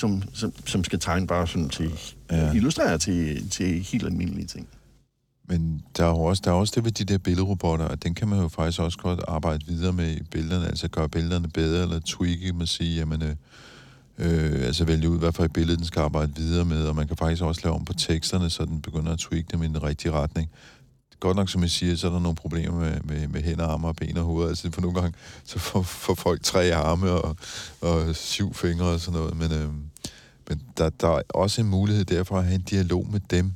som, 0.02 0.24
som, 0.34 0.54
som 0.66 0.84
skal 0.84 1.00
tegne 1.00 1.28
bare 1.28 1.48
sådan 1.48 1.70
til, 1.70 1.92
ja. 2.32 2.54
Illustrere 2.54 2.98
til, 2.98 3.50
til 3.50 3.84
helt 3.84 4.06
almindelige 4.06 4.48
ting. 4.48 4.68
Men 5.46 5.84
der 5.98 6.04
er 6.04 6.10
jo 6.10 6.18
også, 6.18 6.42
der 6.46 6.52
er 6.52 6.56
også 6.56 6.74
det 6.76 6.86
ved 6.86 6.92
de 6.92 7.04
der 7.04 7.18
billedrobotter, 7.18 7.88
at 7.88 8.04
den 8.04 8.16
kan 8.16 8.28
man 8.28 8.40
jo 8.40 8.48
faktisk 8.48 8.80
også 8.80 8.98
godt 8.98 9.20
arbejde 9.28 9.66
videre 9.68 9.94
med 9.94 10.18
i 10.18 10.24
billederne, 10.24 10.68
altså 10.68 10.88
gøre 10.88 11.10
billederne 11.10 11.48
bedre, 11.48 11.82
eller 11.82 12.00
tweake, 12.06 12.54
man 12.54 12.68
sige, 12.68 12.96
jamen, 12.96 13.22
øh, 13.22 13.36
øh, 14.18 14.66
altså 14.66 14.86
vælge 14.86 15.10
ud, 15.10 15.20
hvad 15.20 15.32
for 15.32 15.44
et 15.44 15.54
billede 15.54 15.78
den 15.78 15.86
skal 15.86 16.00
arbejde 16.00 16.36
videre 16.36 16.66
med, 16.66 16.86
og 16.86 16.96
man 16.96 17.08
kan 17.08 17.18
faktisk 17.18 17.44
også 17.44 17.62
lave 17.64 17.76
om 17.76 17.86
på 17.86 17.94
teksterne, 17.94 18.50
så 18.50 18.66
den 18.66 18.82
begynder 18.82 19.12
at 19.12 19.20
tweake 19.20 19.48
dem 19.52 19.64
i 19.64 19.68
den 19.68 19.84
rigtige 19.84 20.12
retning. 20.12 20.50
Godt 21.20 21.38
nok, 21.38 21.50
som 21.50 21.62
jeg 21.62 21.70
siger, 21.70 21.96
så 21.96 22.08
er 22.08 22.12
der 22.12 22.20
nogle 22.20 22.36
problemer 22.36 22.80
med, 22.80 23.00
med, 23.04 23.28
med 23.28 23.42
hænder, 23.42 23.68
arme 23.68 23.88
og 23.88 23.96
ben 23.96 24.18
og 24.18 24.24
hoved. 24.24 24.50
Altså, 24.50 24.72
for 24.72 24.82
nogle 24.82 25.02
gange, 25.02 25.18
så 25.44 25.60
får, 25.60 25.82
får 25.82 26.16
folk 26.16 26.44
tre 26.44 26.74
arme 26.74 27.12
og, 27.12 27.36
og 27.82 28.16
syv 28.16 28.54
fingre 28.54 28.86
og 28.86 29.00
sådan 29.00 29.20
noget. 29.20 29.38
Men, 29.38 29.52
øh, 29.52 29.70
men 30.52 30.62
der, 30.78 30.90
der 30.90 31.08
er 31.08 31.22
også 31.30 31.62
en 31.62 31.68
mulighed 31.68 32.06
derfor 32.06 32.38
at 32.38 32.44
have 32.44 32.56
en 32.56 32.62
dialog 32.62 33.08
med 33.12 33.20
dem, 33.20 33.54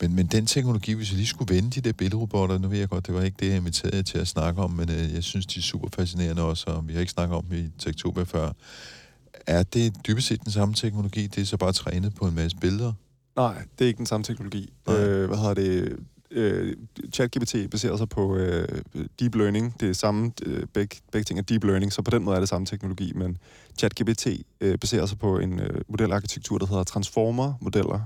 men, 0.00 0.14
men 0.14 0.26
den 0.26 0.46
teknologi, 0.46 0.92
hvis 0.92 1.10
vi 1.12 1.16
lige 1.16 1.26
skulle 1.26 1.54
vende 1.54 1.70
de 1.70 1.80
der 1.80 1.92
billedrobotter, 1.92 2.58
nu 2.58 2.68
ved 2.68 2.78
jeg 2.78 2.88
godt, 2.88 3.06
det 3.06 3.14
var 3.14 3.22
ikke 3.22 3.36
det, 3.40 3.48
jeg 3.48 3.56
inviterede 3.56 4.02
til 4.02 4.18
at 4.18 4.28
snakke 4.28 4.62
om, 4.62 4.70
men 4.70 4.90
øh, 4.90 5.14
jeg 5.14 5.22
synes, 5.22 5.46
de 5.46 5.58
er 5.58 5.62
super 5.62 5.88
fascinerende 5.96 6.42
også, 6.42 6.66
og 6.66 6.88
vi 6.88 6.92
har 6.92 7.00
ikke 7.00 7.12
snakket 7.12 7.36
om 7.36 7.44
dem 7.44 7.58
i 7.58 7.70
Tektober 7.78 8.24
før. 8.24 8.52
Er 9.46 9.62
det 9.62 10.06
dybest 10.06 10.26
set 10.26 10.44
den 10.44 10.52
samme 10.52 10.74
teknologi? 10.74 11.26
Det 11.26 11.40
er 11.42 11.46
så 11.46 11.56
bare 11.56 11.72
trænet 11.72 12.14
på 12.14 12.26
en 12.26 12.34
masse 12.34 12.56
billeder? 12.56 12.92
Nej, 13.36 13.54
det 13.78 13.84
er 13.84 13.88
ikke 13.88 13.98
den 13.98 14.06
samme 14.06 14.24
teknologi. 14.24 14.72
Nej. 14.86 14.96
Øh, 14.96 15.26
hvad 15.28 15.38
hedder 15.38 15.54
det? 15.54 15.96
Øh, 16.34 16.76
ChatGPT 17.12 17.70
baserer 17.70 17.96
sig 17.96 18.08
på 18.08 18.36
øh, 18.36 18.68
deep 19.20 19.34
learning. 19.34 19.80
Det 19.80 19.88
er 19.88 19.92
samme, 19.92 20.32
øh, 20.46 20.66
begge, 20.66 20.96
begge 21.12 21.24
ting 21.24 21.38
er 21.38 21.42
deep 21.42 21.64
learning, 21.64 21.92
så 21.92 22.02
på 22.02 22.10
den 22.10 22.24
måde 22.24 22.36
er 22.36 22.40
det 22.40 22.48
samme 22.48 22.66
teknologi, 22.66 23.12
men 23.14 23.38
ChatGPT 23.78 24.26
øh, 24.60 24.78
baserer 24.78 25.06
sig 25.06 25.18
på 25.18 25.38
en 25.38 25.60
øh, 25.60 25.80
modelarkitektur, 25.88 26.58
der 26.58 26.66
hedder 26.66 26.84
transformer-modeller. 26.84 28.00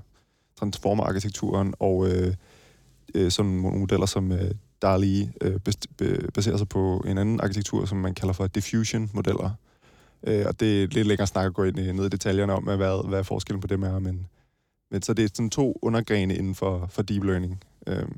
Transformer-arkitekturen, 0.59 1.75
og 1.79 2.09
øh, 2.09 2.35
øh, 3.15 3.31
sådan 3.31 3.53
nogle 3.53 3.79
modeller 3.79 4.07
som 4.07 4.33
øh, 4.33 4.51
DALI 4.83 5.31
øh, 5.41 5.61
baserer 6.35 6.57
sig 6.57 6.69
på 6.69 7.05
en 7.07 7.19
anden 7.19 7.41
arkitektur, 7.41 7.85
som 7.85 7.99
man 7.99 8.15
kalder 8.15 8.33
for 8.33 8.47
diffusion-modeller. 8.47 9.51
Øh, 10.27 10.45
og 10.47 10.61
det 10.61 10.83
er 10.83 10.87
lidt 10.87 11.07
længere 11.07 11.27
snak 11.27 11.47
at 11.47 11.55
gå 11.55 11.65
ind 11.65 11.79
i, 11.79 11.93
ned 11.93 12.07
i 12.07 12.09
detaljerne 12.09 12.53
om, 12.53 12.65
hvad, 12.65 13.09
hvad 13.09 13.25
forskellen 13.25 13.61
på 13.61 13.67
dem 13.67 13.83
er, 13.83 13.99
men 13.99 14.27
men 14.91 15.03
så 15.03 15.15
det 15.15 15.25
er 15.25 15.29
sådan 15.29 15.51
to 15.51 15.79
undergrene 15.83 16.37
inden 16.37 16.55
for, 16.55 16.87
for 16.91 17.03
deep 17.03 17.25
learning. 17.25 17.61
Øhm, 17.89 18.17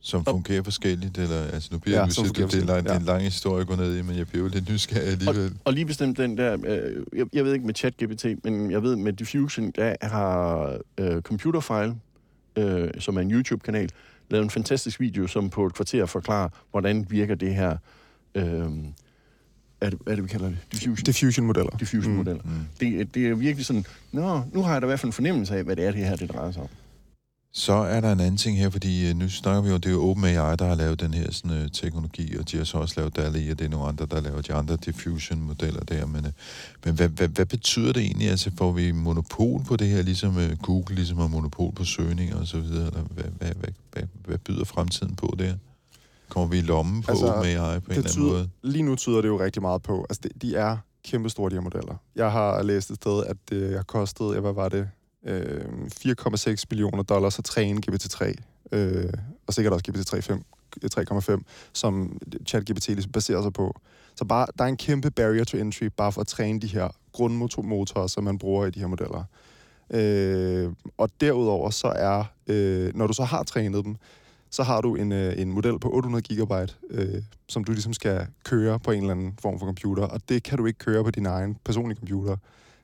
Som 0.00 0.24
fungerer 0.24 0.62
forskelligt, 0.62 1.18
eller, 1.18 1.42
altså 1.42 1.68
nu 1.72 1.78
bliver 1.78 1.96
Ja, 1.96 2.02
ja, 2.02 2.06
det, 2.06 2.36
det, 2.36 2.70
er 2.70 2.78
en 2.78 2.86
er 2.86 2.96
en 2.96 3.02
lang 3.02 3.22
historie 3.22 3.60
at 3.60 3.66
gå 3.66 3.76
ned 3.76 3.98
i, 3.98 4.02
men 4.02 4.16
jeg 4.16 4.26
bliver 4.26 4.42
jo 4.42 4.48
lidt 4.48 4.68
nysgerrig 4.68 5.08
alligevel. 5.08 5.52
Og 5.64 5.72
lige 5.72 5.86
bestemt 5.86 6.18
den 6.18 6.36
der, 6.36 6.56
øh, 6.66 7.02
jeg, 7.16 7.26
jeg 7.32 7.44
ved 7.44 7.52
ikke 7.52 7.66
med 7.66 7.74
ChatGPT, 7.74 8.26
men 8.44 8.70
jeg 8.70 8.82
ved 8.82 8.96
med 8.96 9.12
Diffusion, 9.12 9.70
der 9.70 9.94
har 10.02 10.78
øh, 10.98 11.22
Computerfile, 11.22 11.94
øh, 12.56 12.90
som 12.98 13.16
er 13.16 13.20
en 13.20 13.30
YouTube-kanal, 13.30 13.90
lavet 14.30 14.44
en 14.44 14.50
fantastisk 14.50 15.00
video, 15.00 15.26
som 15.26 15.50
på 15.50 15.66
et 15.66 15.74
kvarter 15.74 16.06
forklarer, 16.06 16.48
hvordan 16.70 17.06
virker 17.10 17.34
det 17.34 17.54
her, 17.54 17.76
øh, 18.34 18.44
er 19.80 19.90
det, 19.90 19.98
hvad 20.02 20.12
er 20.12 20.14
det, 20.14 20.24
vi 20.24 20.28
kalder 20.28 20.46
det? 20.48 20.58
Diffusion. 20.72 21.04
diffusion-modeller. 21.06 21.76
Diffusion-modeller. 21.76 22.42
Mm. 22.44 22.50
Det, 22.80 23.14
det 23.14 23.28
er 23.28 23.34
virkelig 23.34 23.66
sådan, 23.66 23.84
nå, 24.12 24.42
nu 24.52 24.62
har 24.62 24.72
jeg 24.72 24.82
da 24.82 24.86
i 24.86 24.88
hvert 24.88 25.00
fald 25.00 25.08
en 25.08 25.12
fornemmelse 25.12 25.56
af, 25.56 25.64
hvad 25.64 25.76
det 25.76 25.86
er, 25.86 25.90
det 25.92 26.06
her 26.06 26.16
det 26.16 26.32
drejer 26.32 26.52
sig 26.52 26.62
om. 26.62 26.68
Så 27.54 27.72
er 27.72 28.00
der 28.00 28.12
en 28.12 28.20
anden 28.20 28.36
ting 28.36 28.58
her, 28.58 28.70
fordi 28.70 29.08
øh, 29.08 29.16
nu 29.16 29.28
snakker 29.28 29.62
vi 29.62 29.68
jo, 29.68 29.74
det 29.74 29.86
er 29.86 29.90
jo 29.90 30.04
OpenAI, 30.10 30.56
der 30.56 30.64
har 30.64 30.74
lavet 30.74 31.00
den 31.00 31.14
her 31.14 31.30
sådan, 31.30 31.56
øh, 31.56 31.70
teknologi, 31.70 32.36
og 32.36 32.50
de 32.50 32.56
har 32.56 32.64
så 32.64 32.78
også 32.78 32.94
lavet 32.96 33.16
DALI, 33.16 33.50
og 33.50 33.58
det 33.58 33.64
er 33.64 33.68
nogle 33.68 33.88
andre, 33.88 34.06
der 34.06 34.20
laver 34.20 34.40
de 34.40 34.54
andre 34.54 34.76
diffusion-modeller 34.76 35.80
der. 35.80 36.06
Men, 36.06 36.26
øh, 36.26 36.32
men 36.84 36.94
hvad, 36.94 37.08
hvad, 37.08 37.28
hvad 37.28 37.46
betyder 37.46 37.92
det 37.92 38.02
egentlig? 38.02 38.30
Altså 38.30 38.50
får 38.58 38.72
vi 38.72 38.92
monopol 38.92 39.64
på 39.64 39.76
det 39.76 39.88
her, 39.88 40.02
ligesom 40.02 40.38
øh, 40.38 40.56
Google 40.62 40.94
ligesom 40.94 41.18
har 41.18 41.26
monopol 41.26 41.72
på 41.72 41.84
søgning 41.84 42.34
og 42.34 42.46
så 42.46 42.60
videre? 42.60 42.86
Eller 42.86 43.02
hvad, 43.02 43.24
hvad, 43.38 43.52
hvad, 43.60 43.72
hvad, 43.92 44.02
hvad 44.26 44.38
byder 44.38 44.64
fremtiden 44.64 45.16
på 45.16 45.34
det 45.38 45.46
her? 45.46 45.56
Kommer 46.28 46.48
vi 46.48 46.58
i 46.58 46.62
lommen 46.62 47.02
på 47.02 47.10
Altså, 47.10 47.26
OpenAI 47.26 47.80
på 47.80 47.92
en 47.92 47.98
eller 47.98 48.10
anden 48.10 48.28
måde? 48.28 48.48
Lige 48.62 48.82
nu 48.82 48.96
tyder 48.96 49.20
det 49.20 49.28
jo 49.28 49.40
rigtig 49.40 49.62
meget 49.62 49.82
på, 49.82 50.06
altså 50.10 50.20
det, 50.22 50.42
de 50.42 50.56
er 50.56 50.76
kæmpe 51.04 51.30
store, 51.30 51.50
de 51.50 51.54
her 51.54 51.62
modeller. 51.62 51.94
Jeg 52.16 52.32
har 52.32 52.62
læst 52.62 52.90
et 52.90 52.96
sted, 52.96 53.24
at 53.26 53.36
det 53.48 53.76
har 53.76 53.82
kostet, 53.82 54.34
ja, 54.34 54.40
hvad 54.40 54.52
var 54.52 54.68
det, 54.68 54.88
øh, 55.26 55.64
4,6 56.06 56.64
millioner 56.70 57.02
dollars 57.02 57.38
at 57.38 57.44
træne 57.44 57.80
GPT-3, 57.90 58.34
øh, 58.72 59.12
og 59.46 59.54
sikkert 59.54 59.72
også 59.72 59.84
GPT-3 59.88 60.20
3,5, 60.94 61.32
øh, 61.32 61.38
som 61.72 62.18
ChatGPT 62.46 62.88
ligesom 62.88 63.12
baserer 63.12 63.42
sig 63.42 63.52
på. 63.52 63.80
Så 64.14 64.24
bare, 64.24 64.46
der 64.58 64.64
er 64.64 64.68
en 64.68 64.76
kæmpe 64.76 65.10
barrier 65.10 65.44
to 65.44 65.58
entry, 65.58 65.84
bare 65.96 66.12
for 66.12 66.20
at 66.20 66.26
træne 66.26 66.60
de 66.60 66.66
her 66.66 66.88
grundmotorer, 67.12 68.06
som 68.06 68.24
man 68.24 68.38
bruger 68.38 68.66
i 68.66 68.70
de 68.70 68.80
her 68.80 68.86
modeller. 68.86 69.24
Øh, 69.90 70.72
og 70.98 71.10
derudover 71.20 71.70
så 71.70 71.86
er, 71.88 72.24
øh, 72.46 72.94
når 72.94 73.06
du 73.06 73.12
så 73.12 73.24
har 73.24 73.42
trænet 73.42 73.84
dem, 73.84 73.96
så 74.50 74.62
har 74.62 74.80
du 74.80 74.94
en, 74.94 75.12
øh, 75.12 75.38
en 75.38 75.52
model 75.52 75.78
på 75.78 75.90
800 75.90 76.22
gigabyte, 76.22 76.74
øh, 76.90 77.22
som 77.48 77.64
du 77.64 77.72
ligesom 77.72 77.92
skal 77.92 78.26
køre 78.44 78.78
på 78.78 78.90
en 78.90 79.00
eller 79.00 79.14
anden 79.14 79.34
form 79.42 79.58
for 79.58 79.66
computer, 79.66 80.02
og 80.02 80.28
det 80.28 80.42
kan 80.42 80.58
du 80.58 80.66
ikke 80.66 80.78
køre 80.78 81.04
på 81.04 81.10
din 81.10 81.26
egen 81.26 81.56
personlige 81.64 81.98
computer. 81.98 82.36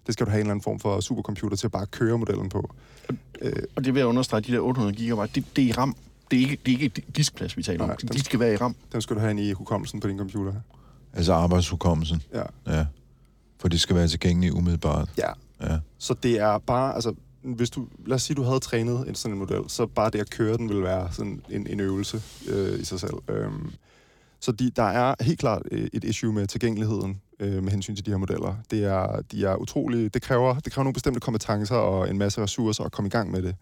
Det 0.08 0.12
skal 0.14 0.26
du 0.26 0.30
have 0.30 0.40
en 0.40 0.46
eller 0.46 0.50
anden 0.50 0.62
form 0.62 0.80
for 0.80 1.00
supercomputer 1.00 1.56
til 1.56 1.66
at 1.66 1.70
bare 1.72 1.86
køre 1.86 2.18
modellen 2.18 2.48
på. 2.48 2.70
Øh, 3.42 3.52
Og 3.76 3.84
det 3.84 3.94
vil 3.94 4.00
jeg 4.00 4.06
understrege, 4.06 4.40
de 4.40 4.52
der 4.52 4.60
800 4.60 4.96
gigabyte, 4.96 5.32
det, 5.34 5.56
det 5.56 5.64
er 5.64 5.68
i 5.68 5.72
RAM. 5.72 5.96
Det 6.30 6.36
er 6.36 6.40
ikke, 6.40 6.58
det 6.66 6.74
er 6.74 6.78
ikke 6.82 7.02
diskplads, 7.16 7.56
vi 7.56 7.62
taler 7.62 7.82
om. 7.82 7.88
Nej, 7.88 7.96
De, 7.96 8.06
dem- 8.06 8.16
de 8.16 8.24
skal 8.24 8.40
være 8.40 8.52
i 8.52 8.56
RAM. 8.56 8.74
dem 8.92 9.00
skal 9.00 9.16
du 9.16 9.20
have 9.20 9.30
ind 9.30 9.40
i 9.40 9.52
hukommelsen 9.52 10.00
på 10.00 10.08
din 10.08 10.18
computer. 10.18 10.52
Altså 11.12 11.32
arbejdshukommelsen. 11.32 12.22
Ja. 12.34 12.42
Ja. 12.66 12.86
For 13.58 13.68
det 13.68 13.80
skal 13.80 13.96
være 13.96 14.08
tilgængeligt 14.08 14.54
umiddelbart. 14.54 15.08
Ja. 15.18 15.30
Ja. 15.62 15.78
Så 15.98 16.14
det 16.22 16.40
er 16.40 16.58
bare, 16.58 16.94
altså, 16.94 17.14
hvis 17.42 17.70
du, 17.70 17.86
lad 18.06 18.14
os 18.14 18.22
sige, 18.22 18.34
du 18.34 18.42
havde 18.42 18.60
trænet 18.60 19.08
en 19.08 19.14
sådan 19.14 19.32
en 19.32 19.38
model, 19.38 19.60
så 19.68 19.86
bare 19.86 20.10
det 20.10 20.18
at 20.18 20.30
køre 20.30 20.56
den 20.56 20.68
vil 20.68 20.82
være 20.82 21.08
sådan 21.12 21.42
en, 21.50 21.66
en 21.66 21.80
øvelse 21.80 22.22
øh, 22.48 22.80
i 22.80 22.84
sig 22.84 23.00
selv. 23.00 23.14
Øhm, 23.28 23.70
så 24.40 24.52
de, 24.52 24.70
der 24.76 24.82
er 24.82 25.14
helt 25.20 25.38
klart 25.38 25.62
øh, 25.70 25.88
et 25.92 26.04
issue 26.04 26.32
med 26.32 26.46
tilgængeligheden 26.46 27.20
øh, 27.40 27.62
med 27.62 27.72
hensyn 27.72 27.96
til 27.96 28.06
de 28.06 28.10
her 28.10 28.18
modeller. 28.18 28.56
Det 28.70 28.84
er, 28.84 29.20
de 29.32 29.44
er 29.44 29.56
utrolig, 29.56 30.14
det 30.14 30.22
kræver, 30.22 30.58
det 30.58 30.72
kræver 30.72 30.84
nogle 30.84 30.94
bestemte 30.94 31.20
kompetencer 31.20 31.76
og 31.76 32.10
en 32.10 32.18
masse 32.18 32.42
ressourcer 32.42 32.84
at 32.84 32.92
komme 32.92 33.06
i 33.06 33.10
gang 33.10 33.30
med 33.30 33.42
det. 33.42 33.56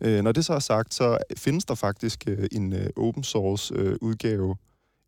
Øh, 0.00 0.22
når 0.22 0.32
det 0.32 0.44
så 0.44 0.52
er 0.52 0.58
sagt, 0.58 0.94
så 0.94 1.18
findes 1.36 1.64
der 1.64 1.74
faktisk 1.74 2.24
øh, 2.26 2.48
en 2.52 2.72
øh, 2.72 2.86
open 2.96 3.24
source 3.24 3.74
øh, 3.74 3.96
udgave, 4.00 4.56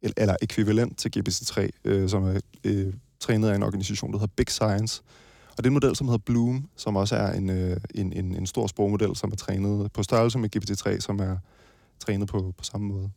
eller, 0.02 0.14
eller 0.16 0.36
ekvivalent 0.42 0.98
til 0.98 1.12
GPT-3, 1.16 1.68
øh, 1.84 2.08
som 2.08 2.24
er 2.24 2.40
øh, 2.64 2.94
trænet 3.20 3.48
af 3.48 3.56
en 3.56 3.62
organisation, 3.62 4.12
der 4.12 4.18
hedder 4.18 4.32
Big 4.36 4.50
Science. 4.50 5.02
Og 5.50 5.56
det 5.56 5.64
er 5.64 5.70
en 5.70 5.74
model, 5.74 5.96
som 5.96 6.06
hedder 6.06 6.22
Bloom, 6.26 6.68
som 6.76 6.96
også 6.96 7.16
er 7.16 7.32
en, 7.32 7.50
øh, 7.50 7.76
en, 7.94 8.12
en, 8.12 8.34
en 8.34 8.46
stor 8.46 8.66
sprogmodel, 8.66 9.16
som 9.16 9.32
er 9.32 9.36
trænet 9.36 9.92
på 9.92 10.02
størrelse 10.02 10.38
med 10.38 10.56
GPT-3, 10.56 11.00
som 11.00 11.20
er 11.20 11.36
trænet 11.98 12.28
på, 12.28 12.54
på 12.58 12.64
samme 12.64 12.86
måde. 12.86 13.10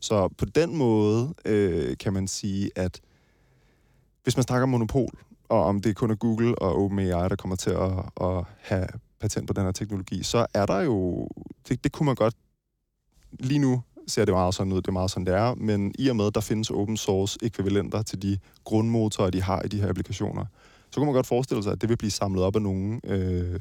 Så 0.00 0.28
på 0.28 0.44
den 0.44 0.76
måde 0.76 1.34
øh, 1.44 1.96
kan 1.96 2.12
man 2.12 2.28
sige, 2.28 2.70
at 2.76 3.00
hvis 4.22 4.36
man 4.36 4.42
snakker 4.42 4.62
om 4.62 4.68
monopol, 4.68 5.10
og 5.48 5.64
om 5.64 5.80
det 5.80 5.96
kun 5.96 6.10
er 6.10 6.14
Google 6.14 6.58
og 6.58 6.76
OpenAI, 6.76 7.28
der 7.28 7.36
kommer 7.36 7.56
til 7.56 7.70
at, 7.70 7.92
at 8.20 8.44
have 8.60 8.88
patent 9.20 9.46
på 9.46 9.52
den 9.52 9.64
her 9.64 9.72
teknologi, 9.72 10.22
så 10.22 10.46
er 10.54 10.66
der 10.66 10.80
jo... 10.80 11.28
Det, 11.68 11.84
det 11.84 11.92
kunne 11.92 12.06
man 12.06 12.14
godt... 12.14 12.34
Lige 13.40 13.58
nu 13.58 13.82
ser 14.06 14.24
det 14.24 14.34
meget 14.34 14.54
sådan 14.54 14.72
ud, 14.72 14.76
det 14.76 14.88
er 14.88 14.92
meget 14.92 15.10
sådan, 15.10 15.26
det 15.26 15.34
er, 15.34 15.54
men 15.54 15.94
i 15.98 16.08
og 16.08 16.16
med, 16.16 16.26
at 16.26 16.34
der 16.34 16.40
findes 16.40 16.70
open 16.70 16.96
source 16.96 17.38
ekvivalenter 17.42 18.02
til 18.02 18.22
de 18.22 18.38
grundmotorer, 18.64 19.30
de 19.30 19.42
har 19.42 19.62
i 19.62 19.68
de 19.68 19.80
her 19.80 19.88
applikationer, 19.88 20.44
så 20.90 21.00
kunne 21.00 21.06
man 21.06 21.14
godt 21.14 21.26
forestille 21.26 21.62
sig, 21.62 21.72
at 21.72 21.80
det 21.80 21.88
vil 21.88 21.96
blive 21.96 22.10
samlet 22.10 22.42
op 22.42 22.56
af 22.56 22.62
nogen, 22.62 23.00
øh, 23.04 23.60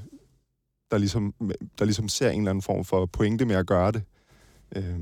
der, 0.92 0.98
ligesom, 0.98 1.34
der 1.80 1.86
ligesom 1.86 2.10
ser 2.10 2.30
en 2.30 2.40
eller 2.40 2.50
anden 2.50 2.62
form 2.62 2.86
for 2.86 3.06
pointe 3.06 3.46
med 3.46 3.56
at 3.56 3.68
gøre 3.68 3.92
det. 3.92 4.04
Øh, 4.76 4.96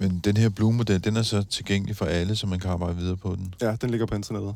men 0.00 0.20
den 0.24 0.36
her 0.36 0.48
Blue-model, 0.48 1.04
den 1.04 1.16
er 1.16 1.22
så 1.22 1.42
tilgængelig 1.42 1.96
for 1.96 2.04
alle, 2.04 2.36
så 2.36 2.46
man 2.46 2.58
kan 2.58 2.70
arbejde 2.70 2.96
videre 2.96 3.16
på 3.16 3.34
den. 3.36 3.54
ja, 3.60 3.76
den 3.80 3.90
ligger 3.90 4.06
på 4.06 4.14
internettet. 4.14 4.54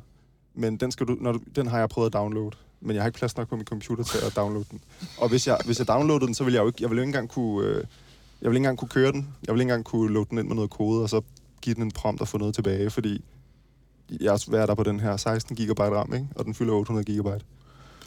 Men 0.55 0.77
den, 0.77 0.93
skal 0.93 1.07
du, 1.07 1.17
når 1.21 1.33
du, 1.33 1.41
den 1.57 1.67
har 1.67 1.79
jeg 1.79 1.89
prøvet 1.89 2.07
at 2.07 2.13
downloade, 2.13 2.51
men 2.81 2.95
jeg 2.95 3.03
har 3.03 3.07
ikke 3.07 3.19
plads 3.19 3.37
nok 3.37 3.49
på 3.49 3.57
min 3.57 3.65
computer 3.65 4.05
til 4.05 4.19
at 4.27 4.37
downloade 4.37 4.67
den. 4.71 4.81
Og 5.19 5.29
hvis 5.29 5.47
jeg, 5.47 5.59
hvis 5.65 5.79
jeg 5.79 5.89
downloadede 5.89 6.27
den, 6.27 6.35
så 6.35 6.45
ville 6.45 6.55
jeg 6.57 6.63
jo 6.63 6.67
ikke, 6.67 6.79
jeg 6.83 6.91
ville 6.91 7.03
ikke 7.03 7.09
engang 7.09 7.29
kunne, 7.29 7.67
øh, 7.67 7.75
jeg 7.75 7.85
ville 8.51 8.57
ikke 8.57 8.57
engang 8.57 8.79
kunne 8.79 8.89
køre 8.89 9.13
den. 9.13 9.29
Jeg 9.47 9.55
ville 9.55 9.63
ikke 9.63 9.73
engang 9.73 9.85
kunne 9.85 10.13
loade 10.13 10.27
den 10.31 10.39
ind 10.39 10.47
med 10.47 10.55
noget 10.57 10.71
kode, 10.71 11.03
og 11.03 11.09
så 11.09 11.21
give 11.61 11.75
den 11.75 11.83
en 11.83 11.91
prompt 11.91 12.21
og 12.21 12.29
få 12.29 12.39
noget 12.39 12.55
tilbage, 12.55 12.91
fordi 12.91 13.25
jeg 14.21 14.39
er 14.53 14.67
der 14.67 14.75
på 14.75 14.83
den 14.83 15.01
her 15.01 15.17
16 15.17 15.57
GB 15.57 15.81
RAM, 15.81 16.15
ikke? 16.15 16.29
og 16.37 16.45
den 16.45 16.55
fylder 16.55 16.75
800 16.75 17.13
GB. 17.13 17.27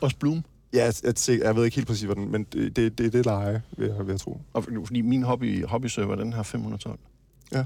Også 0.02 0.16
Bloom. 0.18 0.44
Ja, 0.74 0.86
jeg, 0.86 0.94
jeg, 1.28 1.40
jeg 1.40 1.56
ved 1.56 1.66
ikke 1.66 1.76
helt 1.76 1.88
præcis, 1.88 2.04
hvad 2.04 2.16
den, 2.16 2.32
men 2.32 2.44
det, 2.44 2.76
det, 2.76 2.98
det 2.98 3.06
er 3.06 3.10
det 3.10 3.26
leje, 3.26 3.62
vil 3.78 3.88
jeg, 3.88 4.00
vil 4.00 4.14
jeg 4.14 4.20
tro. 4.20 4.42
Og 4.54 4.64
fordi 4.64 5.02
min 5.02 5.24
hobby, 5.24 5.66
hobbyserver, 5.66 6.16
den 6.16 6.34
har 6.34 6.44
512. 6.44 7.00
Ja. 7.52 7.64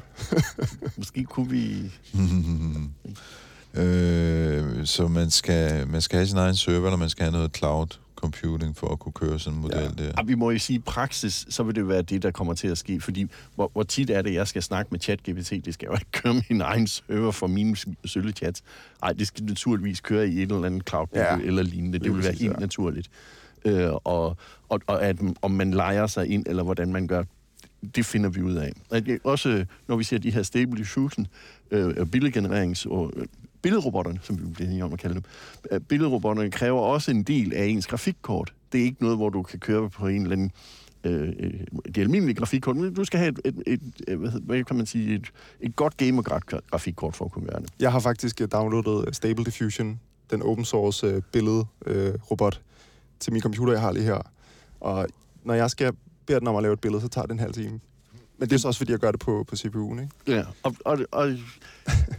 Måske 0.97 1.23
kunne 1.23 1.49
vi... 1.49 1.91
øh, 3.81 4.85
så 4.85 5.07
man 5.07 5.29
skal, 5.29 5.87
man 5.87 6.01
skal 6.01 6.17
have 6.17 6.27
sin 6.27 6.37
egen 6.37 6.55
server, 6.55 6.89
når 6.89 6.97
man 6.97 7.09
skal 7.09 7.23
have 7.23 7.31
noget 7.31 7.57
cloud 7.57 7.87
computing 8.15 8.77
for 8.77 8.87
at 8.87 8.99
kunne 8.99 9.13
køre 9.13 9.39
sådan 9.39 9.57
en 9.57 9.61
model 9.61 9.77
Ja. 9.77 9.83
ja. 9.83 9.89
der. 10.07 10.11
Ah, 10.17 10.27
vi 10.27 10.35
må 10.35 10.51
jo 10.51 10.59
sige, 10.59 10.77
i 10.77 10.79
praksis, 10.79 11.45
så 11.49 11.63
vil 11.63 11.75
det 11.75 11.87
være 11.87 12.01
det, 12.01 12.23
der 12.23 12.31
kommer 12.31 12.53
til 12.53 12.67
at 12.67 12.77
ske. 12.77 13.01
Fordi 13.01 13.27
hvor, 13.55 13.69
hvor 13.73 13.83
tit 13.83 14.09
er 14.09 14.21
det, 14.21 14.33
jeg 14.33 14.47
skal 14.47 14.63
snakke 14.63 14.87
med 14.91 14.99
ChatGPT? 14.99 15.65
Det 15.65 15.73
skal 15.73 15.85
jo 15.85 15.93
ikke 15.93 16.11
køre 16.11 16.41
min 16.49 16.61
egen 16.61 16.87
server 16.87 17.31
for 17.31 17.47
mine 17.47 17.75
sølle 18.05 18.31
chats. 18.31 18.63
Nej, 19.01 19.13
det 19.13 19.27
skal 19.27 19.43
naturligvis 19.45 20.01
køre 20.01 20.27
i 20.27 20.41
et 20.43 20.51
eller 20.51 20.65
andet 20.65 20.89
cloud 20.89 21.07
Ja. 21.15 21.33
ja. 21.35 21.41
eller 21.41 21.63
lignende. 21.63 21.93
Det 21.93 22.01
Lige 22.03 22.13
vil 22.15 22.23
være 22.23 22.33
helt 22.33 22.53
ja. 22.53 22.59
naturligt. 22.59 23.09
Øh, 23.65 23.89
og, 23.93 24.37
og, 24.69 24.81
og 24.87 25.03
at, 25.05 25.17
om 25.41 25.51
man 25.51 25.71
leger 25.71 26.07
sig 26.07 26.27
ind, 26.27 26.45
eller 26.47 26.63
hvordan 26.63 26.91
man 26.91 27.07
gør, 27.07 27.23
det 27.95 28.05
finder 28.05 28.29
vi 28.29 28.41
ud 28.41 28.55
af. 28.55 28.71
Og 28.89 29.01
Også 29.23 29.65
når 29.87 29.95
vi 29.95 30.03
ser 30.03 30.17
de 30.17 30.31
her 30.31 30.43
stable 30.43 30.77
diffusion, 30.77 31.27
øh, 31.71 31.95
billedgenererings- 32.15 32.89
og 32.89 33.11
øh, 33.15 33.25
billedrobotterne, 33.61 34.19
som 34.23 34.39
vi 34.39 34.43
bliver 34.53 34.69
enige 34.69 34.83
om 34.83 34.93
at 34.93 34.99
kalde 34.99 35.15
dem, 35.15 35.23
øh, 35.71 35.79
billedrobotterne 35.79 36.51
kræver 36.51 36.81
også 36.81 37.11
en 37.11 37.23
del 37.23 37.53
af 37.53 37.65
ens 37.65 37.87
grafikkort. 37.87 38.53
Det 38.71 38.81
er 38.81 38.85
ikke 38.85 39.01
noget, 39.01 39.17
hvor 39.17 39.29
du 39.29 39.41
kan 39.41 39.59
køre 39.59 39.89
på 39.89 40.07
en 40.07 40.21
eller 40.21 40.31
anden 40.31 40.51
øh, 41.03 41.29
øh 41.39 41.53
det 41.85 41.97
almindelige 41.97 42.35
grafikkort, 42.35 42.75
men 42.75 42.93
du 42.93 43.05
skal 43.05 43.19
have 43.19 43.29
et, 43.29 43.39
et, 43.45 43.63
et, 43.67 43.81
øh, 44.07 44.23
et 44.23 44.31
hvad, 44.31 44.63
kan 44.63 44.75
man 44.75 44.85
sige, 44.85 45.15
et, 45.15 45.31
et 45.59 45.75
godt 45.75 45.97
gamer-grafikkort 45.97 47.15
for 47.15 47.25
at 47.25 47.31
kunne 47.31 47.47
gøre 47.47 47.59
det. 47.59 47.69
Jeg 47.79 47.91
har 47.91 47.99
faktisk 47.99 48.41
øh, 48.41 48.47
downloadet 48.51 49.15
Stable 49.15 49.45
Diffusion, 49.45 49.99
den 50.31 50.41
open 50.41 50.65
source 50.65 51.07
øh, 51.07 51.21
billede 51.31 51.65
øh, 51.85 52.13
robot, 52.31 52.61
til 53.19 53.33
min 53.33 53.41
computer, 53.41 53.73
jeg 53.73 53.81
har 53.81 53.91
lige 53.91 54.05
her. 54.05 54.31
Og 54.79 55.07
når 55.43 55.53
jeg 55.53 55.69
skal 55.69 55.93
beder 56.25 56.39
den 56.39 56.47
om 56.47 56.55
at 56.55 56.63
lave 56.63 56.73
et 56.73 56.79
billede, 56.79 57.01
så 57.01 57.07
tager 57.07 57.25
det 57.25 57.33
en 57.33 57.39
halv 57.39 57.53
time. 57.53 57.79
Men 58.37 58.49
det 58.49 58.55
er 58.55 58.59
så 58.59 58.67
også, 58.67 58.77
fordi 58.77 58.91
jeg 58.91 58.99
gør 58.99 59.11
det 59.11 59.19
på, 59.19 59.45
på 59.47 59.55
CPU'en, 59.55 60.01
ikke? 60.01 60.09
Ja, 60.27 60.43
og, 60.63 60.75
og, 60.85 60.99
og 61.11 61.27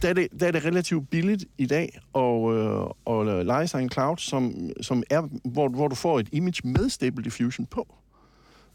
der, 0.01 0.09
er 0.09 0.13
det, 0.13 0.27
der 0.39 0.47
er 0.47 0.51
det 0.51 0.65
relativt 0.65 1.09
billigt 1.09 1.45
i 1.57 1.65
dag 1.65 1.99
at, 2.15 2.53
øh, 2.53 3.39
at 3.39 3.45
lege 3.45 3.67
sig 3.67 3.81
en 3.81 3.89
cloud, 3.89 4.17
som, 4.17 4.69
som 4.81 5.03
er, 5.09 5.21
hvor, 5.43 5.69
hvor 5.69 5.87
du 5.87 5.95
får 5.95 6.19
et 6.19 6.29
image 6.31 6.67
med 6.67 6.89
Stable 6.89 7.23
Diffusion 7.23 7.65
på. 7.65 7.95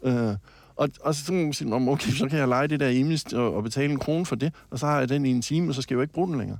Øh, 0.03 0.35
og, 0.75 0.89
og 1.01 1.15
så 1.15 1.25
kan 1.25 1.43
man 1.43 1.53
sige, 1.53 1.73
okay, 1.73 2.11
så 2.11 2.27
kan 2.29 2.39
jeg 2.39 2.47
lege 2.47 2.67
det 2.67 2.79
der 2.79 2.87
image 2.87 3.37
og, 3.37 3.53
og 3.53 3.63
betale 3.63 3.93
en 3.93 3.99
krone 3.99 4.25
for 4.25 4.35
det, 4.35 4.53
og 4.69 4.79
så 4.79 4.85
har 4.85 4.99
jeg 4.99 5.09
den 5.09 5.25
i 5.25 5.29
en 5.29 5.41
time, 5.41 5.69
og 5.69 5.75
så 5.75 5.81
skal 5.81 5.95
jeg 5.95 5.97
jo 5.97 6.01
ikke 6.01 6.13
bruge 6.13 6.27
den 6.27 6.37
længere. 6.37 6.57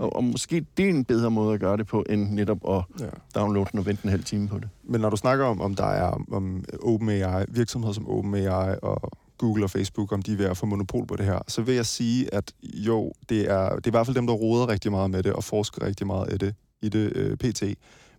Og, 0.00 0.16
og 0.16 0.24
måske 0.24 0.66
det 0.76 0.84
er 0.84 0.88
en 0.90 1.04
bedre 1.04 1.30
måde 1.30 1.54
at 1.54 1.60
gøre 1.60 1.76
det 1.76 1.86
på, 1.86 2.04
end 2.10 2.30
netop 2.30 2.58
at 2.68 2.84
Ja. 3.00 3.06
downloade 3.40 3.68
den 3.72 3.78
og 3.78 3.86
vente 3.86 4.04
en 4.04 4.10
halv 4.10 4.24
time 4.24 4.48
på 4.48 4.58
det. 4.58 4.68
Men 4.84 5.00
når 5.00 5.10
du 5.10 5.16
snakker 5.16 5.44
om, 5.44 5.60
om 5.60 5.74
der 5.74 5.84
er 5.86 6.24
om 6.32 6.64
OpenAI, 6.82 7.44
virksomheder 7.48 7.92
som 7.92 8.08
OpenAI 8.08 8.74
og 8.82 9.10
Google 9.38 9.64
og 9.64 9.70
Facebook, 9.70 10.12
om 10.12 10.22
de 10.22 10.32
er 10.32 10.36
ved 10.36 10.44
at 10.46 10.56
få 10.56 10.66
monopol 10.66 11.06
på 11.06 11.16
det 11.16 11.26
her, 11.26 11.38
så 11.48 11.62
vil 11.62 11.74
jeg 11.74 11.86
sige, 11.86 12.34
at 12.34 12.52
jo, 12.62 13.12
det 13.28 13.50
er, 13.50 13.68
det 13.76 13.86
er 13.86 13.90
i 13.90 13.90
hvert 13.90 14.06
fald 14.06 14.16
dem, 14.16 14.26
der 14.26 14.34
roder 14.34 14.68
rigtig 14.68 14.90
meget 14.90 15.10
med 15.10 15.22
det 15.22 15.32
og 15.32 15.44
forsker 15.44 15.86
rigtig 15.86 16.06
meget 16.06 16.32
i 16.32 16.36
det, 16.36 16.54
i 16.82 16.88
det 16.88 17.12
øh, 17.16 17.36
pt. 17.36 17.62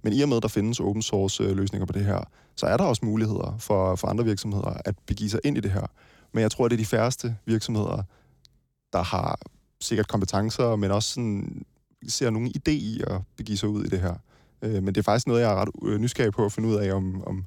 Men 0.04 0.14
i 0.14 0.22
og 0.22 0.30
med, 0.30 0.38
at 0.38 0.44
der 0.44 0.50
findes 0.50 0.80
open 0.80 1.02
source 1.02 1.44
øh, 1.44 1.56
løsninger 1.58 1.86
på 1.86 1.94
det 1.94 2.06
her, 2.06 2.20
så 2.56 2.66
er 2.66 2.78
der 2.78 2.84
også 2.84 3.06
muligheder 3.06 3.56
for, 3.60 3.96
for 3.96 4.08
andre 4.08 4.24
virksomheder 4.26 4.74
at 4.86 4.96
begive 5.06 5.30
sig 5.30 5.40
ind 5.44 5.58
i 5.58 5.60
det 5.60 5.72
her. 5.72 5.86
Men 6.32 6.42
jeg 6.42 6.52
tror, 6.52 6.66
at 6.66 6.72
det 6.72 6.76
er 6.78 6.82
de 6.82 6.86
færreste 6.86 7.36
virksomheder, 7.46 8.04
der 8.94 9.04
har 9.04 9.40
sikkert 9.82 10.08
kompetencer, 10.08 10.76
men 10.76 10.92
også 10.92 11.10
sådan, 11.10 11.66
ser 12.10 12.30
nogen 12.30 12.52
idé 12.58 12.72
i 12.72 13.02
at 13.08 13.22
begive 13.38 13.58
sig 13.58 13.70
ud 13.70 13.86
i 13.86 13.90
det 13.90 14.00
her. 14.00 14.14
Øh, 14.62 14.84
men 14.84 14.88
det 14.88 14.98
er 14.98 15.04
faktisk 15.04 15.28
noget, 15.28 15.42
jeg 15.42 15.52
er 15.52 15.56
ret 15.56 15.70
øh, 15.84 16.00
nysgerrig 16.00 16.34
på 16.34 16.46
at 16.46 16.52
finde 16.52 16.70
ud 16.70 16.76
af, 16.76 16.94
om, 16.94 17.24
om 17.28 17.46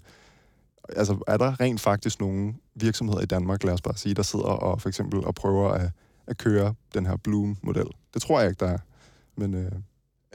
altså, 0.88 1.24
er 1.26 1.36
der 1.36 1.60
rent 1.60 1.80
faktisk 1.80 2.20
nogle 2.20 2.54
virksomheder 2.74 3.20
i 3.20 3.26
Danmark, 3.26 3.64
lad 3.64 3.74
os 3.74 3.82
bare 3.82 3.96
sige, 3.96 4.14
der 4.14 4.22
sidder 4.22 4.44
og 4.44 4.80
for 4.80 4.88
eksempel 4.88 5.24
og 5.24 5.34
prøver 5.34 5.70
at, 5.70 5.90
at 6.26 6.38
køre 6.38 6.74
den 6.94 7.06
her 7.06 7.16
Bloom-model. 7.16 7.86
Det 8.14 8.22
tror 8.22 8.40
jeg 8.40 8.50
ikke, 8.50 8.64
der 8.64 8.70
er. 8.70 8.78
Men 9.36 9.54
øh, 9.54 9.72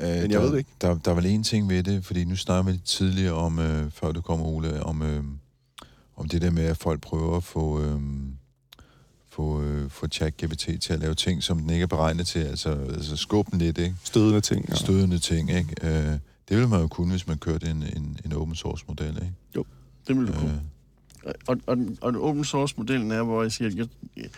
Øh, 0.02 0.08
jeg 0.08 0.30
der, 0.30 0.40
ved 0.40 0.52
det 0.52 0.58
ikke. 0.58 0.72
Der, 0.82 0.98
der 0.98 1.12
er 1.12 1.16
vel 1.16 1.26
en 1.26 1.44
ting 1.44 1.70
ved 1.70 1.84
det, 1.84 2.06
fordi 2.06 2.24
nu 2.26 2.36
snakker 2.36 2.72
vi 2.72 2.78
tidligere 2.78 3.34
om, 3.34 3.60
øh, 3.60 3.92
før 3.92 4.12
du 4.12 4.22
kommer, 4.22 4.46
Ole, 4.46 4.84
om, 4.84 5.02
øh, 5.02 5.24
om 6.16 6.30
det 6.30 6.42
der 6.42 6.52
med, 6.52 6.64
at 6.64 6.78
folk 6.78 7.02
prøver 7.02 7.38
at 7.38 7.44
få, 7.44 7.82
øh, 7.82 8.02
få, 9.39 9.62
øh, 9.62 9.89
få 9.89 10.08
ChatGPT 10.08 10.82
til 10.82 10.93
at 10.93 10.99
lave 10.99 11.15
ting, 11.15 11.43
som 11.43 11.60
den 11.60 11.69
ikke 11.69 11.84
er 11.84 11.88
beregnet 11.88 12.28
til, 12.28 12.39
altså, 12.39 12.69
altså 12.69 13.15
skubbe 13.17 13.52
den 13.52 13.60
lidt, 13.60 13.78
ikke? 13.78 13.95
stødende 14.04 14.41
ting. 14.41 14.69
Ja. 14.69 14.75
Stødende 14.75 15.19
ting, 15.19 15.49
ikke? 15.49 15.75
Øh, 15.82 16.12
det 16.49 16.58
ville 16.58 16.67
man 16.67 16.82
jo 16.82 16.88
kunne, 16.88 17.12
hvis 17.12 17.28
man 17.28 17.38
kørte 17.38 17.67
en, 17.67 17.84
en, 17.95 18.19
en 18.25 18.34
open 18.34 18.56
source 18.56 18.86
model, 18.88 19.15
ikke? 19.15 19.34
Det 20.08 20.17
vil 20.17 20.28
du 20.28 20.34
kunne. 20.34 20.62
Øh, 21.25 21.34
Og, 21.47 21.58
og, 21.67 21.78
og 22.02 22.23
open 22.23 22.43
source-modellen 22.43 23.12
er, 23.12 23.23
hvor 23.23 23.41
jeg 23.41 23.52
siger, 23.52 23.71
jeg, 23.75 23.88
jeg, 24.17 24.30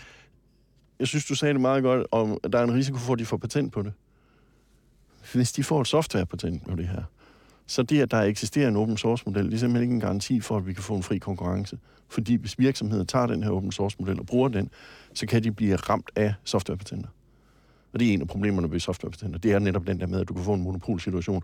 jeg 0.98 1.08
synes, 1.08 1.24
du 1.24 1.34
sagde 1.34 1.54
det 1.54 1.60
meget 1.60 1.82
godt, 1.82 2.06
om 2.10 2.38
at 2.42 2.52
der 2.52 2.58
er 2.58 2.64
en 2.64 2.74
risiko 2.74 2.98
for, 2.98 3.12
at 3.12 3.18
de 3.18 3.24
får 3.26 3.36
patent 3.36 3.72
på 3.72 3.82
det. 3.82 3.92
Hvis 5.32 5.52
de 5.52 5.64
får 5.64 5.80
et 5.80 5.86
softwarepatent 5.86 6.68
på 6.68 6.76
det 6.76 6.88
her, 6.88 7.02
så 7.66 7.82
det, 7.82 8.00
at 8.00 8.10
der 8.10 8.20
eksisterer 8.22 8.68
en 8.68 8.76
open 8.76 8.96
source-model, 8.96 9.46
det 9.46 9.54
er 9.54 9.58
simpelthen 9.58 9.82
ikke 9.82 9.94
en 9.94 10.00
garanti 10.00 10.40
for, 10.40 10.56
at 10.56 10.66
vi 10.66 10.72
kan 10.72 10.82
få 10.82 10.94
en 10.94 11.02
fri 11.02 11.18
konkurrence. 11.18 11.78
Fordi 12.08 12.34
hvis 12.34 12.58
virksomheder 12.58 13.04
tager 13.04 13.26
den 13.26 13.42
her 13.42 13.50
open 13.50 13.72
source-model 13.72 14.20
og 14.20 14.26
bruger 14.26 14.48
den, 14.48 14.70
så 15.14 15.26
kan 15.26 15.44
de 15.44 15.52
blive 15.52 15.76
ramt 15.76 16.10
af 16.16 16.34
softwarepatenter. 16.44 17.08
Og 17.92 18.00
det 18.00 18.08
er 18.08 18.12
en 18.12 18.20
af 18.20 18.28
problemerne 18.28 18.70
ved 18.70 18.80
softwarepatenter. 18.80 19.38
Det 19.38 19.52
er 19.52 19.58
netop 19.58 19.86
den 19.86 20.00
der 20.00 20.06
med, 20.06 20.20
at 20.20 20.28
du 20.28 20.34
kan 20.34 20.44
få 20.44 20.54
en 20.54 20.62
monopolsituation. 20.62 21.42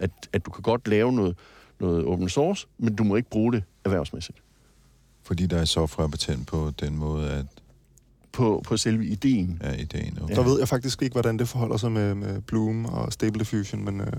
At, 0.00 0.10
at 0.32 0.46
du 0.46 0.50
kan 0.50 0.62
godt 0.62 0.88
lave 0.88 1.12
noget, 1.12 1.36
noget 1.80 2.04
open 2.04 2.28
source, 2.28 2.66
men 2.78 2.96
du 2.96 3.04
må 3.04 3.16
ikke 3.16 3.30
bruge 3.30 3.52
det 3.52 3.62
erhvervsmæssigt. 3.84 4.42
fordi 5.22 5.46
der 5.46 5.58
er 5.58 5.64
softwarepatent 5.64 6.46
på 6.46 6.70
den 6.80 6.96
måde, 6.96 7.30
at 7.30 7.46
på, 8.32 8.62
på 8.64 8.76
selve 8.76 9.06
ideen. 9.06 9.58
er 9.60 9.74
ideen. 9.74 10.18
Okay. 10.22 10.36
Der 10.36 10.42
ved 10.42 10.58
jeg 10.58 10.68
faktisk 10.68 11.02
ikke, 11.02 11.12
hvordan 11.12 11.38
det 11.38 11.48
forholder 11.48 11.76
sig 11.76 11.92
med, 11.92 12.14
med 12.14 12.40
Bloom 12.40 12.84
og 12.84 13.12
Stable 13.12 13.38
Diffusion, 13.38 13.84
men 13.84 14.00
øh, 14.00 14.12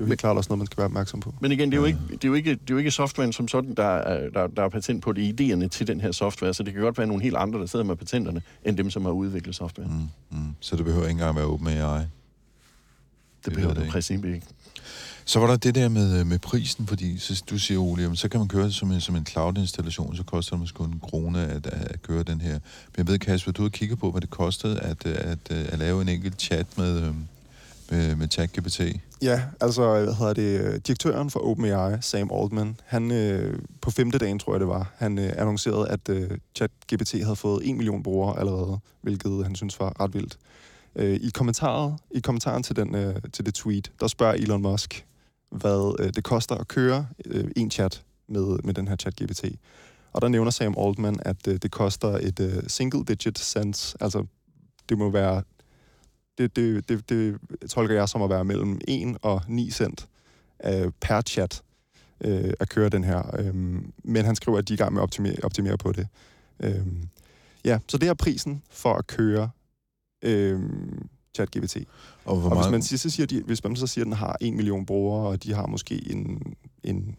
jo 0.00 0.06
helt 0.06 0.20
klart 0.20 0.36
også 0.36 0.48
noget, 0.48 0.58
man 0.58 0.66
skal 0.66 0.76
være 0.76 0.84
opmærksom 0.84 1.20
på. 1.20 1.34
Men 1.40 1.52
igen, 1.52 1.70
det 1.70 1.76
er 1.76 1.80
jo 1.80 1.86
ikke, 1.86 1.98
det 2.10 2.24
er 2.24 2.28
jo 2.28 2.34
ikke, 2.34 2.50
det 2.50 2.60
er 2.70 2.74
jo 2.74 2.78
ikke 2.78 2.90
softwaren 2.90 3.32
som 3.32 3.48
sådan, 3.48 3.74
der 3.74 3.84
er, 3.84 4.30
der, 4.30 4.46
der 4.46 4.62
er 4.62 4.68
patent 4.68 5.02
på 5.02 5.12
det, 5.12 5.40
idéerne 5.40 5.68
til 5.68 5.86
den 5.86 6.00
her 6.00 6.12
software, 6.12 6.54
så 6.54 6.62
det 6.62 6.72
kan 6.72 6.82
godt 6.82 6.98
være 6.98 7.06
nogle 7.06 7.22
helt 7.22 7.36
andre, 7.36 7.60
der 7.60 7.66
sidder 7.66 7.84
med 7.84 7.96
patenterne, 7.96 8.42
end 8.64 8.76
dem, 8.76 8.90
som 8.90 9.04
har 9.04 9.12
udviklet 9.12 9.54
software. 9.54 9.88
Mm. 9.88 10.38
Mm. 10.38 10.54
Så 10.60 10.76
det 10.76 10.84
behøver 10.84 11.04
ikke 11.04 11.12
engang 11.12 11.36
være 11.36 11.44
OpenAI. 11.44 12.04
Det 13.44 13.52
behøver 13.52 13.68
ved 13.68 13.74
du 13.74 13.84
det 13.84 13.90
princippet 13.90 14.34
ikke. 14.34 14.46
Så 15.24 15.40
var 15.40 15.46
der 15.46 15.56
det 15.56 15.74
der 15.74 15.88
med, 15.88 16.24
med 16.24 16.38
prisen, 16.38 16.86
fordi 16.86 17.18
så, 17.18 17.44
du 17.50 17.58
siger, 17.58 17.80
Ole, 17.80 18.16
så 18.16 18.28
kan 18.28 18.40
man 18.40 18.48
køre 18.48 18.64
det 18.64 18.74
som 18.74 18.90
en, 18.90 19.00
som 19.00 19.16
en 19.16 19.26
cloud-installation, 19.26 20.16
så 20.16 20.22
koster 20.22 20.52
det 20.52 20.60
måske 20.60 20.84
en 20.84 21.00
krone 21.02 21.46
at, 21.46 21.66
at 21.66 22.02
køre 22.02 22.22
den 22.22 22.40
her. 22.40 22.52
Men 22.52 22.96
jeg 22.96 23.06
ved, 23.06 23.18
Kasper, 23.18 23.52
du 23.52 23.62
har 23.62 23.68
kigget 23.68 23.98
på, 23.98 24.10
hvad 24.10 24.20
det 24.20 24.30
kostede 24.30 24.80
at, 24.80 25.06
at, 25.06 25.16
at, 25.50 25.50
at 25.50 25.78
lave 25.78 26.02
en 26.02 26.08
enkelt 26.08 26.40
chat 26.40 26.66
med, 26.78 27.02
øhm, 27.02 27.26
med, 27.90 28.16
med 28.16 28.28
ChatGPT. 28.28 28.80
Ja, 29.22 29.42
altså, 29.60 30.02
hvad 30.02 30.14
hedder 30.14 30.32
det, 30.32 30.60
øh, 30.60 30.80
direktøren 30.86 31.30
for 31.30 31.40
OpenAI, 31.40 31.96
Sam 32.00 32.30
Altman, 32.34 32.76
han 32.84 33.10
øh, 33.10 33.58
på 33.80 33.90
femte 33.90 34.18
dagen, 34.18 34.38
tror 34.38 34.52
jeg 34.52 34.60
det 34.60 34.68
var, 34.68 34.92
han 34.96 35.18
øh, 35.18 35.32
annoncerede, 35.36 35.88
at 35.88 36.08
øh, 36.08 36.30
ChatGPT 36.54 37.12
havde 37.12 37.36
fået 37.36 37.70
1 37.70 37.76
million 37.76 38.02
brugere 38.02 38.38
allerede, 38.38 38.78
hvilket 39.00 39.44
han 39.44 39.54
synes 39.54 39.80
var 39.80 40.00
ret 40.00 40.14
vildt. 40.14 40.38
Øh, 40.96 41.14
I 41.14 41.30
kommentaret, 41.34 41.96
i 42.10 42.20
kommentaren 42.20 42.62
til, 42.62 42.76
den, 42.76 42.94
øh, 42.94 43.14
til 43.32 43.46
det 43.46 43.54
tweet, 43.54 43.92
der 44.00 44.06
spørger 44.06 44.34
Elon 44.34 44.62
Musk, 44.62 45.06
hvad 45.50 45.96
øh, 45.98 46.12
det 46.14 46.24
koster 46.24 46.54
at 46.54 46.68
køre 46.68 47.06
øh, 47.26 47.50
en 47.56 47.70
chat 47.70 48.02
med, 48.28 48.58
med 48.64 48.74
den 48.74 48.88
her 48.88 48.96
ChatGPT. 48.96 49.44
Og 50.12 50.22
der 50.22 50.28
nævner 50.28 50.50
Sam 50.50 50.74
Altman, 50.78 51.16
at 51.22 51.48
øh, 51.48 51.58
det 51.62 51.70
koster 51.70 52.08
et 52.08 52.40
øh, 52.40 52.62
single 52.66 53.04
digit 53.04 53.38
cents, 53.38 53.96
altså 54.00 54.26
det 54.88 54.98
må 54.98 55.10
være 55.10 55.42
det, 56.40 56.56
det, 56.56 56.88
det, 56.88 57.08
det 57.08 57.38
tolker 57.70 57.94
jeg 57.94 58.08
som 58.08 58.22
at 58.22 58.30
være 58.30 58.44
mellem 58.44 58.80
1 58.88 59.16
og 59.22 59.42
9 59.48 59.70
cent 59.70 60.08
øh, 60.64 60.92
per 61.00 61.20
chat 61.20 61.62
øh, 62.20 62.52
at 62.60 62.68
køre 62.68 62.88
den 62.88 63.04
her. 63.04 63.36
Øh, 63.38 63.54
men 64.04 64.24
han 64.24 64.36
skriver, 64.36 64.58
at 64.58 64.68
de 64.68 64.72
er 64.72 64.74
i 64.74 64.76
gang 64.76 64.92
med 64.92 65.00
at 65.00 65.02
optimere, 65.02 65.36
optimere 65.42 65.78
på 65.78 65.92
det. 65.92 66.08
Øh, 66.60 66.86
ja, 67.64 67.78
så 67.88 67.98
det 67.98 68.08
er 68.08 68.14
prisen 68.14 68.62
for 68.70 68.94
at 68.94 69.06
køre 69.06 69.50
øh, 70.22 70.60
ChatGPT. 71.34 71.76
Og 72.24 72.36
hvor 72.36 72.50
Og 72.50 72.62
hvis 72.62 72.70
man, 72.70 72.82
siger, 72.82 72.98
så 72.98 73.10
siger 73.10 73.26
de, 73.26 73.42
hvis 73.42 73.64
man 73.64 73.76
så 73.76 73.86
siger, 73.86 74.02
at 74.02 74.06
den 74.06 74.12
har 74.12 74.36
1 74.40 74.54
million 74.54 74.86
brugere, 74.86 75.28
og 75.28 75.42
de 75.42 75.54
har 75.54 75.66
måske 75.66 76.12
en, 76.12 76.54
en 76.84 77.16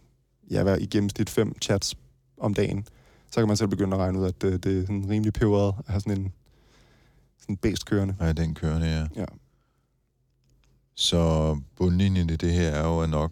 ja, 0.52 0.64
hvad, 0.64 0.78
i 0.78 0.86
gennemsnit 0.86 1.30
fem 1.30 1.62
chats 1.62 1.96
om 2.38 2.54
dagen, 2.54 2.86
så 3.32 3.42
kan 3.42 3.48
man 3.48 3.58
selv 3.58 3.70
begynde 3.70 3.96
at 3.96 4.00
regne 4.00 4.20
ud, 4.20 4.26
at 4.26 4.42
det, 4.42 4.64
det 4.64 4.78
er 4.78 4.82
sådan 4.82 5.10
rimelig 5.10 5.34
peberet 5.34 5.76
at 5.80 5.92
have 5.94 6.02
sådan 6.02 6.18
en 6.18 6.34
sådan 7.52 7.58
bæst 7.58 7.86
kørende. 7.86 8.16
Nej, 8.20 8.32
den 8.34 8.56
kørende, 8.56 8.88
ja. 8.88 9.06
Ja. 9.16 9.26
Så 10.96 11.58
bundlinjen 11.76 12.30
i 12.30 12.36
det 12.36 12.54
her 12.54 12.70
er 12.70 12.88
jo 12.88 13.08
nok, 13.08 13.32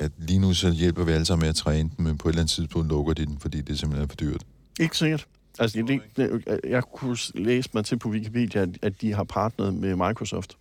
at 0.00 0.12
lige 0.18 0.38
nu 0.38 0.54
så 0.54 0.70
hjælper 0.70 1.04
vi 1.04 1.12
alle 1.12 1.24
sammen 1.24 1.42
med 1.42 1.48
at 1.48 1.56
træne 1.56 1.90
den, 1.96 2.04
men 2.04 2.18
på 2.18 2.28
et 2.28 2.32
eller 2.32 2.42
andet 2.42 2.50
tidspunkt 2.50 2.88
lukker 2.88 3.12
de 3.12 3.26
den, 3.26 3.38
fordi 3.38 3.60
det 3.60 3.78
simpelthen 3.78 4.04
er 4.04 4.08
for 4.08 4.16
dyrt. 4.16 4.46
Ikke 4.80 4.96
sikkert. 4.96 5.26
Altså, 5.58 6.00
det, 6.16 6.60
jeg 6.64 6.82
kunne 6.82 7.16
læse 7.34 7.70
mig 7.74 7.84
til 7.84 7.98
på 7.98 8.08
Wikipedia, 8.08 8.62
at, 8.62 8.68
at 8.82 9.00
de 9.00 9.12
har 9.12 9.24
partneret 9.24 9.74
med 9.74 9.96
Microsoft. 9.96 10.56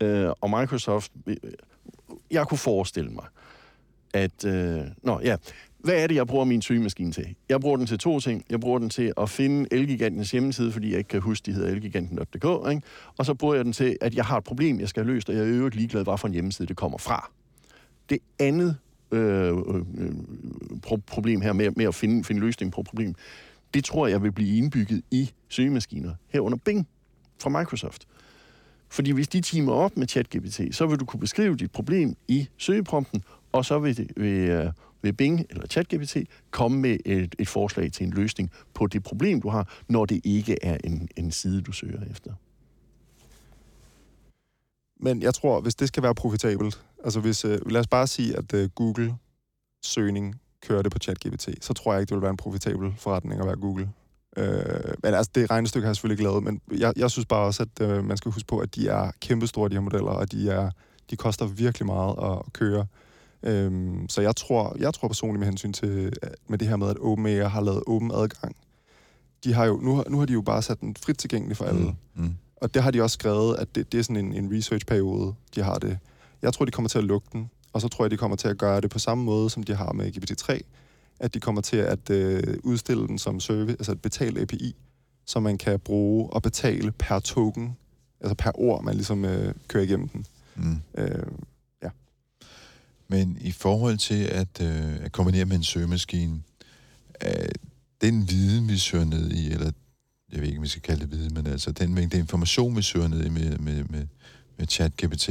Mm. 0.00 0.06
Øh, 0.06 0.32
og 0.40 0.50
Microsoft, 0.50 1.12
øh, 1.26 1.36
jeg 2.30 2.46
kunne 2.48 2.58
forestille 2.58 3.10
mig, 3.10 3.24
at... 4.14 4.44
Øh, 4.44 4.80
nå, 5.02 5.20
ja. 5.20 5.36
Hvad 5.84 5.94
er 6.02 6.06
det, 6.06 6.14
jeg 6.14 6.26
bruger 6.26 6.44
min 6.44 6.62
søgemaskine 6.62 7.12
til? 7.12 7.34
Jeg 7.48 7.60
bruger 7.60 7.76
den 7.76 7.86
til 7.86 7.98
to 7.98 8.20
ting. 8.20 8.44
Jeg 8.50 8.60
bruger 8.60 8.78
den 8.78 8.90
til 8.90 9.12
at 9.16 9.30
finde 9.30 9.68
Elgigantens 9.70 10.30
hjemmeside, 10.30 10.72
fordi 10.72 10.90
jeg 10.90 10.98
ikke 10.98 11.08
kan 11.08 11.20
huske, 11.20 11.46
de 11.46 11.52
hedder 11.52 11.68
elgiganten.dk. 11.68 12.70
Ikke? 12.70 12.82
Og 13.16 13.26
så 13.26 13.34
bruger 13.34 13.54
jeg 13.54 13.64
den 13.64 13.72
til, 13.72 13.96
at 14.00 14.14
jeg 14.14 14.24
har 14.24 14.36
et 14.38 14.44
problem, 14.44 14.80
jeg 14.80 14.88
skal 14.88 15.04
have 15.04 15.14
løst, 15.14 15.28
og 15.28 15.34
jeg 15.34 15.42
er 15.42 15.48
øvrigt 15.48 15.76
ligeglad, 15.76 16.04
hvad 16.04 16.18
for 16.18 16.28
en 16.28 16.34
hjemmeside 16.34 16.68
det 16.68 16.76
kommer 16.76 16.98
fra. 16.98 17.30
Det 18.10 18.18
andet 18.38 18.76
øh, 19.12 19.48
øh, 19.48 19.54
øh, 19.98 20.12
pro- 20.86 21.00
problem 21.06 21.40
her 21.40 21.52
med, 21.52 21.70
med 21.76 21.84
at 21.84 21.94
finde, 21.94 22.24
finde 22.24 22.40
løsning 22.40 22.72
på 22.72 22.82
problem, 22.82 23.14
det 23.74 23.84
tror 23.84 24.06
jeg 24.06 24.22
vil 24.22 24.32
blive 24.32 24.56
indbygget 24.56 25.02
i 25.10 25.30
søgemaskiner, 25.48 26.14
herunder 26.28 26.58
Bing 26.64 26.88
fra 27.42 27.50
Microsoft. 27.50 28.06
Fordi 28.90 29.10
hvis 29.10 29.28
de 29.28 29.40
timer 29.40 29.72
op 29.72 29.96
med 29.96 30.08
ChatGPT, 30.08 30.60
så 30.72 30.86
vil 30.86 31.00
du 31.00 31.04
kunne 31.04 31.20
beskrive 31.20 31.56
dit 31.56 31.70
problem 31.72 32.16
i 32.28 32.48
søgeprompten, 32.56 33.22
og 33.52 33.64
så 33.64 33.78
vil, 33.78 33.96
det, 33.96 34.12
vil, 34.16 34.48
øh, 34.48 34.72
vil 35.02 35.12
Bing 35.12 35.46
eller 35.50 35.66
ChatGPT 35.66 36.16
komme 36.50 36.80
med 36.80 36.96
et, 37.04 37.34
et 37.38 37.48
forslag 37.48 37.92
til 37.92 38.06
en 38.06 38.12
løsning 38.12 38.50
på 38.74 38.86
det 38.86 39.02
problem, 39.02 39.40
du 39.40 39.48
har, 39.48 39.74
når 39.88 40.04
det 40.04 40.20
ikke 40.24 40.56
er 40.62 40.78
en, 40.84 41.08
en 41.16 41.30
side, 41.30 41.62
du 41.62 41.72
søger 41.72 42.00
efter. 42.10 42.32
Men 45.00 45.22
jeg 45.22 45.34
tror, 45.34 45.60
hvis 45.60 45.74
det 45.74 45.88
skal 45.88 46.02
være 46.02 46.14
profitabelt, 46.14 46.84
altså 47.04 47.20
hvis, 47.20 47.44
øh, 47.44 47.70
lad 47.70 47.80
os 47.80 47.86
bare 47.86 48.06
sige, 48.06 48.36
at 48.36 48.54
øh, 48.54 48.68
Google 48.68 49.14
søgning 49.82 50.40
kører 50.62 50.82
det 50.82 50.92
på 50.92 50.98
ChatGPT, 50.98 51.48
så 51.60 51.72
tror 51.72 51.92
jeg 51.92 52.00
ikke, 52.00 52.08
det 52.08 52.14
vil 52.14 52.22
være 52.22 52.30
en 52.30 52.36
profitabel 52.36 52.92
forretning 52.96 53.40
at 53.40 53.46
være 53.46 53.56
Google. 53.56 53.88
Øh, 54.36 54.94
men 55.02 55.14
altså, 55.14 55.30
det 55.34 55.50
regnestykke 55.50 55.84
har 55.84 55.90
jeg 55.90 55.96
selvfølgelig 55.96 56.14
ikke 56.14 56.30
lavet, 56.30 56.42
men 56.44 56.60
jeg, 56.78 56.92
jeg 56.96 57.10
synes 57.10 57.26
bare 57.26 57.44
også, 57.46 57.62
at 57.62 57.88
øh, 57.88 58.04
man 58.04 58.16
skal 58.16 58.32
huske 58.32 58.46
på, 58.46 58.58
at 58.58 58.74
de 58.74 58.88
er 58.88 59.10
kæmpestore, 59.20 59.68
de 59.68 59.74
her 59.74 59.80
modeller, 59.80 60.10
og 60.10 60.32
de, 60.32 60.50
er, 60.50 60.70
de 61.10 61.16
koster 61.16 61.46
virkelig 61.46 61.86
meget 61.86 62.14
at 62.22 62.52
køre. 62.52 62.86
Øhm, 63.42 64.08
så 64.08 64.20
jeg 64.20 64.36
tror, 64.36 64.76
jeg 64.78 64.94
tror 64.94 65.08
personligt 65.08 65.38
med 65.38 65.46
hensyn 65.46 65.72
til 65.72 66.12
at- 66.22 66.34
med 66.48 66.58
det 66.58 66.68
her 66.68 66.76
med, 66.76 66.88
at 66.88 66.96
OpenAI 67.00 67.48
har 67.48 67.60
lavet 67.60 67.82
åben 67.86 68.10
adgang. 68.14 68.56
De 69.44 69.52
har 69.54 69.64
jo, 69.64 69.76
nu, 69.82 69.94
har- 69.96 70.04
nu 70.08 70.18
har 70.18 70.26
de 70.26 70.32
jo 70.32 70.40
bare 70.40 70.62
sat 70.62 70.80
den 70.80 70.96
frit 71.04 71.18
tilgængelig 71.18 71.56
for 71.56 71.64
alle. 71.64 71.80
Mm. 71.82 71.96
Mm. 72.24 72.34
Og 72.56 72.74
det 72.74 72.82
har 72.82 72.90
de 72.90 73.02
også 73.02 73.14
skrevet, 73.14 73.56
at 73.58 73.74
det, 73.74 73.92
det 73.92 73.98
er 73.98 74.02
sådan 74.02 74.16
en, 74.16 74.32
en 74.44 74.52
research-periode, 74.56 75.34
de 75.54 75.62
har 75.62 75.74
det. 75.78 75.98
Jeg 76.42 76.52
tror, 76.52 76.64
de 76.64 76.70
kommer 76.70 76.88
til 76.88 76.98
at 76.98 77.04
lukke 77.04 77.28
den, 77.32 77.50
og 77.72 77.80
så 77.80 77.88
tror 77.88 78.04
jeg, 78.04 78.10
de 78.10 78.16
kommer 78.16 78.36
til 78.36 78.48
at 78.48 78.58
gøre 78.58 78.80
det 78.80 78.90
på 78.90 78.98
samme 78.98 79.24
måde, 79.24 79.50
som 79.50 79.62
de 79.62 79.74
har 79.74 79.92
med 79.92 80.12
GPT-3, 80.16 80.60
at 81.20 81.34
de 81.34 81.40
kommer 81.40 81.60
til 81.60 81.76
at 81.76 82.10
øh, 82.10 82.56
udstille 82.62 83.06
den 83.06 83.18
som 83.18 83.40
service, 83.40 83.76
altså 83.78 83.92
et 83.92 84.02
betalt 84.02 84.38
API, 84.38 84.76
som 85.26 85.42
man 85.42 85.58
kan 85.58 85.80
bruge 85.80 86.30
og 86.30 86.42
betale 86.42 86.92
per 86.92 87.18
token, 87.18 87.76
altså 88.20 88.34
per 88.34 88.50
ord, 88.54 88.84
man 88.84 88.94
ligesom 88.94 89.24
øh, 89.24 89.54
kører 89.68 89.84
igennem 89.84 90.08
den. 90.08 90.26
Mm. 90.56 90.80
Øh, 90.94 91.26
Men 93.10 93.38
i 93.40 93.52
forhold 93.52 93.98
til 93.98 94.24
at, 94.24 94.60
øh, 94.60 95.04
at 95.04 95.12
kombinere 95.12 95.44
med 95.44 95.56
en 95.56 95.62
søgemaskine, 95.62 96.42
øh, 97.24 97.48
den 98.00 98.30
viden, 98.30 98.68
vi 98.68 98.76
søger 98.78 99.04
ned 99.04 99.30
i, 99.30 99.52
eller 99.52 99.72
jeg 100.32 100.40
ved 100.40 100.48
ikke, 100.48 100.58
om 100.58 100.62
vi 100.62 100.68
skal 100.68 100.82
kalde 100.82 101.00
det 101.00 101.10
viden, 101.10 101.34
men 101.34 101.46
altså 101.46 101.72
den 101.72 101.94
mængde 101.94 102.18
information, 102.18 102.76
vi 102.76 102.82
søger 102.82 103.08
ned 103.08 103.24
i 103.24 103.28
med, 103.28 103.58
med, 103.58 103.84
med, 103.84 104.06
med 104.58 104.66
ChatGPT, 104.66 105.30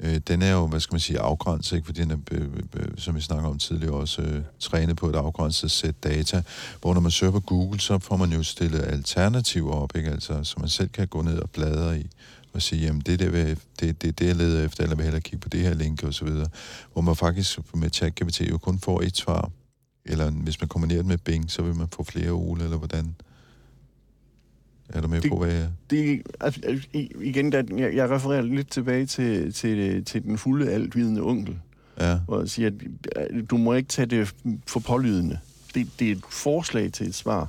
øh, 0.00 0.20
den 0.28 0.42
er 0.42 0.52
jo, 0.52 0.66
hvad 0.66 0.80
skal 0.80 0.94
man 0.94 1.00
sige, 1.00 1.20
afgrænset, 1.20 1.76
ikke? 1.76 1.86
fordi 1.86 2.00
den 2.00 2.10
er, 2.10 2.16
øh, 2.30 2.42
øh, 2.42 2.48
øh, 2.76 2.88
som 2.96 3.14
vi 3.14 3.20
snakker 3.20 3.48
om 3.48 3.58
tidligere, 3.58 3.94
også 3.94 4.22
øh, 4.22 4.42
trænet 4.60 4.96
på 4.96 5.08
et 5.08 5.16
afgrænset 5.16 5.70
sæt 5.70 6.04
data, 6.04 6.42
hvor 6.80 6.94
når 6.94 7.00
man 7.00 7.10
søger 7.10 7.32
på 7.32 7.40
Google, 7.40 7.80
så 7.80 7.98
får 7.98 8.16
man 8.16 8.32
jo 8.32 8.42
stillet 8.42 8.82
alternativer 8.82 9.72
op, 9.72 9.96
ikke? 9.96 10.10
Altså, 10.10 10.44
så 10.44 10.54
man 10.58 10.68
selv 10.68 10.88
kan 10.88 11.08
gå 11.08 11.22
ned 11.22 11.38
og 11.38 11.50
bladre 11.50 12.00
i, 12.00 12.10
og 12.52 12.62
sige, 12.62 12.86
jamen 12.86 13.00
det 13.00 13.22
er 13.22 13.30
det, 13.30 13.58
det, 13.80 14.02
det, 14.02 14.18
det 14.18 14.26
jeg 14.26 14.36
leder 14.36 14.64
efter, 14.64 14.82
eller 14.82 14.96
vil 14.96 15.04
hellere 15.04 15.20
kigge 15.22 15.38
på 15.38 15.48
det 15.48 15.60
her 15.60 15.74
link 15.74 16.02
og 16.02 16.14
så 16.14 16.24
videre. 16.24 16.48
Hvor 16.92 17.02
man 17.02 17.16
faktisk 17.16 17.58
med 17.74 17.90
ChatGPT 17.90 18.40
jo 18.40 18.58
kun 18.58 18.78
får 18.78 19.00
et 19.00 19.16
svar. 19.16 19.50
Eller 20.04 20.30
hvis 20.30 20.60
man 20.60 20.68
kombinerer 20.68 20.98
det 20.98 21.06
med 21.06 21.18
Bing, 21.18 21.50
så 21.50 21.62
vil 21.62 21.74
man 21.74 21.88
få 21.88 22.04
flere 22.04 22.30
Ole, 22.30 22.64
eller 22.64 22.76
hvordan? 22.76 23.14
Er 24.88 25.00
du 25.00 25.08
med 25.08 25.20
Det- 25.20 25.30
på, 25.30 25.38
hvad 25.38 25.52
jeg... 25.52 25.68
Det, 25.90 26.22
altså, 26.40 26.60
igen, 27.20 27.50
da, 27.50 27.64
jeg, 27.76 27.94
jeg 27.94 28.10
refererer 28.10 28.42
lidt 28.42 28.70
tilbage 28.70 29.06
til, 29.06 29.52
til, 29.52 30.04
til 30.04 30.22
den 30.22 30.38
fulde 30.38 30.70
altvidende 30.72 31.20
onkel, 31.22 31.58
Ja, 32.00 32.18
hvor 32.18 32.38
jeg 32.40 32.48
siger, 32.48 32.70
at 33.16 33.30
øh, 33.30 33.44
du 33.50 33.56
må 33.56 33.72
ikke 33.74 33.88
tage 33.88 34.06
det 34.06 34.34
for 34.66 34.80
pålydende. 34.80 35.38
Det, 35.74 35.88
det 35.98 36.08
er 36.08 36.12
et 36.12 36.22
forslag 36.30 36.92
til 36.92 37.06
et 37.06 37.14
svar. 37.14 37.48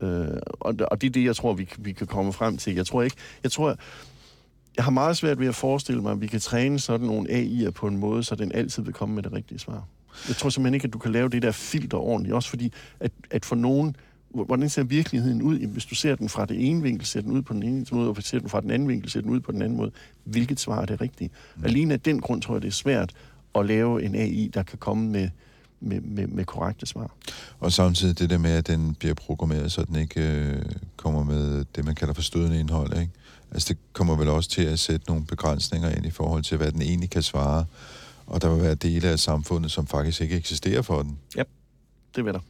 Øh, 0.00 0.26
og, 0.44 0.74
og 0.90 1.00
det 1.00 1.06
er 1.06 1.10
det, 1.10 1.24
jeg 1.24 1.36
tror, 1.36 1.52
vi, 1.54 1.64
kan- 1.64 1.84
vi 1.84 1.92
kan 1.92 2.06
komme 2.06 2.32
frem 2.32 2.56
til. 2.56 2.74
Jeg 2.74 2.86
tror 2.86 3.02
ikke... 3.02 3.16
Jeg 3.42 3.52
tror, 3.52 3.76
jeg 4.76 4.84
har 4.84 4.90
meget 4.90 5.16
svært 5.16 5.40
ved 5.40 5.46
at 5.46 5.54
forestille 5.54 6.02
mig, 6.02 6.12
at 6.12 6.20
vi 6.20 6.26
kan 6.26 6.40
træne 6.40 6.78
sådan 6.78 7.06
nogle 7.06 7.28
AI'er 7.30 7.70
på 7.70 7.86
en 7.86 7.96
måde, 7.96 8.24
så 8.24 8.34
den 8.34 8.52
altid 8.52 8.82
vil 8.82 8.92
komme 8.94 9.14
med 9.14 9.22
det 9.22 9.32
rigtige 9.32 9.58
svar. 9.58 9.84
Jeg 10.28 10.36
tror 10.36 10.50
simpelthen 10.50 10.74
ikke, 10.74 10.84
at 10.86 10.92
du 10.92 10.98
kan 10.98 11.12
lave 11.12 11.28
det 11.28 11.42
der 11.42 11.52
filter 11.52 11.98
ordentligt. 11.98 12.34
Også 12.34 12.50
fordi, 12.50 12.72
at, 13.00 13.12
at 13.30 13.44
for 13.44 13.56
nogen... 13.56 13.96
hvor- 14.30 14.44
Hvordan 14.44 14.68
ser 14.68 14.82
virkeligheden 14.82 15.42
ud? 15.42 15.58
Hvis 15.58 15.84
du 15.84 15.94
ser 15.94 16.14
den 16.16 16.28
fra 16.28 16.44
det 16.46 16.68
ene 16.68 16.82
vinkel, 16.82 17.06
ser 17.06 17.20
den 17.20 17.32
ud 17.32 17.42
på 17.42 17.52
den 17.52 17.62
ene 17.62 17.86
måde, 17.92 18.08
og 18.08 18.14
hvis 18.14 18.24
du 18.24 18.28
ser 18.28 18.38
den 18.38 18.48
fra 18.48 18.60
den 18.60 18.70
anden 18.70 18.88
vinkel, 18.88 19.10
ser 19.10 19.20
den 19.20 19.30
ud 19.30 19.40
på 19.40 19.52
den 19.52 19.62
anden 19.62 19.76
måde. 19.76 19.90
Hvilket 20.24 20.60
svar 20.60 20.80
er 20.82 20.86
det 20.86 21.00
rigtige? 21.00 21.30
Mm. 21.56 21.64
Alene 21.64 21.94
af 21.94 22.00
den 22.00 22.20
grund 22.20 22.42
tror 22.42 22.54
jeg, 22.54 22.62
det 22.62 22.68
er 22.68 22.72
svært 22.72 23.12
at 23.54 23.66
lave 23.66 24.02
en 24.04 24.14
AI, 24.14 24.50
der 24.54 24.62
kan 24.62 24.78
komme 24.78 25.08
med, 25.10 25.28
med, 25.80 26.00
med, 26.00 26.26
med 26.26 26.44
korrekte 26.44 26.86
svar. 26.86 27.10
og 27.60 27.72
samtidig 27.72 28.18
det 28.18 28.30
der 28.30 28.38
med, 28.38 28.50
at 28.50 28.66
den 28.66 28.94
bliver 28.94 29.14
programmeret, 29.14 29.72
så 29.72 29.84
den 29.84 29.96
ikke 29.96 30.20
øh, 30.20 30.62
kommer 30.96 31.24
med 31.24 31.64
det, 31.76 31.84
man 31.84 31.94
kalder 31.94 32.14
for 32.14 32.22
stødende 32.22 32.60
indhold, 32.60 32.98
ikke? 33.00 33.12
Altså 33.52 33.66
det 33.68 33.78
kommer 33.92 34.16
vel 34.16 34.28
også 34.28 34.50
til 34.50 34.62
at 34.62 34.78
sætte 34.78 35.06
nogle 35.08 35.24
begrænsninger 35.26 35.88
ind 35.90 36.06
i 36.06 36.10
forhold 36.10 36.42
til, 36.42 36.56
hvad 36.56 36.72
den 36.72 36.82
egentlig 36.82 37.10
kan 37.10 37.22
svare. 37.22 37.64
Og 38.26 38.42
der 38.42 38.54
vil 38.54 38.62
være 38.62 38.74
dele 38.74 39.08
af 39.08 39.18
samfundet, 39.18 39.70
som 39.70 39.86
faktisk 39.86 40.20
ikke 40.20 40.36
eksisterer 40.36 40.82
for 40.82 41.02
den. 41.02 41.18
Det 42.16 42.24
vil 42.24 42.32
der. 42.34 42.40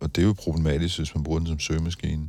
Og 0.00 0.16
det 0.16 0.22
er 0.22 0.26
jo 0.26 0.32
problematisk, 0.32 0.98
hvis 0.98 1.14
man 1.14 1.24
bruger 1.24 1.38
den 1.38 1.48
som 1.48 1.58
søgemaskine. 1.58 2.28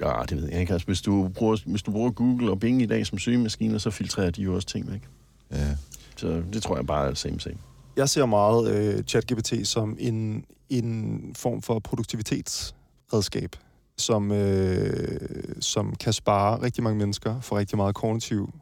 Ja, 0.00 0.22
det 0.28 0.36
ved 0.36 0.48
jeg 0.48 0.60
ikke. 0.60 0.72
Altså, 0.72 0.86
hvis, 0.86 1.00
du 1.00 1.30
bruger, 1.34 1.56
hvis 1.66 1.82
du 1.82 1.90
bruger 1.90 2.10
Google 2.10 2.50
og 2.50 2.60
Bing 2.60 2.82
i 2.82 2.86
dag 2.86 3.06
som 3.06 3.18
søgemaskiner, 3.18 3.78
så 3.78 3.90
filtrerer 3.90 4.30
de 4.30 4.42
jo 4.42 4.54
også 4.54 4.68
ting 4.68 4.90
væk. 4.92 5.08
Ja. 5.50 5.76
Så 6.16 6.42
det 6.52 6.62
tror 6.62 6.76
jeg 6.76 6.86
bare 6.86 7.10
er 7.10 7.14
same 7.14 7.40
same. 7.40 7.56
Jeg 7.96 8.08
ser 8.08 8.26
meget 8.26 8.70
øh, 8.70 9.04
ChatGPT 9.04 9.68
som 9.68 9.96
en, 10.00 10.44
en 10.68 11.20
form 11.36 11.62
for 11.62 11.78
produktivitetsredskab, 11.78 13.56
som, 13.96 14.32
øh, 14.32 15.20
som 15.60 15.94
kan 15.94 16.12
spare 16.12 16.62
rigtig 16.62 16.84
mange 16.84 16.98
mennesker 16.98 17.40
for 17.40 17.58
rigtig 17.58 17.76
meget 17.76 17.94
kognitiv, 17.94 18.54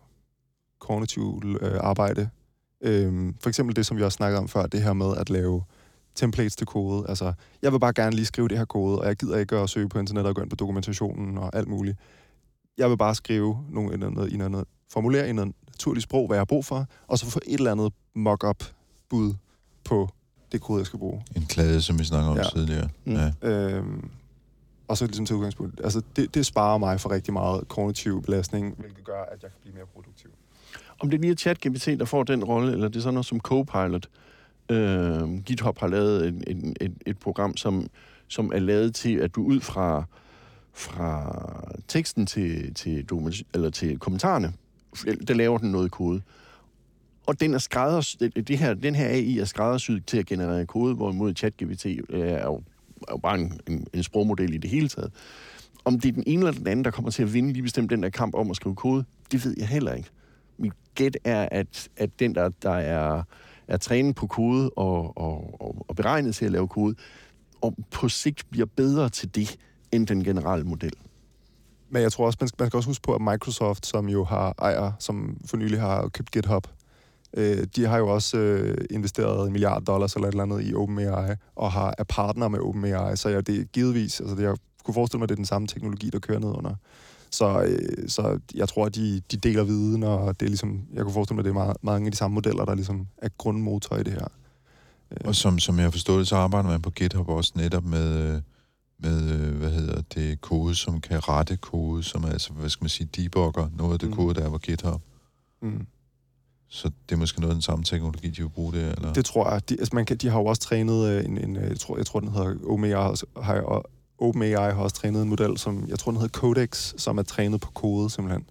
kognitiv 0.80 1.42
øh, 1.60 1.80
arbejde. 1.80 2.28
Øh, 2.82 3.32
for 3.40 3.48
eksempel 3.48 3.76
det, 3.76 3.86
som 3.86 3.96
vi 3.96 4.02
også 4.02 4.16
snakkede 4.16 4.38
om 4.38 4.48
før, 4.48 4.66
det 4.66 4.82
her 4.82 4.92
med 4.92 5.16
at 5.16 5.30
lave 5.30 5.62
templates 6.16 6.56
til 6.56 6.66
kode. 6.66 7.04
Altså, 7.08 7.32
jeg 7.62 7.72
vil 7.72 7.78
bare 7.80 7.92
gerne 7.92 8.16
lige 8.16 8.26
skrive 8.26 8.48
det 8.48 8.58
her 8.58 8.64
kode, 8.64 8.98
og 8.98 9.06
jeg 9.06 9.16
gider 9.16 9.38
ikke 9.38 9.56
at 9.56 9.70
søge 9.70 9.88
på 9.88 9.98
internettet 9.98 10.28
og 10.28 10.34
gå 10.34 10.42
ind 10.42 10.50
på 10.50 10.56
dokumentationen 10.56 11.38
og 11.38 11.56
alt 11.56 11.68
muligt. 11.68 11.98
Jeg 12.78 12.90
vil 12.90 12.96
bare 12.96 13.14
skrive 13.14 13.64
nogle, 13.70 13.96
noget, 13.96 14.32
i 14.32 14.36
noget, 14.36 14.64
formulere 14.92 15.28
i 15.28 15.32
noget 15.32 15.52
naturligt 15.68 16.02
sprog, 16.04 16.26
hvad 16.26 16.36
jeg 16.36 16.40
har 16.40 16.44
brug 16.44 16.64
for, 16.64 16.86
og 17.06 17.18
så 17.18 17.26
få 17.30 17.40
et 17.46 17.54
eller 17.58 17.72
andet 17.72 17.92
mock-up 18.14 18.64
bud 19.08 19.34
på 19.84 20.08
det 20.52 20.60
kode, 20.60 20.78
jeg 20.78 20.86
skal 20.86 20.98
bruge. 20.98 21.22
En 21.36 21.46
klade, 21.46 21.82
som 21.82 21.98
vi 21.98 22.04
snakker 22.04 22.30
om 22.30 22.36
Ja. 22.36 22.42
ja. 22.42 22.48
tidligere. 22.50 22.88
Mm. 23.04 23.12
Mm. 23.12 23.18
Ja. 23.42 23.48
Øhm, 23.48 24.10
og 24.88 24.96
så 24.98 25.06
ligesom 25.06 25.26
til 25.26 25.36
udgangspunkt. 25.36 25.80
Altså, 25.84 26.02
det, 26.16 26.34
det 26.34 26.46
sparer 26.46 26.78
mig 26.78 27.00
for 27.00 27.10
rigtig 27.10 27.32
meget 27.32 27.68
kognitiv 27.68 28.22
belastning, 28.22 28.74
hvilket 28.78 29.04
gør, 29.04 29.22
at 29.22 29.42
jeg 29.42 29.50
kan 29.50 29.60
blive 29.62 29.74
mere 29.74 29.86
produktiv. 29.94 30.30
Om 31.00 31.10
det 31.10 31.20
lige 31.20 31.30
er 31.30 31.34
ChatGPT, 31.36 31.86
der 31.86 32.04
får 32.04 32.22
den 32.22 32.44
rolle, 32.44 32.72
eller 32.72 32.88
det 32.88 32.96
er 32.96 33.00
sådan 33.00 33.14
noget 33.14 33.26
som 33.26 33.40
Copilot. 33.40 34.08
Øh, 34.70 35.42
GitHub 35.44 35.78
har 35.78 35.88
lavet 35.88 36.26
et, 36.26 36.44
et, 36.46 36.76
et, 36.80 36.92
et 37.06 37.18
program, 37.18 37.56
som, 37.56 37.86
som 38.28 38.52
er 38.54 38.58
lavet 38.58 38.94
til, 38.94 39.16
at 39.16 39.34
du 39.34 39.42
ud 39.42 39.60
fra, 39.60 40.04
fra 40.72 41.32
teksten 41.88 42.26
til, 42.26 42.74
til, 42.74 43.04
dokument, 43.04 43.34
eller 43.54 43.70
til 43.70 43.98
kommentarerne, 43.98 44.52
der 45.28 45.34
laver 45.34 45.58
den 45.58 45.72
noget 45.72 45.90
kode. 45.90 46.22
Og 47.26 47.40
den 47.40 47.54
er 47.54 47.58
skrædders, 47.58 48.16
det, 48.16 48.48
det 48.48 48.58
her, 48.58 48.74
den 48.74 48.94
her 48.94 49.08
AI 49.08 49.38
er 49.38 49.44
skræddersyet 49.44 50.06
til 50.06 50.18
at 50.18 50.26
generere 50.26 50.66
kode, 50.66 50.94
hvorimod 50.94 51.34
ChatGPT 51.34 51.86
øh, 51.86 52.20
er 52.20 52.44
jo, 52.44 52.62
er 53.08 53.12
jo 53.12 53.16
bare 53.16 53.38
en, 53.38 53.60
en, 53.68 53.86
en 53.92 54.02
sprogmodel 54.02 54.54
i 54.54 54.58
det 54.58 54.70
hele 54.70 54.88
taget. 54.88 55.12
Om 55.84 56.00
det 56.00 56.08
er 56.08 56.12
den 56.12 56.24
ene 56.26 56.40
eller 56.40 56.52
den 56.52 56.66
anden, 56.66 56.84
der 56.84 56.90
kommer 56.90 57.10
til 57.10 57.22
at 57.22 57.34
vinde 57.34 57.52
lige 57.52 57.62
bestemt 57.62 57.90
den 57.90 58.02
der 58.02 58.10
kamp 58.10 58.34
om 58.34 58.50
at 58.50 58.56
skrive 58.56 58.74
kode, 58.74 59.04
det 59.32 59.44
ved 59.44 59.54
jeg 59.58 59.68
heller 59.68 59.94
ikke. 59.94 60.08
Mit 60.58 60.72
gæt 60.94 61.18
er, 61.24 61.48
at, 61.50 61.88
at 61.96 62.10
den, 62.20 62.34
der, 62.34 62.48
der 62.62 62.70
er, 62.70 63.22
er 63.68 63.76
trænet 63.76 64.14
på 64.14 64.26
kode 64.26 64.70
og, 64.70 65.18
og, 65.18 65.60
og, 65.60 65.86
og 65.88 65.96
beregnet 65.96 66.34
til 66.34 66.44
at 66.44 66.52
lave 66.52 66.68
kode, 66.68 66.94
og 67.60 67.74
på 67.90 68.08
sigt 68.08 68.46
bliver 68.50 68.66
bedre 68.76 69.08
til 69.08 69.34
det, 69.34 69.56
end 69.92 70.06
den 70.06 70.24
generelle 70.24 70.64
model. 70.64 70.92
Men 71.90 72.02
jeg 72.02 72.12
tror 72.12 72.26
også, 72.26 72.36
man 72.40 72.48
skal, 72.48 72.56
man 72.62 72.70
skal 72.70 72.76
også 72.76 72.88
huske 72.88 73.02
på, 73.02 73.14
at 73.14 73.20
Microsoft, 73.20 73.86
som 73.86 74.08
jo 74.08 74.24
har 74.24 74.54
ejer, 74.58 74.92
som 74.98 75.36
for 75.46 75.56
nylig 75.56 75.80
har 75.80 76.08
købt 76.08 76.30
GitHub, 76.30 76.66
øh, 77.36 77.66
de 77.76 77.86
har 77.86 77.98
jo 77.98 78.08
også 78.08 78.36
øh, 78.38 78.84
investeret 78.90 79.46
en 79.46 79.52
milliard 79.52 79.82
dollars 79.82 80.14
eller 80.14 80.28
et 80.28 80.32
eller 80.32 80.42
andet 80.42 80.68
i 80.68 80.74
OpenAI, 80.74 81.34
og 81.56 81.72
har, 81.72 81.94
er 81.98 82.04
partner 82.04 82.48
med 82.48 82.60
OpenAI, 82.60 83.16
så 83.16 83.28
ja, 83.28 83.40
det 83.40 83.60
er 83.60 83.64
givetvis, 83.64 84.20
altså 84.20 84.36
det, 84.36 84.42
jeg 84.42 84.56
kunne 84.84 84.94
forestille 84.94 85.18
mig, 85.18 85.24
at 85.24 85.28
det 85.28 85.34
er 85.34 85.36
den 85.36 85.44
samme 85.44 85.68
teknologi, 85.68 86.10
der 86.10 86.18
kører 86.18 86.38
ned 86.38 86.48
under. 86.48 86.74
Så, 87.36 87.62
øh, 87.62 88.08
så 88.08 88.38
jeg 88.54 88.68
tror, 88.68 88.86
at 88.86 88.94
de, 88.94 89.20
de 89.30 89.36
deler 89.36 89.64
viden, 89.64 90.02
og 90.02 90.40
det 90.40 90.46
er 90.46 90.50
ligesom, 90.50 90.82
jeg 90.94 91.02
kunne 91.02 91.12
forestille 91.12 91.34
mig, 91.36 91.40
at 91.40 91.44
det 91.44 91.50
er 91.50 91.64
meget, 91.64 91.76
mange 91.82 92.06
af 92.06 92.12
de 92.12 92.16
samme 92.18 92.34
modeller, 92.34 92.64
der 92.64 92.74
ligesom 92.74 93.06
er 93.18 93.28
grundmotor 93.38 93.96
i 93.96 94.02
det 94.02 94.12
her. 94.12 94.26
Og 95.24 95.34
som, 95.34 95.58
som 95.58 95.76
jeg 95.76 95.84
har 95.84 95.90
forstået 95.90 96.18
det, 96.18 96.28
så 96.28 96.36
arbejder 96.36 96.68
man 96.68 96.82
på 96.82 96.90
GitHub 96.90 97.28
også 97.28 97.52
netop 97.56 97.84
med, 97.84 98.34
øh, 98.34 98.40
med 98.98 99.30
øh, 99.34 99.56
hvad 99.56 99.70
hedder 99.70 100.02
det, 100.14 100.40
kode, 100.40 100.74
som 100.74 101.00
kan 101.00 101.28
rette 101.28 101.56
kode, 101.56 102.02
som 102.02 102.24
er, 102.24 102.28
altså, 102.28 102.52
hvad 102.52 102.68
skal 102.68 102.84
man 102.84 102.88
sige, 102.90 103.08
debugger 103.16 103.68
noget 103.76 103.92
af 103.92 103.98
det 103.98 104.08
Mm. 104.08 104.14
kode, 104.14 104.34
der 104.34 104.44
er 104.46 104.50
på 104.50 104.58
GitHub. 104.58 105.02
Mm. 105.62 105.86
Så 106.68 106.90
det 107.08 107.14
er 107.14 107.18
måske 107.18 107.40
noget 107.40 107.50
af 107.50 107.54
den 107.54 107.62
samme 107.62 107.84
teknologi, 107.84 108.30
de 108.30 108.42
vil 108.42 108.48
bruge 108.48 108.72
det, 108.72 108.92
eller? 108.96 109.12
Det 109.12 109.24
tror 109.24 109.50
jeg. 109.52 109.68
De, 109.68 109.74
altså 109.78 109.94
man 109.94 110.04
kan, 110.06 110.16
de 110.16 110.28
har 110.28 110.38
jo 110.38 110.44
også 110.46 110.62
trænet 110.62 111.08
øh, 111.08 111.24
en, 111.24 111.38
en 111.38 111.56
øh, 111.56 111.68
jeg, 111.68 111.78
tror, 111.80 111.96
jeg 111.96 112.06
tror, 112.06 112.20
den 112.20 112.28
hedder 112.28 112.96
også- 112.96 113.26
har, 113.42 113.60
og 113.60 113.84
OpenAI 114.18 114.52
har 114.52 114.82
også 114.82 114.96
trænet 114.96 115.22
en 115.22 115.28
model, 115.28 115.58
som 115.58 115.84
jeg 115.88 115.98
tror, 115.98 116.12
den 116.12 116.20
hedder 116.20 116.38
Codex, 116.38 116.94
som 116.96 117.18
er 117.18 117.22
trænet 117.22 117.60
på 117.60 117.70
kode 117.70 118.10
simpelthen. 118.10 118.46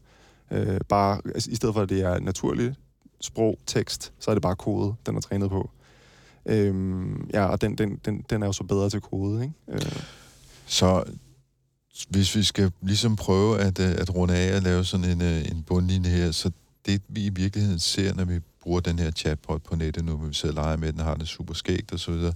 Øh, 0.52 0.80
bare, 0.90 1.22
altså, 1.26 1.52
I 1.52 1.56
stedet 1.56 1.76
for, 1.76 1.82
at 1.82 1.90
det 1.90 2.02
er 2.02 2.20
naturligt 2.20 2.76
sprog, 3.22 3.60
tekst, 3.66 4.14
så 4.20 4.32
er 4.32 4.36
det 4.36 4.42
bare 4.42 4.56
kode, 4.56 4.96
den 5.06 5.16
er 5.16 5.22
trænet 5.22 5.50
på. 5.50 5.70
Øhm, 6.46 7.30
ja, 7.34 7.46
og 7.46 7.62
den, 7.62 7.76
den, 7.76 8.00
den, 8.06 8.26
den 8.30 8.44
er 8.44 8.46
jo 8.46 8.54
så 8.54 8.64
bedre 8.64 8.90
til 8.90 9.02
kode, 9.02 9.42
ikke? 9.44 9.54
Øh, 9.68 10.04
Så 10.66 11.04
hvis 12.10 12.36
vi 12.36 12.44
skal 12.44 12.72
ligesom 12.82 13.16
prøve 13.16 13.60
at, 13.60 13.80
øh, 13.80 13.92
at 13.98 14.16
runde 14.16 14.36
af 14.36 14.56
og 14.56 14.62
lave 14.62 14.84
sådan 14.84 15.06
en, 15.06 15.22
øh, 15.22 15.52
en 15.52 15.64
bundlinje 15.64 16.10
her, 16.10 16.32
så 16.32 16.52
det 16.86 17.02
vi 17.08 17.26
i 17.26 17.30
virkeligheden 17.30 17.80
ser, 17.80 18.14
når 18.14 18.26
vi 18.26 18.40
bruger 18.62 18.80
den 18.80 19.00
her 19.00 19.12
chatbot 19.12 19.64
på 19.64 19.76
nettet 19.76 20.06
nu, 20.06 20.18
hvor 20.18 20.28
vi 20.28 20.34
sidder 20.34 20.56
og 20.56 20.64
leger 20.64 20.78
med 20.78 20.92
den, 20.92 21.00
og 21.00 21.06
har 21.06 21.16
det 21.16 21.28
super 21.28 21.54
skægt 21.54 21.94
og 21.94 22.00
så 22.00 22.12
videre, 22.12 22.34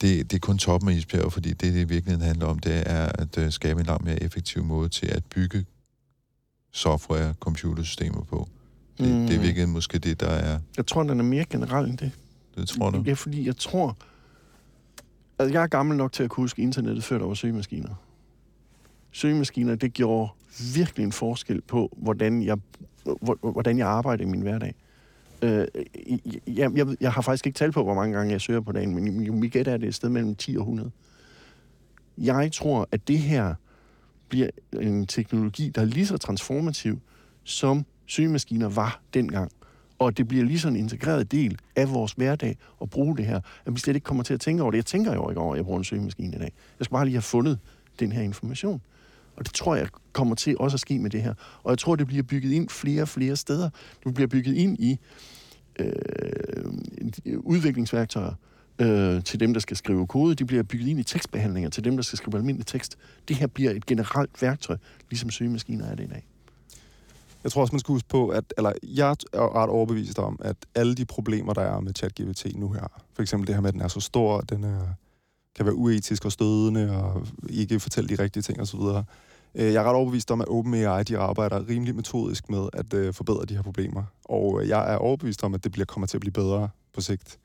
det, 0.00 0.30
det 0.30 0.36
er 0.36 0.40
kun 0.40 0.58
toppen 0.58 0.90
af 0.90 0.94
isbjerget, 0.94 1.32
fordi 1.32 1.48
det, 1.48 1.60
det 1.60 1.80
i 1.80 1.84
virkeligheden 1.84 2.20
handler 2.26 2.46
om, 2.46 2.58
det 2.58 2.82
er 2.86 3.06
at 3.14 3.38
øh, 3.38 3.50
skabe 3.52 3.80
en 3.80 3.86
langt 3.86 4.04
mere 4.04 4.22
effektiv 4.22 4.64
måde 4.64 4.88
til 4.88 5.06
at 5.06 5.24
bygge 5.24 5.64
software, 6.72 7.34
computersystemer 7.40 8.22
på. 8.24 8.48
Det, 8.98 9.08
mm. 9.14 9.26
det 9.26 9.36
er 9.36 9.40
virkelig 9.40 9.68
måske 9.68 9.98
det, 9.98 10.20
der 10.20 10.26
er, 10.30 10.58
Jeg 10.76 10.86
tror, 10.86 11.02
den 11.02 11.20
er 11.20 11.24
mere 11.24 11.44
generel 11.50 11.86
end 11.90 11.98
det. 11.98 12.10
det 12.56 12.68
tror 12.68 12.90
du? 12.90 13.02
Ja, 13.06 13.12
fordi 13.12 13.46
jeg 13.46 13.56
tror... 13.56 13.96
Altså, 15.38 15.52
jeg 15.52 15.62
er 15.62 15.66
gammel 15.66 15.96
nok 15.96 16.12
til 16.12 16.22
at 16.22 16.30
kunne 16.30 16.44
huske 16.44 16.62
internettet, 16.62 17.04
før 17.04 17.18
der 17.18 17.26
var 17.26 17.34
søgemaskiner. 17.34 17.94
Søgemaskiner, 19.12 19.74
det 19.74 19.92
gjorde 19.92 20.30
virkelig 20.74 21.04
en 21.04 21.12
forskel 21.12 21.60
på, 21.60 21.96
hvordan 21.96 22.42
jeg, 22.42 22.56
hvor- 23.04 23.50
hvordan 23.52 23.78
jeg 23.78 23.88
arbejder 23.88 24.24
i 24.24 24.26
min 24.26 24.40
hverdag. 24.40 24.74
Øh, 25.42 25.66
øh, 25.74 25.84
jeg, 26.46 26.70
jeg, 26.76 26.86
jeg 27.00 27.12
har 27.12 27.22
faktisk 27.22 27.46
ikke 27.46 27.56
talt 27.56 27.74
på, 27.74 27.82
hvor 27.82 27.94
mange 27.94 28.16
gange 28.16 28.32
jeg 28.32 28.40
søger 28.40 28.60
på 28.60 28.72
dagen, 28.72 28.94
men 28.94 29.40
mit- 29.40 29.52
gæt 29.52 29.68
er, 29.68 29.76
det 29.76 29.84
er 29.84 29.88
et 29.88 29.94
sted 29.94 30.08
mellem 30.08 30.34
10 30.34 30.56
og 30.56 30.60
100. 30.62 30.90
Jeg 32.18 32.50
tror, 32.52 32.88
at 32.92 33.08
det 33.08 33.18
her 33.18 33.54
bliver 34.28 34.48
en 34.80 35.06
teknologi, 35.06 35.68
der 35.68 35.80
er 35.80 35.84
lige 35.86 36.06
så 36.06 36.16
transformativ, 36.16 37.00
som 37.44 37.84
søgemaskiner 38.06 38.68
var 38.68 39.00
dengang. 39.14 39.52
Og 39.98 40.16
det 40.16 40.28
bliver 40.28 40.44
lige 40.44 40.58
så 40.58 40.68
en 40.68 40.76
integreret 40.76 41.32
del 41.32 41.58
af 41.76 41.90
vores 41.94 42.12
hverdag 42.12 42.56
at 42.82 42.90
bruge 42.90 43.16
det 43.16 43.26
her, 43.26 43.40
at 43.66 43.74
vi 43.74 43.78
slet 43.80 43.94
ikke 43.96 44.04
kommer 44.04 44.22
til 44.22 44.34
at 44.34 44.40
tænke 44.40 44.62
over 44.62 44.70
det. 44.70 44.78
Jeg 44.78 44.86
tænker 44.86 45.14
jo 45.14 45.28
ikke 45.30 45.40
over, 45.40 45.52
at 45.52 45.56
jeg 45.56 45.64
bruger 45.64 45.78
en 45.78 45.84
søgemaskine 45.84 46.36
i 46.36 46.38
dag. 46.38 46.52
Jeg 46.78 46.84
skal 46.84 46.92
bare 46.94 47.04
lige 47.04 47.14
have 47.14 47.22
fundet 47.22 47.58
den 48.00 48.12
her 48.12 48.22
information. 48.22 48.80
Og 49.38 49.46
det 49.46 49.54
tror 49.54 49.74
jeg 49.76 49.88
kommer 50.12 50.34
til 50.34 50.58
også 50.58 50.74
at 50.74 50.80
ske 50.80 50.98
med 50.98 51.10
det 51.10 51.22
her. 51.22 51.34
Og 51.62 51.70
jeg 51.70 51.78
tror, 51.78 51.96
det 51.96 52.06
bliver 52.06 52.22
bygget 52.22 52.52
ind 52.52 52.68
flere 52.68 53.02
og 53.02 53.08
flere 53.08 53.36
steder. 53.36 53.70
Det 54.04 54.14
bliver 54.14 54.28
bygget 54.28 54.54
ind 54.54 54.78
i 54.80 54.98
øh, 55.78 56.64
udviklingsværktøjer 57.38 58.32
øh, 58.78 59.24
til 59.24 59.40
dem, 59.40 59.52
der 59.52 59.60
skal 59.60 59.76
skrive 59.76 60.06
kode. 60.06 60.34
De 60.34 60.44
bliver 60.44 60.62
bygget 60.62 60.88
ind 60.88 61.00
i 61.00 61.02
tekstbehandlinger 61.02 61.70
til 61.70 61.84
dem, 61.84 61.96
der 61.96 62.02
skal 62.02 62.16
skrive 62.16 62.36
almindelig 62.36 62.66
tekst. 62.66 62.98
Det 63.28 63.36
her 63.36 63.46
bliver 63.46 63.70
et 63.70 63.86
generelt 63.86 64.42
værktøj, 64.42 64.76
ligesom 65.10 65.30
søgemaskiner 65.30 65.86
er 65.86 65.94
det 65.94 66.04
i 66.04 66.08
dag. 66.08 66.26
Jeg 67.44 67.52
tror 67.52 67.60
også, 67.60 67.72
man 67.72 67.80
skal 67.80 67.92
huske 67.92 68.08
på, 68.08 68.28
at 68.28 68.44
eller 68.56 68.72
jeg 68.82 69.10
er 69.32 69.56
ret 69.56 69.70
overbevist 69.70 70.18
om, 70.18 70.38
at 70.40 70.56
alle 70.74 70.94
de 70.94 71.04
problemer, 71.04 71.52
der 71.52 71.62
er 71.62 71.80
med 71.80 71.92
ChatGPT 71.94 72.46
nu 72.56 72.72
her, 72.72 73.02
for 73.12 73.22
eksempel 73.22 73.46
det 73.46 73.54
her 73.54 73.62
med, 73.62 73.68
at 73.68 73.74
den 73.74 73.82
er 73.82 73.88
så 73.88 74.00
stor, 74.00 74.38
at 74.38 74.50
den 74.50 74.64
er, 74.64 74.80
kan 75.56 75.66
være 75.66 75.74
uetisk 75.74 76.24
og 76.24 76.32
stødende, 76.32 77.02
og 77.02 77.26
ikke 77.50 77.80
fortælle 77.80 78.16
de 78.16 78.22
rigtige 78.22 78.42
ting 78.42 78.60
osv., 78.60 78.80
Øh, 79.54 79.72
jeg 79.72 79.74
er 79.74 79.84
ret 79.84 79.94
overbevist 79.96 80.30
om, 80.30 80.40
at 80.40 80.48
OpenAI 80.48 81.02
de 81.02 81.18
arbejder 81.18 81.68
rimelig 81.68 81.94
metodisk 81.94 82.50
med 82.50 82.68
at 82.72 82.94
øh, 82.94 83.14
forbedre 83.14 83.44
de 83.44 83.54
her 83.54 83.62
problemer. 83.62 84.02
Og 84.24 84.62
øh, 84.62 84.68
jeg 84.68 84.92
er 84.92 84.96
overbevist 84.96 85.44
om, 85.44 85.54
at 85.54 85.64
det 85.64 85.72
bliver, 85.72 85.86
kommer 85.86 86.06
til 86.06 86.16
at 86.16 86.20
blive 86.20 86.32
bedre 86.32 86.68
på 86.92 87.00
sigt. 87.00 87.38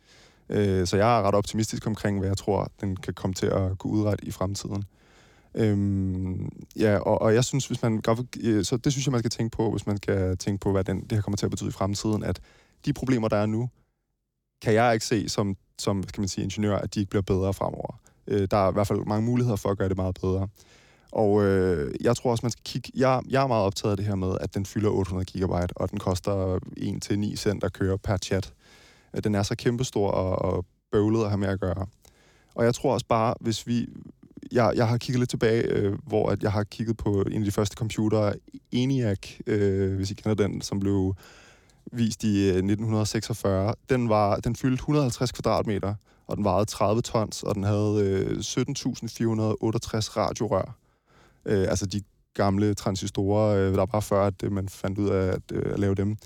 Øh, 0.49 0.87
så 0.87 0.97
jeg 0.97 1.17
er 1.19 1.21
ret 1.21 1.35
optimistisk 1.35 1.87
omkring, 1.87 2.19
hvad 2.19 2.29
jeg 2.29 2.37
tror, 2.37 2.71
den 2.81 2.95
kan 2.95 3.13
komme 3.13 3.33
til 3.33 3.45
at 3.45 3.77
kunne 3.77 3.93
udrette 3.93 4.25
i 4.25 4.31
fremtiden. 4.31 4.83
Øhm, 5.55 6.49
ja, 6.75 6.97
og, 6.97 7.21
og 7.21 7.33
jeg 7.33 7.43
synes, 7.43 7.67
hvis 7.67 7.81
man 7.81 8.01
øh, 8.43 8.63
så 8.65 8.77
det 8.77 8.91
synes 8.91 9.05
jeg, 9.05 9.11
man 9.11 9.19
skal 9.19 9.31
tænke 9.31 9.57
på, 9.57 9.71
hvis 9.71 9.87
man 9.87 9.97
skal 9.97 10.37
tænke 10.37 10.59
på, 10.59 10.71
hvad 10.71 10.83
den, 10.83 11.01
det 11.01 11.11
her 11.11 11.21
kommer 11.21 11.37
til 11.37 11.45
at 11.45 11.49
betyde 11.49 11.69
i 11.69 11.71
fremtiden, 11.71 12.23
at 12.23 12.39
de 12.85 12.93
problemer, 12.93 13.27
der 13.27 13.37
er 13.37 13.45
nu, 13.45 13.69
kan 14.61 14.73
jeg 14.73 14.93
ikke 14.93 15.05
se 15.05 15.29
som, 15.29 15.55
som 15.79 16.03
kan 16.03 16.21
man 16.21 16.27
sige, 16.27 16.43
ingeniør, 16.43 16.75
at 16.75 16.95
de 16.95 16.99
ikke 16.99 17.09
bliver 17.09 17.21
bedre 17.21 17.53
fremover. 17.53 17.99
Øh, 18.27 18.47
der 18.51 18.57
er 18.57 18.69
i 18.69 18.73
hvert 18.73 18.87
fald 18.87 19.05
mange 19.05 19.25
muligheder 19.25 19.55
for 19.55 19.69
at 19.69 19.77
gøre 19.77 19.89
det 19.89 19.97
meget 19.97 20.17
bedre. 20.21 20.47
Og 21.13 21.43
øh, 21.43 21.95
jeg 22.01 22.15
tror 22.15 22.31
også, 22.31 22.45
man 22.45 22.51
skal 22.51 22.63
kigge... 22.63 22.91
Jeg, 22.95 23.21
jeg 23.29 23.43
er 23.43 23.47
meget 23.47 23.65
optaget 23.65 23.91
af 23.91 23.97
det 23.97 24.05
her 24.05 24.15
med, 24.15 24.37
at 24.41 24.55
den 24.55 24.65
fylder 24.65 24.89
800 24.89 25.25
gigabyte, 25.25 25.77
og 25.77 25.91
den 25.91 25.99
koster 25.99 26.59
1-9 27.33 27.35
cent 27.35 27.63
at 27.63 27.73
køre 27.73 27.97
per 27.97 28.17
chat. 28.17 28.53
Øh, 29.15 29.23
den 29.23 29.35
er 29.35 29.43
så 29.43 29.55
kæmpestor 29.55 30.11
og, 30.11 30.53
og 30.53 30.65
bøvlet 30.91 31.23
at 31.23 31.29
have 31.29 31.37
med 31.37 31.47
at 31.47 31.59
gøre. 31.59 31.85
Og 32.55 32.65
jeg 32.65 32.75
tror 32.75 32.93
også 32.93 33.05
bare, 33.05 33.33
hvis 33.39 33.67
vi... 33.67 33.87
Jeg, 34.51 34.73
jeg 34.75 34.87
har 34.87 34.97
kigget 34.97 35.19
lidt 35.19 35.29
tilbage, 35.29 35.63
øh, 35.63 35.93
hvor 36.07 36.29
at 36.29 36.43
jeg 36.43 36.51
har 36.51 36.63
kigget 36.63 36.97
på 36.97 37.21
en 37.31 37.41
af 37.41 37.45
de 37.45 37.51
første 37.51 37.75
computere, 37.75 38.33
ENIAC, 38.71 39.39
øh, 39.47 39.95
hvis 39.95 40.11
I 40.11 40.13
kender 40.13 40.47
den, 40.47 40.61
som 40.61 40.79
blev 40.79 41.15
vist 41.91 42.23
i 42.23 42.41
øh, 42.41 42.47
1946. 42.47 43.73
Den, 43.89 44.09
var, 44.09 44.35
den 44.35 44.55
fyldte 44.55 44.75
150 44.75 45.31
kvadratmeter, 45.31 45.95
og 46.27 46.37
den 46.37 46.43
vejede 46.43 46.65
30 46.65 47.01
tons, 47.01 47.43
og 47.43 47.55
den 47.55 47.63
havde 47.63 47.99
øh, 48.01 48.37
17.468 48.37 50.17
radiorør. 50.17 50.82
Øh, 51.45 51.67
altså 51.69 51.85
de 51.85 52.01
gamle 52.33 52.73
transistorer, 52.73 53.55
øh, 53.57 53.73
der 53.73 53.85
var 53.91 53.99
før, 53.99 54.25
at 54.25 54.43
øh, 54.43 54.51
man 54.51 54.69
fandt 54.69 54.99
ud 54.99 55.09
af 55.09 55.27
at, 55.27 55.41
øh, 55.51 55.73
at 55.73 55.79
lave 55.79 55.95
dem. 55.95 56.17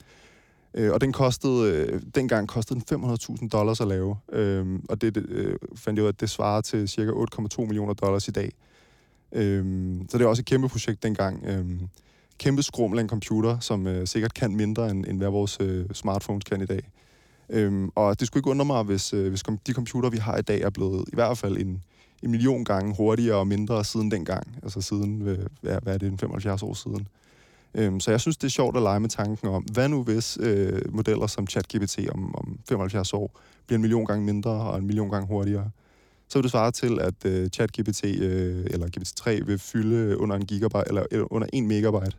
Øh, 0.74 0.94
og 0.94 1.02
den 1.02 1.14
kostede, 1.14 1.72
øh, 1.72 2.02
dengang 2.16 2.48
kostede 2.48 2.80
den 2.80 3.04
500.000 3.04 3.50
dollars 3.50 3.82
at 3.82 3.88
lave. 3.88 4.18
Øh, 4.32 4.80
og 4.90 5.02
det, 5.02 5.18
øh, 5.18 5.58
fandt 5.76 5.98
jeg 5.98 6.04
ud 6.04 6.08
af, 6.08 6.12
at 6.12 6.20
det 6.20 6.30
svarer 6.30 6.62
til 6.62 6.88
cirka 6.88 7.12
8,2 7.12 7.66
millioner 7.66 7.94
dollars 7.94 8.28
i 8.28 8.32
dag. 8.32 8.52
Øh, 9.32 9.66
så 10.10 10.18
det 10.18 10.24
er 10.24 10.30
også 10.30 10.42
et 10.42 10.46
kæmpe 10.46 10.70
projekt 10.70 11.04
dengang. 11.04 11.46
Øh, 11.46 11.66
kæmpe 12.38 12.64
skrummel 12.64 13.00
af 13.00 13.04
en 13.04 13.10
computer, 13.10 13.60
som 13.60 13.88
øh, 13.88 14.08
sikkert 14.08 14.34
kan 14.34 14.56
mindre, 14.56 14.90
end, 14.90 15.06
end 15.06 15.18
hvad 15.18 15.30
vores 15.30 15.58
øh, 15.60 15.86
smartphones 15.94 16.44
kan 16.44 16.62
i 16.62 16.66
dag. 16.66 16.92
Øhm, 17.50 17.90
og 17.96 18.20
det 18.20 18.28
skulle 18.28 18.40
ikke 18.40 18.50
undre 18.50 18.66
mig, 18.66 18.84
hvis, 18.84 19.14
øh, 19.14 19.30
hvis 19.30 19.44
de 19.68 19.74
computer, 19.74 20.10
vi 20.10 20.18
har 20.18 20.38
i 20.38 20.42
dag, 20.42 20.62
er 20.62 20.70
blevet 20.70 21.06
i 21.08 21.16
hvert 21.16 21.38
fald 21.38 21.58
en, 21.58 21.84
en 22.24 22.32
million 22.32 22.66
gange 22.66 22.96
hurtigere 22.96 23.38
og 23.38 23.48
mindre 23.48 23.84
siden 23.84 24.12
dengang. 24.12 24.60
Altså 24.64 24.82
siden, 24.82 25.22
øh, 25.22 25.46
hvad, 25.62 25.78
hvad 25.84 25.94
er 25.94 25.98
det, 25.98 26.08
en 26.08 26.18
75 26.18 26.64
år 26.64 26.74
siden. 26.74 27.08
Øhm, 27.74 28.00
så 28.00 28.12
jeg 28.12 28.22
synes, 28.22 28.38
det 28.38 28.48
er 28.48 28.52
sjovt 28.52 28.78
at 28.78 28.84
lege 28.84 29.00
med 29.00 29.10
tanken 29.10 29.48
om, 29.48 29.64
hvad 29.64 29.90
nu 29.90 30.04
hvis 30.04 30.38
øh, 30.42 30.82
modeller 30.96 31.28
som 31.28 31.48
ChatGPT 31.48 32.00
om, 32.12 32.36
om 32.36 32.60
75 32.70 33.14
år 33.14 33.40
bliver 33.68 33.78
en 33.78 33.82
million 33.82 34.06
gange 34.06 34.26
mindre 34.26 34.52
og 34.52 34.78
en 34.80 34.86
million 34.86 35.10
gange 35.10 35.28
hurtigere? 35.28 35.70
Så 36.30 36.38
vil 36.38 36.44
det 36.44 36.52
svare 36.52 36.72
til, 36.72 37.00
at 37.00 37.26
øh, 37.26 37.50
ChatGPT 37.50 38.06
øh, 38.06 38.66
eller 38.70 38.88
GPT-3 38.98 39.46
vil 39.46 39.60
fylde 39.60 40.18
under 40.18 40.36
en 40.36 40.46
gigabyte, 40.46 40.84
eller, 40.88 41.04
eller 41.12 41.34
under 41.34 41.48
en 41.54 41.68
megabyte. 41.68 42.18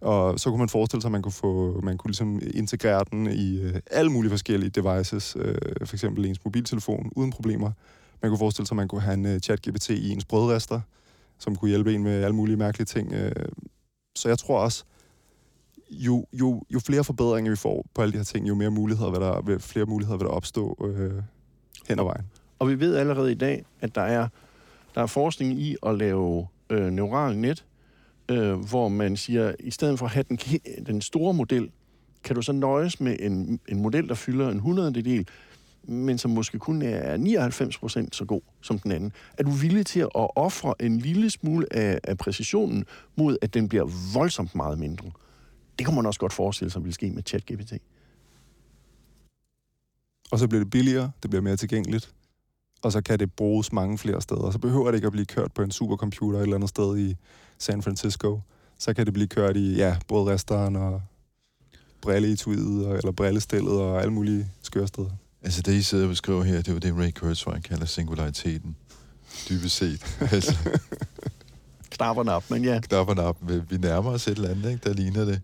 Og 0.00 0.40
så 0.40 0.50
kunne 0.50 0.58
man 0.58 0.68
forestille 0.68 1.02
sig, 1.02 1.08
at 1.08 1.12
man 1.12 1.22
kunne, 1.22 1.32
få, 1.32 1.80
man 1.82 1.98
kunne 1.98 2.08
ligesom 2.08 2.40
integrere 2.54 3.04
den 3.10 3.26
i 3.26 3.60
øh, 3.60 3.74
alle 3.90 4.12
mulige 4.12 4.30
forskellige 4.30 4.70
devices, 4.70 5.36
øh, 5.40 5.56
for 5.84 5.96
eksempel 5.96 6.26
ens 6.26 6.44
mobiltelefon, 6.44 7.12
uden 7.16 7.30
problemer. 7.30 7.70
Man 8.22 8.30
kunne 8.30 8.38
forestille 8.38 8.66
sig, 8.66 8.74
at 8.74 8.76
man 8.76 8.88
kunne 8.88 9.00
have 9.00 9.14
en 9.14 9.26
øh, 9.26 9.40
chat-GPT 9.40 9.90
i 9.92 10.10
ens 10.10 10.24
brødrester, 10.24 10.80
som 11.38 11.56
kunne 11.56 11.68
hjælpe 11.68 11.94
en 11.94 12.02
med 12.02 12.24
alle 12.24 12.36
mulige 12.36 12.56
mærkelige 12.56 12.86
ting. 12.86 13.12
Øh. 13.12 13.32
Så 14.14 14.28
jeg 14.28 14.38
tror 14.38 14.58
også, 14.58 14.84
jo, 15.90 16.26
jo, 16.32 16.62
jo 16.70 16.80
flere 16.80 17.04
forbedringer 17.04 17.50
vi 17.50 17.56
får 17.56 17.86
på 17.94 18.02
alle 18.02 18.12
de 18.12 18.16
her 18.16 18.24
ting, 18.24 18.48
jo 18.48 18.54
mere 18.54 18.70
muligheder 18.70 19.10
vil 19.10 19.20
der, 19.20 19.58
flere 19.58 19.86
muligheder 19.86 20.18
vil 20.18 20.26
der 20.26 20.32
opstå 20.32 20.76
øh, 20.84 21.22
hen 21.88 21.98
ad 21.98 22.04
vejen. 22.04 22.24
Og 22.58 22.68
vi 22.68 22.80
ved 22.80 22.96
allerede 22.96 23.32
i 23.32 23.34
dag, 23.34 23.64
at 23.80 23.94
der 23.94 24.02
er, 24.02 24.28
der 24.94 25.02
er 25.02 25.06
forskning 25.06 25.60
i 25.60 25.76
at 25.86 25.98
lave 25.98 26.46
øh, 26.70 26.90
neural 26.90 27.36
net, 27.36 27.64
øh, 28.28 28.54
hvor 28.54 28.88
man 28.88 29.16
siger, 29.16 29.48
at 29.48 29.56
i 29.60 29.70
stedet 29.70 29.98
for 29.98 30.06
at 30.06 30.12
have 30.12 30.24
den, 30.28 30.38
den 30.86 31.00
store 31.00 31.34
model, 31.34 31.70
kan 32.24 32.36
du 32.36 32.42
så 32.42 32.52
nøjes 32.52 33.00
med 33.00 33.16
en, 33.20 33.60
en 33.68 33.82
model, 33.82 34.08
der 34.08 34.14
fylder 34.14 34.48
en 34.48 34.58
hundrededel 34.58 35.04
del, 35.04 35.28
men 35.84 36.18
som 36.18 36.30
måske 36.30 36.58
kun 36.58 36.82
er 36.82 37.16
99% 38.04 38.08
så 38.12 38.24
god 38.24 38.40
som 38.60 38.78
den 38.78 38.92
anden. 38.92 39.12
Er 39.38 39.42
du 39.42 39.50
villig 39.50 39.86
til 39.86 40.00
at 40.00 40.10
ofre 40.14 40.74
en 40.80 40.98
lille 40.98 41.30
smule 41.30 41.66
af, 41.70 42.00
af 42.04 42.18
præcisionen 42.18 42.84
mod, 43.16 43.36
at 43.42 43.54
den 43.54 43.68
bliver 43.68 44.12
voldsomt 44.14 44.54
meget 44.54 44.78
mindre? 44.78 45.10
Det 45.78 45.86
kunne 45.86 45.96
man 45.96 46.06
også 46.06 46.20
godt 46.20 46.32
forestille 46.32 46.70
sig 46.70 46.84
vil 46.84 46.92
ske 46.92 47.10
med 47.10 47.22
ChatGPT. 47.26 47.72
Og 50.30 50.38
så 50.38 50.48
bliver 50.48 50.60
det 50.64 50.70
billigere, 50.70 51.10
det 51.22 51.30
bliver 51.30 51.42
mere 51.42 51.56
tilgængeligt, 51.56 52.14
og 52.82 52.92
så 52.92 53.00
kan 53.02 53.18
det 53.18 53.32
bruges 53.32 53.72
mange 53.72 53.98
flere 53.98 54.20
steder. 54.22 54.50
Så 54.50 54.58
behøver 54.58 54.86
det 54.90 54.94
ikke 54.98 55.06
at 55.06 55.12
blive 55.12 55.26
kørt 55.26 55.52
på 55.52 55.62
en 55.62 55.70
supercomputer 55.70 56.38
et 56.38 56.42
eller 56.42 56.54
andet 56.56 56.68
sted 56.68 56.98
i 56.98 57.16
San 57.58 57.82
Francisco. 57.82 58.40
Så 58.78 58.94
kan 58.94 59.06
det 59.06 59.14
blive 59.14 59.28
kørt 59.28 59.56
i, 59.56 59.74
ja, 59.76 59.96
både 60.08 60.32
restaurant 60.32 60.76
og 60.76 61.02
brilleetuiet, 62.00 62.86
og- 62.86 62.96
eller 62.96 63.12
brillestillet 63.12 63.80
og 63.80 64.00
alle 64.00 64.12
mulige 64.12 64.50
skøre 64.62 64.86
steder. 64.86 65.10
Altså 65.42 65.62
det, 65.62 65.72
I 65.72 65.82
sidder 65.82 66.04
og 66.04 66.10
beskriver 66.10 66.42
her, 66.42 66.56
det 66.56 66.68
er 66.68 66.72
jo 66.72 66.78
det, 66.78 66.94
Ray 66.96 67.10
Kurzweil 67.10 67.62
kalder 67.62 67.86
singulariteten. 67.86 68.76
Dybest 69.48 69.76
set. 69.76 70.16
altså, 70.32 70.56
Knapperne 71.90 72.32
op, 72.32 72.50
men 72.50 72.64
ja. 72.64 72.80
knap 72.80 73.08
og 73.08 73.16
nap. 73.16 73.36
Vi 73.70 73.76
nærmer 73.76 74.10
os 74.10 74.28
et 74.28 74.36
eller 74.36 74.48
andet, 74.48 74.70
ikke, 74.70 74.88
der 74.88 74.94
ligner 74.94 75.24
det. 75.24 75.40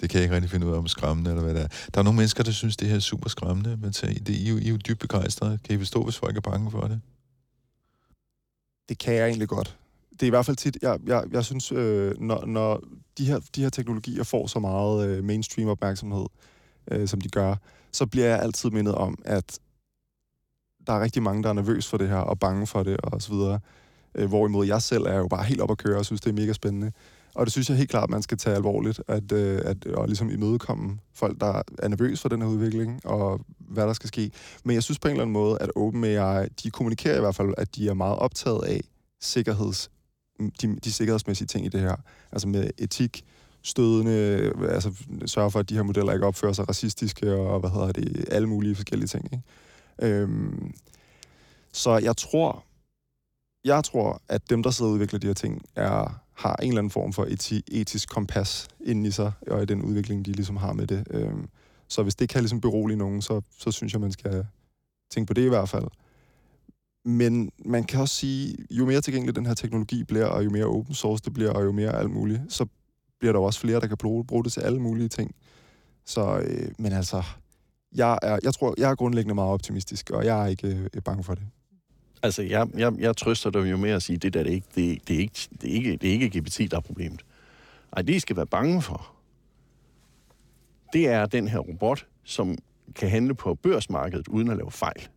Det 0.00 0.10
kan 0.10 0.18
jeg 0.18 0.24
ikke 0.24 0.34
rigtig 0.34 0.50
finde 0.50 0.66
ud 0.66 0.72
af 0.72 0.78
om 0.78 0.88
skræmmende, 0.88 1.30
eller 1.30 1.42
hvad 1.42 1.54
det 1.54 1.62
er. 1.62 1.68
Der 1.94 1.98
er 2.00 2.02
nogle 2.02 2.16
mennesker, 2.16 2.44
der 2.44 2.50
synes, 2.50 2.76
det 2.76 2.88
her 2.88 2.96
er 2.96 3.00
super 3.00 3.28
skræmmende, 3.28 3.76
men 3.76 3.92
så, 3.92 4.06
det, 4.06 4.28
I, 4.28 4.46
er 4.46 4.50
jo, 4.50 4.58
I 4.58 4.66
er 4.66 4.70
jo 4.70 4.76
dybt 4.76 4.98
begejstrede. 4.98 5.58
Kan 5.64 5.74
I 5.74 5.78
forstå, 5.78 6.04
hvis 6.04 6.16
folk 6.16 6.36
er 6.36 6.40
bange 6.40 6.70
for 6.70 6.80
det? 6.80 7.00
Det 8.88 8.98
kan 8.98 9.14
jeg 9.14 9.26
egentlig 9.26 9.48
godt. 9.48 9.76
Det 10.12 10.22
er 10.22 10.26
i 10.26 10.30
hvert 10.30 10.46
fald 10.46 10.56
tit, 10.56 10.78
jeg, 10.82 10.98
jeg, 11.06 11.24
jeg 11.30 11.44
synes, 11.44 11.72
øh, 11.72 12.20
når, 12.20 12.46
når 12.46 12.82
de, 13.18 13.26
her, 13.26 13.40
de 13.56 13.62
her 13.62 13.70
teknologier 13.70 14.22
får 14.22 14.46
så 14.46 14.58
meget 14.58 15.08
øh, 15.08 15.24
mainstream 15.24 15.68
opmærksomhed, 15.68 16.26
øh, 16.90 17.08
som 17.08 17.20
de 17.20 17.28
gør, 17.28 17.56
så 17.92 18.06
bliver 18.06 18.26
jeg 18.26 18.38
altid 18.38 18.70
mindet 18.70 18.94
om, 18.94 19.18
at 19.24 19.58
der 20.86 20.92
er 20.92 21.00
rigtig 21.00 21.22
mange, 21.22 21.42
der 21.42 21.48
er 21.48 21.52
nervøs 21.52 21.88
for 21.88 21.96
det 21.96 22.08
her, 22.08 22.16
og 22.16 22.38
bange 22.38 22.66
for 22.66 22.82
det, 22.82 23.00
og 23.00 23.22
så 23.22 23.32
videre. 23.32 23.60
Øh, 24.14 24.28
hvorimod 24.28 24.66
jeg 24.66 24.82
selv 24.82 25.02
er 25.02 25.16
jo 25.16 25.28
bare 25.28 25.44
helt 25.44 25.60
op 25.60 25.70
at 25.70 25.78
køre, 25.78 25.98
og 25.98 26.04
synes, 26.04 26.20
det 26.20 26.30
er 26.30 26.34
mega 26.34 26.52
spændende. 26.52 26.92
Og 27.34 27.46
det 27.46 27.52
synes 27.52 27.68
jeg 27.68 27.76
helt 27.76 27.90
klart, 27.90 28.10
man 28.10 28.22
skal 28.22 28.38
tage 28.38 28.56
alvorligt, 28.56 29.00
at, 29.08 29.32
øh, 29.32 29.62
at 29.64 29.86
og 29.86 30.06
ligesom 30.06 30.30
imødekomme 30.30 30.98
folk, 31.14 31.40
der 31.40 31.62
er 31.78 31.88
nervøs 31.88 32.20
for 32.20 32.28
den 32.28 32.42
her 32.42 32.48
udvikling, 32.48 33.06
og 33.06 33.40
hvad 33.58 33.86
der 33.86 33.92
skal 33.92 34.08
ske. 34.08 34.30
Men 34.64 34.74
jeg 34.74 34.82
synes 34.82 34.98
på 34.98 35.08
en 35.08 35.12
eller 35.12 35.22
anden 35.22 35.32
måde, 35.32 35.58
at 35.60 35.70
OpenAI, 35.76 36.46
de 36.62 36.70
kommunikerer 36.70 37.16
i 37.16 37.20
hvert 37.20 37.34
fald, 37.34 37.54
at 37.58 37.76
de 37.76 37.88
er 37.88 37.94
meget 37.94 38.18
optaget 38.18 38.64
af 38.64 38.80
sikkerheds, 39.20 39.90
de, 40.62 40.76
de 40.84 40.92
sikkerhedsmæssige 40.92 41.46
ting 41.46 41.66
i 41.66 41.68
det 41.68 41.80
her. 41.80 41.96
Altså 42.32 42.48
med 42.48 42.70
etik, 42.78 43.24
stødende, 43.62 44.52
altså 44.68 44.92
sørge 45.26 45.50
for, 45.50 45.58
at 45.58 45.68
de 45.68 45.74
her 45.74 45.82
modeller 45.82 46.12
ikke 46.12 46.26
opfører 46.26 46.52
sig 46.52 46.68
racistiske, 46.68 47.32
og 47.34 47.60
hvad 47.60 47.70
hedder 47.70 47.92
det, 47.92 48.24
alle 48.30 48.48
mulige 48.48 48.74
forskellige 48.74 49.08
ting. 49.08 49.24
Ikke? 49.24 49.42
Øhm, 50.02 50.74
så 51.72 51.98
jeg 51.98 52.16
tror, 52.16 52.64
jeg 53.64 53.84
tror, 53.84 54.22
at 54.28 54.50
dem, 54.50 54.62
der 54.62 54.70
sidder 54.70 54.90
og 54.90 54.94
udvikler 54.94 55.18
de 55.18 55.26
her 55.26 55.34
ting, 55.34 55.62
er, 55.76 56.20
har 56.34 56.56
en 56.56 56.68
eller 56.68 56.78
anden 56.78 56.90
form 56.90 57.12
for 57.12 57.24
eti, 57.24 57.62
etisk 57.68 58.08
kompas 58.08 58.68
inden 58.80 59.06
i 59.06 59.10
sig, 59.10 59.32
og 59.46 59.62
i 59.62 59.66
den 59.66 59.82
udvikling, 59.82 60.26
de 60.26 60.32
ligesom 60.32 60.56
har 60.56 60.72
med 60.72 60.86
det. 60.86 61.06
Øhm, 61.10 61.48
så 61.88 62.02
hvis 62.02 62.14
det 62.14 62.28
kan 62.28 62.40
ligesom 62.40 62.60
berolige 62.60 62.96
nogen, 62.96 63.22
så, 63.22 63.40
så 63.58 63.70
synes 63.70 63.92
jeg, 63.92 64.00
man 64.00 64.12
skal 64.12 64.46
tænke 65.10 65.26
på 65.26 65.34
det 65.34 65.44
i 65.44 65.48
hvert 65.48 65.68
fald. 65.68 65.86
Men 67.04 67.50
man 67.64 67.84
kan 67.84 68.00
også 68.00 68.14
sige, 68.14 68.56
jo 68.70 68.86
mere 68.86 69.00
tilgængelig 69.00 69.36
den 69.36 69.46
her 69.46 69.54
teknologi 69.54 70.04
bliver, 70.04 70.26
og 70.26 70.44
jo 70.44 70.50
mere 70.50 70.64
open 70.64 70.94
source 70.94 71.24
det 71.24 71.32
bliver, 71.32 71.50
og 71.52 71.64
jo 71.64 71.72
mere 71.72 71.98
alt 71.98 72.10
muligt, 72.10 72.40
så 72.48 72.66
bliver 73.22 73.32
der 73.32 73.40
jo 73.40 73.44
også 73.44 73.60
flere, 73.60 73.80
der 73.80 73.86
kan 73.86 73.96
bruge, 73.96 74.24
bruge 74.24 74.44
det 74.44 74.52
til 74.52 74.60
alle 74.60 74.80
mulige 74.80 75.08
ting. 75.08 75.34
Så, 76.04 76.38
øh, 76.38 76.68
men 76.78 76.92
altså, 76.92 77.22
jeg, 77.94 78.18
er, 78.22 78.38
jeg 78.42 78.54
tror, 78.54 78.74
jeg 78.78 78.90
er 78.90 78.94
grundlæggende 78.94 79.34
meget 79.34 79.50
optimistisk, 79.50 80.10
og 80.10 80.24
jeg 80.24 80.42
er 80.42 80.46
ikke 80.46 80.88
øh, 80.94 81.02
bange 81.02 81.24
for 81.24 81.34
det. 81.34 81.44
Altså, 82.22 82.42
jeg, 82.42 82.68
jeg, 82.74 82.92
jeg 82.98 83.16
trøster 83.16 83.50
dig 83.50 83.70
jo 83.70 83.76
med 83.76 83.90
at 83.90 84.02
sige, 84.02 84.16
det 84.16 84.34
der 84.34 84.42
det 84.42 84.50
er 84.50 84.54
ikke, 84.54 84.66
det, 84.74 85.08
det, 85.08 85.16
er 85.16 85.20
ikke, 85.20 85.48
det, 85.60 85.70
er 85.70 85.74
ikke, 85.74 85.96
det 85.96 86.08
er 86.08 86.12
ikke 86.12 86.40
GPT, 86.40 86.70
der 86.70 86.76
er 86.76 86.80
problemet. 86.80 87.24
Ej, 87.96 88.02
det 88.02 88.14
I 88.14 88.18
skal 88.18 88.36
være 88.36 88.46
bange 88.46 88.82
for, 88.82 89.12
det 90.92 91.08
er 91.08 91.26
den 91.26 91.48
her 91.48 91.58
robot, 91.58 92.06
som 92.24 92.58
kan 92.94 93.10
handle 93.10 93.34
på 93.34 93.54
børsmarkedet 93.54 94.28
uden 94.28 94.50
at 94.50 94.56
lave 94.56 94.70
fejl. 94.70 95.08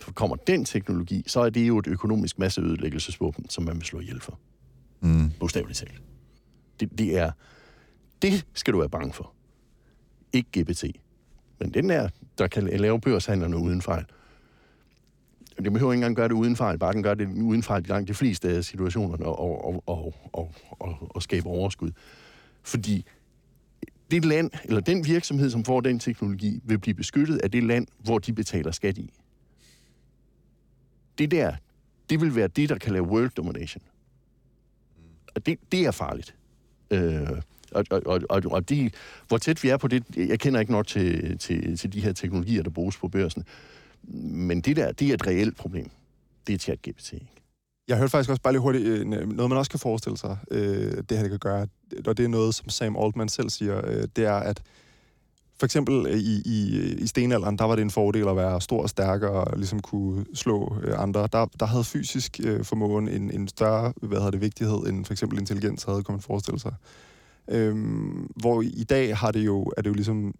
For 0.00 0.12
kommer 0.12 0.36
den 0.36 0.64
teknologi, 0.64 1.24
så 1.26 1.40
er 1.40 1.50
det 1.50 1.68
jo 1.68 1.78
et 1.78 1.86
økonomisk 1.86 2.38
masseødelæggelsesvåben, 2.38 3.48
som 3.48 3.64
man 3.64 3.76
vil 3.76 3.84
slå 3.84 4.00
ihjel 4.00 4.20
for. 4.20 4.38
Mm. 5.00 5.30
Bogstaveligt 5.40 5.78
talt. 5.78 6.02
Det, 6.80 6.98
det 6.98 7.18
er... 7.18 7.30
Det 8.22 8.46
skal 8.54 8.72
du 8.72 8.78
være 8.78 8.88
bange 8.88 9.12
for. 9.12 9.32
Ikke 10.32 10.62
GPT. 10.62 10.84
Men 11.58 11.74
den 11.74 11.88
der, 11.88 12.08
der 12.38 12.46
kan 12.46 12.66
lave 12.66 13.00
børshandlerne 13.00 13.56
uden 13.56 13.82
fejl. 13.82 14.04
Det 15.64 15.72
behøver 15.72 15.92
ikke 15.92 15.98
engang 15.98 16.16
gøre 16.16 16.28
det 16.28 16.34
uden 16.34 16.56
fejl, 16.56 16.78
bare 16.78 16.92
den 16.92 17.02
gør 17.02 17.14
det 17.14 17.26
uden 17.26 17.62
fejl 17.62 17.84
i 17.84 17.88
langt 17.88 18.08
de 18.08 18.14
fleste 18.14 18.48
af 18.48 18.64
situationerne 18.64 19.26
og, 19.26 19.64
og, 19.64 19.82
og, 19.86 20.14
og, 20.32 20.54
og, 20.70 20.96
og 21.10 21.22
skabe 21.22 21.46
overskud. 21.46 21.90
Fordi 22.62 23.06
det 24.10 24.24
land, 24.24 24.50
eller 24.64 24.80
den 24.80 25.06
virksomhed, 25.06 25.50
som 25.50 25.64
får 25.64 25.80
den 25.80 25.98
teknologi, 25.98 26.60
vil 26.64 26.78
blive 26.78 26.94
beskyttet 26.94 27.38
af 27.38 27.50
det 27.50 27.64
land, 27.64 27.86
hvor 27.98 28.18
de 28.18 28.32
betaler 28.32 28.70
skat 28.70 28.98
i. 28.98 29.12
Det 31.18 31.30
der, 31.30 31.56
det 32.10 32.20
vil 32.20 32.34
være 32.34 32.48
det, 32.48 32.68
der 32.68 32.78
kan 32.78 32.92
lave 32.92 33.04
world 33.04 33.30
domination. 33.30 33.82
Og 35.34 35.46
det, 35.46 35.58
det 35.72 35.86
er 35.86 35.90
farligt. 35.90 36.34
Øh, 36.90 37.42
og, 37.72 37.84
og, 37.90 38.02
og, 38.06 38.20
og, 38.30 38.42
og 38.50 38.68
de, 38.68 38.90
hvor 39.28 39.38
tæt 39.38 39.62
vi 39.62 39.68
er 39.68 39.76
på 39.76 39.88
det, 39.88 40.04
jeg 40.16 40.40
kender 40.40 40.60
ikke 40.60 40.72
nok 40.72 40.86
til, 40.86 41.38
til, 41.38 41.76
til 41.76 41.92
de 41.92 42.00
her 42.00 42.12
teknologier, 42.12 42.62
der 42.62 42.70
bruges 42.70 42.96
på 42.96 43.08
børsen. 43.08 43.44
Men 44.48 44.60
det 44.60 44.76
der, 44.76 44.92
det 44.92 45.08
er 45.08 45.14
et 45.14 45.26
reelt 45.26 45.56
problem. 45.56 45.90
Det 46.46 46.54
er 46.54 46.72
chat-GPT, 46.72 47.14
ikke? 47.14 47.26
Jeg 47.88 47.96
hørte 47.96 48.10
faktisk 48.10 48.30
også 48.30 48.42
bare 48.42 48.52
lige 48.52 48.60
hurtigt, 48.60 48.84
øh, 48.84 49.06
noget 49.06 49.50
man 49.50 49.52
også 49.52 49.70
kan 49.70 49.80
forestille 49.80 50.18
sig, 50.18 50.38
øh, 50.50 50.92
det 51.08 51.10
her 51.10 51.22
det 51.22 51.30
kan 51.30 51.38
gøre, 51.38 51.66
og 52.06 52.16
det 52.16 52.24
er 52.24 52.28
noget, 52.28 52.54
som 52.54 52.68
Sam 52.68 52.96
Altman 52.96 53.28
selv 53.28 53.50
siger, 53.50 53.86
øh, 53.86 54.08
det 54.16 54.24
er, 54.24 54.34
at 54.34 54.62
for 55.58 55.66
eksempel 55.66 56.06
øh, 56.06 56.18
i, 56.18 56.42
i, 56.44 56.78
øh, 56.78 57.02
i 57.02 57.06
stenalderen, 57.06 57.58
der 57.58 57.64
var 57.64 57.76
det 57.76 57.82
en 57.82 57.90
fordel 57.90 58.28
at 58.28 58.36
være 58.36 58.60
stor 58.60 58.82
og 58.82 58.88
stærk 58.88 59.22
og 59.22 59.56
ligesom 59.56 59.80
kunne 59.80 60.26
slå 60.34 60.76
øh, 60.82 61.02
andre. 61.02 61.28
Der, 61.32 61.46
der 61.60 61.66
havde 61.66 61.84
fysisk 61.84 62.40
øh, 62.44 62.64
formåen 62.64 63.08
en, 63.08 63.30
en 63.30 63.48
større 63.48 63.92
hvad 64.02 64.18
hedder 64.18 64.30
det, 64.30 64.40
vigtighed, 64.40 64.76
end 64.86 65.04
for 65.04 65.12
eksempel 65.12 65.38
intelligens 65.38 65.84
havde, 65.84 66.02
kunne 66.02 66.12
man 66.12 66.22
forestille 66.22 66.60
sig. 66.60 66.74
Øhm, 67.48 68.30
hvor 68.36 68.62
i 68.62 68.84
dag 68.84 69.16
har 69.16 69.30
det 69.30 69.46
jo, 69.46 69.72
er 69.76 69.82
det 69.82 69.88
jo 69.88 69.94
ligesom, 69.94 70.34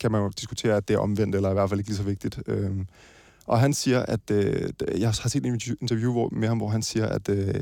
kan 0.00 0.12
man 0.12 0.22
jo 0.22 0.28
diskutere, 0.28 0.76
at 0.76 0.88
det 0.88 0.94
er 0.94 0.98
omvendt, 0.98 1.34
eller 1.34 1.50
i 1.50 1.52
hvert 1.52 1.68
fald 1.68 1.80
ikke 1.80 1.90
lige 1.90 1.96
så 1.96 2.02
vigtigt. 2.02 2.40
Øhm, 2.46 2.86
og 3.46 3.60
han 3.60 3.74
siger, 3.74 4.02
at 4.02 4.30
øh, 4.30 4.72
jeg 4.98 5.08
har 5.08 5.28
set 5.28 5.46
en 5.46 5.60
interview 5.80 6.12
hvor, 6.12 6.28
med 6.32 6.48
ham, 6.48 6.58
hvor 6.58 6.68
han 6.68 6.82
siger, 6.82 7.06
at, 7.06 7.28
øh, 7.28 7.54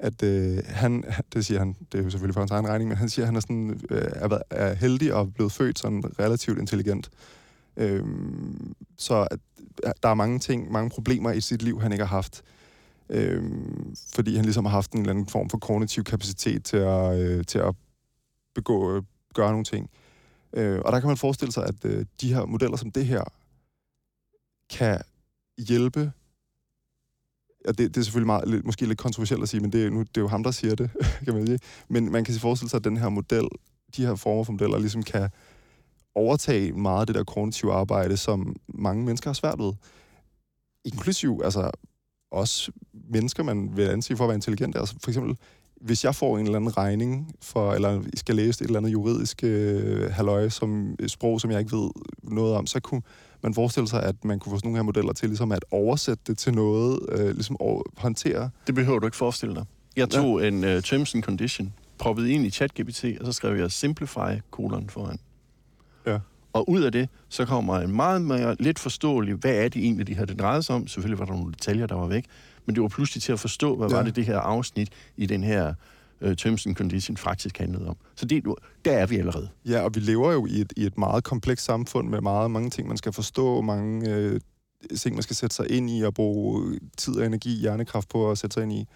at 0.00 0.22
øh, 0.22 0.58
han, 0.66 1.04
det 1.34 1.46
siger 1.46 1.58
han, 1.58 1.76
det 1.92 1.98
er 1.98 2.04
jo 2.04 2.10
selvfølgelig 2.10 2.34
for 2.34 2.40
hans 2.40 2.50
egen 2.50 2.68
regning, 2.68 2.88
men 2.88 2.96
han 2.96 3.08
siger, 3.08 3.24
at 3.24 3.26
han 3.26 3.36
er, 3.36 3.40
sådan, 3.40 3.80
øh, 3.90 4.10
er, 4.14 4.38
er 4.50 4.74
heldig 4.74 5.14
og 5.14 5.34
blevet 5.34 5.52
født 5.52 5.78
sådan 5.78 6.02
relativt 6.18 6.58
intelligent. 6.58 7.10
Øh, 7.76 8.04
så 8.96 9.28
at, 9.30 9.40
der 10.02 10.08
er 10.08 10.14
mange 10.14 10.38
ting, 10.38 10.72
mange 10.72 10.90
problemer 10.90 11.30
i 11.30 11.40
sit 11.40 11.62
liv, 11.62 11.80
han 11.80 11.92
ikke 11.92 12.04
har 12.04 12.16
haft. 12.16 12.42
Øh, 13.08 13.44
fordi 14.14 14.36
han 14.36 14.44
ligesom 14.44 14.64
har 14.64 14.72
haft 14.72 14.92
en 14.92 15.00
eller 15.00 15.12
anden 15.12 15.26
form 15.26 15.50
for 15.50 15.58
kognitiv 15.58 16.04
kapacitet 16.04 16.64
til 16.64 16.76
at, 16.76 17.18
øh, 17.18 17.44
til 17.44 17.58
at 17.58 17.74
begå, 18.54 18.96
øh, 18.96 19.02
gøre 19.34 19.50
nogle 19.50 19.64
ting. 19.64 19.90
Øh, 20.52 20.80
og 20.84 20.92
der 20.92 21.00
kan 21.00 21.08
man 21.08 21.16
forestille 21.16 21.52
sig, 21.52 21.66
at 21.66 21.84
øh, 21.84 22.06
de 22.20 22.34
her 22.34 22.44
modeller 22.44 22.76
som 22.76 22.90
det 22.90 23.06
her 23.06 23.24
kan 24.70 25.00
hjælpe 25.58 26.12
og 27.68 27.78
det, 27.78 27.94
det 27.94 28.00
er 28.00 28.04
selvfølgelig 28.04 28.26
meget, 28.26 28.48
lidt, 28.48 28.66
måske 28.66 28.86
lidt 28.86 28.98
kontroversielt 28.98 29.42
at 29.42 29.48
sige, 29.48 29.60
men 29.60 29.72
det, 29.72 29.92
nu, 29.92 29.98
det 30.00 30.16
er 30.16 30.20
jo 30.20 30.28
ham, 30.28 30.42
der 30.42 30.50
siger 30.50 30.74
det, 30.74 30.90
kan 31.24 31.34
man 31.34 31.46
sige. 31.46 31.58
Men 31.88 32.12
man 32.12 32.24
kan 32.24 32.34
se 32.34 32.40
forestille 32.40 32.70
sig, 32.70 32.76
at 32.76 32.84
den 32.84 32.96
her 32.96 33.08
model, 33.08 33.48
de 33.96 34.06
her 34.06 34.14
former 34.14 34.44
for 34.44 34.52
modeller, 34.52 34.78
ligesom 34.78 35.02
kan 35.02 35.28
overtage 36.14 36.72
meget 36.72 37.00
af 37.00 37.06
det 37.06 37.14
der 37.14 37.24
kognitive 37.24 37.72
arbejde, 37.72 38.16
som 38.16 38.56
mange 38.68 39.04
mennesker 39.04 39.30
har 39.30 39.34
svært 39.34 39.58
ved. 39.58 39.72
Inklusiv, 40.84 41.40
altså 41.44 41.70
også 42.32 42.72
mennesker, 43.10 43.42
man 43.42 43.76
vil 43.76 43.82
anse 43.82 44.16
for 44.16 44.24
at 44.24 44.28
være 44.28 44.36
intelligente. 44.36 44.78
Altså 44.78 44.94
for 45.02 45.10
eksempel, 45.10 45.36
hvis 45.80 46.04
jeg 46.04 46.14
får 46.14 46.38
en 46.38 46.44
eller 46.44 46.58
anden 46.58 46.76
regning 46.76 47.34
for, 47.40 47.72
eller 47.72 48.02
skal 48.14 48.36
læse 48.36 48.62
et 48.62 48.66
eller 48.66 48.78
andet 48.78 48.92
juridisk 48.92 49.44
øh, 49.44 50.10
halløj, 50.10 50.48
som 50.48 50.96
sprog, 51.06 51.40
som 51.40 51.50
jeg 51.50 51.60
ikke 51.60 51.76
ved 51.76 51.90
noget 52.22 52.54
om, 52.54 52.66
så 52.66 52.80
kunne 52.80 53.02
man 53.42 53.54
forestille 53.54 53.88
sig, 53.88 54.02
at 54.02 54.24
man 54.24 54.38
kunne 54.38 54.50
få 54.50 54.56
sådan 54.56 54.68
nogle 54.68 54.78
her 54.78 54.82
modeller 54.82 55.12
til 55.12 55.28
ligesom 55.28 55.52
at 55.52 55.64
oversætte 55.70 56.22
det 56.26 56.38
til 56.38 56.54
noget, 56.54 57.00
øh, 57.08 57.30
ligesom 57.30 57.56
at 57.60 57.82
håndtere. 57.96 58.50
Det 58.66 58.74
behøver 58.74 58.98
du 58.98 59.06
ikke 59.06 59.16
forestille 59.16 59.54
dig. 59.54 59.64
Jeg 59.96 60.10
tog 60.10 60.40
ja. 60.40 60.48
en 60.48 60.64
uh, 60.64 60.82
terms 60.82 61.14
and 61.14 61.22
condition, 61.22 61.72
proppede 61.98 62.32
ind 62.32 62.46
i 62.46 62.50
ChatGPT, 62.50 63.04
og 63.20 63.26
så 63.26 63.32
skrev 63.32 63.56
jeg 63.56 63.70
simplify 63.70 64.40
kolon 64.50 64.88
foran. 64.88 65.18
Ja. 66.06 66.18
Og 66.52 66.70
ud 66.70 66.82
af 66.82 66.92
det, 66.92 67.08
så 67.28 67.44
kommer 67.44 67.78
en 67.78 67.96
meget 67.96 68.22
mere 68.22 68.56
lidt 68.60 68.78
forståelig, 68.78 69.34
hvad 69.34 69.54
er 69.54 69.68
det 69.68 69.82
egentlig, 69.84 70.06
de 70.06 70.14
her 70.14 70.24
det 70.24 70.38
drejede 70.38 70.62
sig 70.62 70.74
om. 70.74 70.86
Selvfølgelig 70.86 71.18
var 71.18 71.24
der 71.24 71.32
nogle 71.32 71.52
detaljer, 71.52 71.86
der 71.86 71.94
var 71.94 72.06
væk, 72.06 72.24
men 72.66 72.74
det 72.74 72.82
var 72.82 72.88
pludselig 72.88 73.22
til 73.22 73.32
at 73.32 73.40
forstå, 73.40 73.76
hvad. 73.76 73.88
Ja. 73.88 73.96
var 73.96 74.02
det, 74.02 74.16
det 74.16 74.26
her 74.26 74.38
afsnit 74.38 74.88
i 75.16 75.26
den 75.26 75.44
her 75.44 75.74
øh, 76.20 76.36
terms 76.36 76.66
and 76.66 76.76
condition 76.76 77.16
faktisk 77.16 77.58
handlede 77.58 77.88
om. 77.88 77.96
Så 78.14 78.26
det, 78.26 78.44
der 78.84 78.92
er 78.92 79.06
vi 79.06 79.16
allerede. 79.16 79.48
Ja, 79.66 79.80
og 79.80 79.94
vi 79.94 80.00
lever 80.00 80.32
jo 80.32 80.46
i 80.46 80.60
et, 80.60 80.72
i 80.76 80.86
et 80.86 80.98
meget 80.98 81.24
komplekst 81.24 81.64
samfund 81.64 82.08
med 82.08 82.20
meget 82.20 82.50
mange 82.50 82.70
ting, 82.70 82.88
man 82.88 82.96
skal 82.96 83.12
forstå, 83.12 83.60
mange 83.60 84.14
øh, 84.14 84.40
ting, 84.96 85.16
man 85.16 85.22
skal 85.22 85.36
sætte 85.36 85.56
sig 85.56 85.70
ind 85.70 85.90
i 85.90 86.02
og 86.02 86.14
bruge 86.14 86.78
tid 86.96 87.16
og 87.16 87.26
energi, 87.26 87.50
hjernekraft 87.50 88.08
på 88.08 88.30
at 88.30 88.38
sætte 88.38 88.54
sig 88.54 88.62
ind 88.62 88.72
i. 88.72 88.86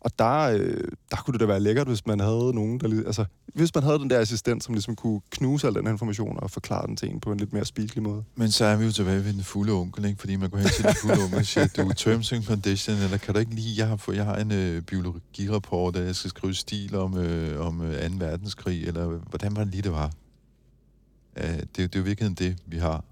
Og 0.00 0.18
der, 0.18 0.38
øh, 0.40 0.84
der 1.10 1.16
kunne 1.16 1.32
det 1.32 1.40
da 1.40 1.46
være 1.46 1.60
lækkert, 1.60 1.86
hvis 1.86 2.06
man 2.06 2.20
havde 2.20 2.52
nogen, 2.54 2.80
der... 2.80 3.06
Altså, 3.06 3.24
hvis 3.54 3.74
man 3.74 3.84
havde 3.84 3.98
den 3.98 4.10
der 4.10 4.20
assistent, 4.20 4.64
som 4.64 4.74
ligesom 4.74 4.96
kunne 4.96 5.20
knuse 5.30 5.66
al 5.66 5.74
den 5.74 5.84
her 5.86 5.92
information 5.92 6.36
og 6.42 6.50
forklare 6.50 6.86
den 6.86 6.96
til 6.96 7.10
en 7.10 7.20
på 7.20 7.32
en 7.32 7.38
lidt 7.38 7.52
mere 7.52 7.64
spiselig 7.64 8.02
måde. 8.02 8.24
Men 8.34 8.50
så 8.50 8.64
er 8.64 8.76
vi 8.76 8.84
jo 8.84 8.92
tilbage 8.92 9.24
ved 9.24 9.32
den 9.32 9.42
fulde 9.42 9.72
onkel, 9.72 10.04
ikke? 10.04 10.20
Fordi 10.20 10.36
man 10.36 10.50
går 10.50 10.58
hen 10.58 10.68
til 10.68 10.84
den 10.84 10.94
fulde 10.94 11.22
onkel 11.22 11.38
og 11.38 11.44
siger, 11.46 11.66
du 11.66 11.92
terms 11.92 12.32
and 12.32 12.44
condition, 12.44 12.96
eller 12.96 13.16
kan 13.16 13.34
du 13.34 13.40
ikke 13.40 13.54
lige, 13.54 13.78
jeg 13.78 13.88
har, 13.88 13.96
fået, 13.96 14.16
jeg 14.16 14.24
har 14.24 14.36
en 14.36 14.52
øh, 14.52 14.82
biologirapport, 14.82 15.94
der 15.94 16.00
jeg 16.02 16.16
skal 16.16 16.30
skrive 16.30 16.54
stil 16.54 16.94
om, 16.94 17.18
øh, 17.18 17.66
om 17.66 17.80
øh, 17.82 18.10
2. 18.10 18.16
verdenskrig, 18.18 18.84
eller 18.84 19.06
hvordan 19.06 19.56
var 19.56 19.64
det 19.64 19.72
lige, 19.72 19.82
det 19.82 19.92
var? 19.92 20.10
Uh, 21.36 21.42
det, 21.44 21.50
er 21.50 21.56
jo- 21.58 21.62
det 21.86 21.94
er 21.94 21.98
jo 21.98 22.04
virkelig 22.04 22.38
det, 22.38 22.56
vi 22.66 22.76
har. 22.78 23.04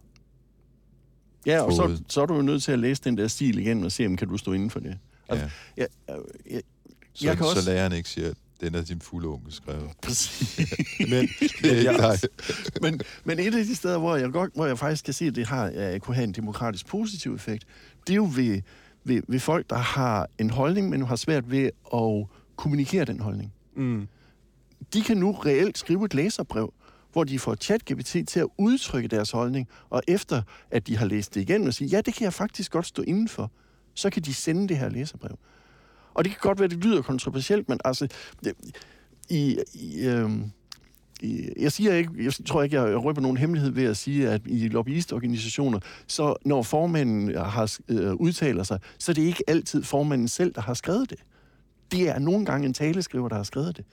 Ja, 1.47 1.61
og 1.62 1.72
så, 1.72 2.03
så 2.09 2.22
er 2.22 2.26
du 2.26 2.34
jo 2.34 2.43
nødt 2.43 2.62
til 2.62 2.72
at 2.72 2.78
læse 2.78 3.03
den 3.05 3.16
der 3.18 3.28
stil 3.28 3.59
igen 3.59 3.84
og 3.84 3.93
se, 3.93 4.07
om 4.07 4.16
kan 4.16 4.28
du 4.28 4.37
stå 4.37 4.53
inden 4.53 4.70
for 4.70 4.80
det. 4.80 4.99
Altså, 5.28 5.45
Ja. 5.76 5.82
Ja, 5.82 5.87
jeg, 6.09 6.18
jeg, 6.51 6.62
Så, 7.16 7.26
Jeg 7.26 7.36
kan 7.36 7.44
så 7.46 7.50
også- 7.50 7.70
læreren 7.70 7.92
ikke 7.92 8.08
siger, 8.08 8.32
den 8.60 8.74
er 8.74 8.82
din 8.82 9.00
fulde 9.00 9.28
onkel 9.28 9.52
skrevet. 9.52 9.82
Men, 11.10 11.28
Det 11.62 11.86
er 11.88 12.26
men, 12.82 13.00
men 13.24 13.38
et 13.38 13.54
af 13.54 13.64
de 13.64 13.74
steder, 13.74 13.98
hvor 13.98 14.16
jeg, 14.16 14.30
godt, 14.32 14.50
hvor 14.54 14.66
jeg 14.66 14.78
faktisk 14.78 15.04
kan 15.04 15.14
se, 15.14 15.24
at 15.24 15.34
det 15.34 15.46
har, 15.46 15.92
uh, 15.94 15.98
kunne 15.98 16.14
have 16.14 16.24
en 16.24 16.32
demokratisk 16.32 16.86
positiv 16.86 17.34
effekt, 17.34 17.64
det 18.06 18.12
er 18.12 18.16
jo 18.16 18.30
ved, 18.34 18.60
ved, 19.04 19.22
ved 19.28 19.40
folk, 19.40 19.70
der 19.70 19.76
har 19.76 20.28
en 20.38 20.50
holdning, 20.50 20.88
men 20.90 21.02
har 21.02 21.16
svært 21.16 21.50
ved 21.50 21.70
at 21.94 22.26
kommunikere 22.56 23.04
den 23.04 23.20
holdning. 23.20 23.52
mm, 23.76 24.08
De 24.94 25.02
kan 25.02 25.16
nu 25.16 25.32
reelt 25.32 25.78
skrive 25.78 26.04
et 26.04 26.14
læserbrev, 26.14 26.72
hvor 27.12 27.24
de 27.24 27.38
får 27.38 27.54
ChatGPT 27.54 28.16
til 28.28 28.40
at 28.40 28.46
udtrykke 28.58 29.08
deres 29.08 29.30
holdning, 29.30 29.68
og 29.90 30.02
efter 30.08 30.42
at 30.70 30.86
de 30.86 30.96
har 30.96 31.06
læst 31.06 31.34
det 31.34 31.40
igen 31.40 31.66
og 31.66 31.74
sige, 31.74 31.88
ja, 31.88 32.00
det 32.00 32.14
kan 32.14 32.24
jeg 32.24 32.32
faktisk 32.32 32.70
godt 32.72 32.86
stå 32.86 33.02
indenfor, 33.02 33.50
så 33.94 34.10
kan 34.10 34.22
de 34.22 34.34
sende 34.34 34.68
det 34.68 34.78
her 34.78 34.88
læserbrev. 34.88 35.38
Og 36.16 36.24
det 36.24 36.32
kan 36.32 36.40
godt 36.40 36.58
være, 36.58 36.64
at 36.64 36.70
det 36.70 36.84
lyder 36.84 37.02
kontroversielt, 37.02 37.68
men 37.68 37.78
altså, 37.84 38.08
i, 39.28 39.58
i, 39.74 40.06
øh, 40.06 40.30
i, 41.20 41.48
jeg 41.58 41.72
siger 41.72 41.94
ikke, 41.94 42.10
jeg 42.24 42.32
tror 42.46 42.62
ikke, 42.62 42.82
jeg 42.82 43.04
røber 43.04 43.20
nogen 43.20 43.36
hemmelighed 43.36 43.70
ved 43.70 43.84
at 43.84 43.96
sige, 43.96 44.30
at 44.30 44.40
i 44.46 44.68
lobbyistorganisationer, 44.68 45.80
så 46.06 46.34
når 46.44 46.62
formanden 46.62 47.36
har 47.36 47.76
øh, 47.88 48.14
udtaler 48.14 48.62
sig, 48.62 48.78
så 48.98 49.12
er 49.12 49.14
det 49.14 49.22
ikke 49.22 49.44
altid 49.46 49.82
formanden 49.82 50.28
selv, 50.28 50.54
der 50.54 50.60
har 50.60 50.74
skrevet 50.74 51.10
det. 51.10 51.18
Det 51.92 52.08
er 52.08 52.18
nogle 52.18 52.44
gange 52.44 52.66
en 52.66 52.74
taleskriver, 52.74 53.28
der 53.28 53.36
har 53.36 53.42
skrevet 53.42 53.76
det. 53.76 53.84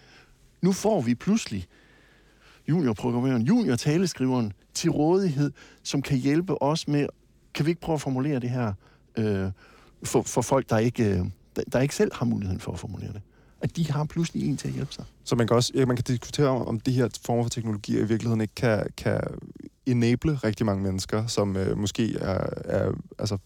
Nu 0.61 0.71
får 0.71 1.01
vi 1.01 1.15
pludselig 1.15 1.67
juniorprogrammøren, 2.69 3.41
junior-taleskriveren 3.41 4.53
til 4.73 4.91
rådighed, 4.91 5.51
som 5.83 6.01
kan 6.01 6.17
hjælpe 6.17 6.61
os 6.61 6.87
med, 6.87 7.07
kan 7.53 7.65
vi 7.65 7.71
ikke 7.71 7.81
prøve 7.81 7.93
at 7.93 8.01
formulere 8.01 8.39
det 8.39 8.49
her 8.49 8.73
øh, 9.17 9.51
for, 10.03 10.21
for 10.21 10.41
folk, 10.41 10.69
der 10.69 10.77
ikke, 10.77 11.03
øh, 11.03 11.25
der, 11.73 11.79
ikke 11.79 11.95
selv 11.95 12.11
har 12.13 12.25
muligheden 12.25 12.59
for 12.59 12.71
at 12.71 12.79
formulere 12.79 13.13
det. 13.13 13.21
At 13.61 13.75
de 13.75 13.91
har 13.91 14.03
pludselig 14.03 14.49
en 14.49 14.57
til 14.57 14.67
at 14.67 14.73
hjælpe 14.73 14.93
sig. 14.93 15.05
Så 15.23 15.35
man 15.35 15.47
kan 15.47 15.55
også 15.55 15.71
ja, 15.75 15.85
man 15.85 15.95
kan 15.95 16.03
diskutere, 16.03 16.47
om, 16.47 16.67
om 16.67 16.79
de 16.79 16.91
her 16.91 17.09
former 17.25 17.43
for 17.43 17.49
teknologier 17.49 17.99
i 17.99 18.07
virkeligheden 18.07 18.41
ikke 18.41 18.55
kan, 18.55 18.85
kan 18.97 19.21
enable 19.85 20.35
rigtig 20.35 20.65
mange 20.65 20.83
mennesker, 20.83 21.27
som 21.27 21.57
øh, 21.57 21.77
måske 21.77 22.17
er, 22.17 22.49
er 22.65 22.91
altså, 23.19 23.37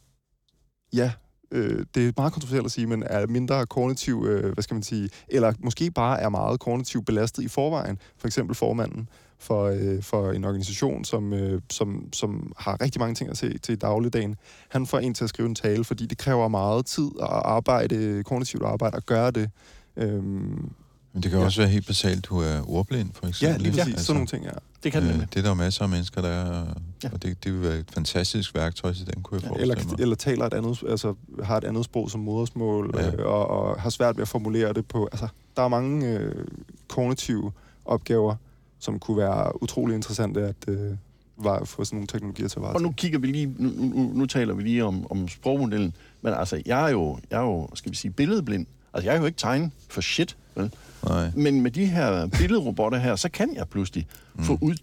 ja, 0.94 1.12
øh, 1.52 1.86
det 1.96 2.08
er 2.08 2.12
meget 2.18 2.34
kontroversielt 2.34 2.66
at 2.66 2.72
sige, 2.72 2.88
men 2.88 3.04
er 3.04 3.28
mindre 3.28 3.66
kognitiv, 3.66 4.26
øh, 4.30 4.54
hvad 4.54 4.64
skal 4.64 4.76
man 4.76 4.84
sige, 4.84 5.10
eller 5.28 5.54
måske 5.60 5.92
bare 5.92 6.22
er 6.22 6.30
meget 6.30 6.60
kognitivt 6.60 7.06
belastet 7.06 7.44
i 7.44 7.48
forvejen. 7.48 8.00
For 8.18 8.28
eksempel 8.28 8.56
formanden 8.56 9.10
for, 9.40 9.64
øh, 9.66 10.04
for 10.04 10.32
en 10.32 10.44
organisation, 10.46 11.06
som, 11.06 11.34
øh, 11.34 11.62
som, 11.70 12.10
som 12.14 12.54
har 12.58 12.82
rigtig 12.82 13.00
mange 13.02 13.16
ting 13.16 13.30
at 13.30 13.38
se 13.38 13.58
til 13.58 13.74
i 13.74 13.76
dagligdagen. 13.76 14.36
Han 14.70 14.86
får 14.88 15.00
en 15.00 15.14
til 15.14 15.24
at 15.24 15.30
skrive 15.30 15.50
en 15.50 15.56
tale, 15.56 15.84
fordi 15.84 16.06
det 16.06 16.18
kræver 16.18 16.48
meget 16.48 16.86
tid 16.86 17.10
og 17.20 17.52
arbejde, 17.56 18.24
kognitivt 18.24 18.64
arbejde 18.64 18.98
at 18.98 19.06
gøre 19.06 19.32
det. 19.32 19.50
Øhm, 19.98 20.70
Men 21.14 21.24
det 21.24 21.32
kan 21.32 21.40
Ja. 21.40 21.46
også 21.46 21.62
være 21.62 21.70
helt 21.70 21.88
basalt, 21.88 22.26
du 22.26 22.40
er 22.40 22.62
ordblind, 22.70 23.10
for 23.14 23.26
ja, 23.26 23.30
eksempel. 23.30 23.62
lige 23.62 23.72
ikke? 23.72 23.92
præcis. 23.92 24.06
Sådan 24.06 24.16
nogle 24.16 24.28
ting, 24.28 24.46
ja. 24.46 24.50
Det 24.84 24.92
kan 24.92 25.02
det 25.02 25.08
øh, 25.08 25.14
nemlig. 25.14 25.34
det 25.34 25.40
er 25.40 25.44
der 25.44 25.50
jo 25.50 25.56
masser 25.56 25.84
af 25.84 25.90
mennesker, 25.90 26.22
der 26.22 26.30
er, 26.30 26.66
Ja. 27.04 27.10
og 27.14 27.24
det, 27.24 27.44
det 27.44 27.54
vil 27.54 27.62
være 27.62 27.78
et 27.78 27.92
fantastisk 27.94 28.56
værktøj 28.56 28.94
til 28.94 29.06
den, 29.14 29.24
kunne 29.24 29.42
jeg 29.44 29.52
Ja, 29.56 29.62
eller, 29.62 29.76
mig. 29.90 30.00
eller 30.00 30.16
taler 30.16 30.46
et 30.46 30.54
andet, 30.54 30.84
altså 30.90 31.14
har 31.44 31.58
et 31.58 31.64
andet 31.64 31.86
sprog 31.86 32.10
som 32.12 32.20
modersmål, 32.22 32.92
Ja. 32.98 33.06
ja. 33.06 33.12
øh, 33.16 33.26
og, 33.26 33.48
og 33.48 33.82
har 33.82 33.90
svært 33.90 34.18
ved 34.18 34.22
at 34.22 34.28
formulere 34.28 34.74
det 34.74 34.86
på... 34.86 35.10
Altså, 35.12 35.28
der 35.58 35.64
er 35.64 35.68
mange 35.68 36.08
øh, 36.10 36.46
kognitive 36.88 37.52
opgaver, 37.86 38.36
som 38.80 39.00
kunne 39.00 39.18
være 39.18 39.64
utrolig 39.64 39.96
interessante 39.96 40.42
at 40.42 40.56
øh, 40.68 40.92
var, 41.38 41.64
få 41.64 41.84
sådan 41.84 41.98
nogle 41.98 42.08
teknologier 42.08 42.48
til 42.48 42.60
at 42.60 42.64
Og 42.64 42.64
varetage. 42.64 42.84
nu 42.84 42.92
kigger 42.92 43.20
vi 43.20 43.28
lige, 43.28 43.56
nu, 43.58 43.70
nu, 43.70 44.12
nu 44.14 44.26
taler 44.26 44.54
vi 44.54 44.64
lige 44.64 44.86
om, 44.86 45.12
om 45.12 45.28
sprogmodellen, 45.28 45.94
men 46.22 46.34
altså, 46.34 46.62
jeg 46.66 46.86
er 46.86 46.90
jo, 46.90 47.20
jeg 47.32 47.38
er 47.38 47.44
jo, 47.44 47.70
skal 47.74 47.92
vi 47.92 47.96
sige, 47.96 48.12
billedblind. 48.12 48.66
Altså, 48.94 49.10
jeg 49.10 49.16
er 49.16 49.20
jo 49.20 49.26
ikke 49.26 49.38
tegnet 49.38 49.72
for 49.90 50.02
shit, 50.02 50.38
vel? 50.56 50.74
Nej. 51.08 51.32
Men 51.36 51.62
med 51.62 51.72
de 51.72 51.86
her 51.86 52.28
billedrobotter 52.28 52.98
her, 52.98 53.16
så 53.16 53.30
kan 53.30 53.56
jeg 53.56 53.68
pludselig 53.68 54.08
mm. 54.36 54.44
få 54.44 54.58
ud... 54.62 54.76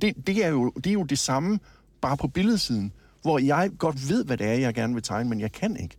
Det, 0.00 0.26
det, 0.26 0.44
er 0.44 0.48
jo, 0.48 0.70
det 0.70 0.86
er 0.86 0.92
jo 0.92 1.02
det 1.02 1.18
samme, 1.18 1.58
bare 2.00 2.16
på 2.16 2.28
billedsiden, 2.28 2.92
hvor 3.22 3.38
jeg 3.38 3.70
godt 3.78 4.08
ved, 4.08 4.24
hvad 4.24 4.36
det 4.36 4.46
er, 4.46 4.52
jeg 4.52 4.74
gerne 4.74 4.94
vil 4.94 5.02
tegne, 5.02 5.28
men 5.28 5.40
jeg 5.40 5.52
kan 5.52 5.76
ikke. 5.76 5.96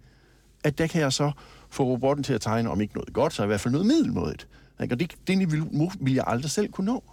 At 0.64 0.78
der 0.78 0.88
kan 0.88 1.02
jeg 1.02 1.14
så 1.14 1.32
få 1.70 1.84
robotten 1.84 2.24
til 2.24 2.34
at 2.34 2.42
tegne, 2.42 2.70
om 2.70 2.82
ikke 2.82 2.94
noget 2.94 3.14
godt, 3.14 3.34
så 3.34 3.44
i 3.44 3.48
hvert 3.48 3.60
fald 3.60 3.72
noget 3.72 3.88
middelmådigt. 3.88 4.48
Ikke? 4.82 4.96
Og 4.96 5.00
det, 5.00 5.16
det 5.28 5.38
niveau 5.38 5.92
vil 6.00 6.14
jeg 6.14 6.24
aldrig 6.28 6.52
selv 6.52 6.72
kunne 6.72 6.86
nå. 6.86 7.04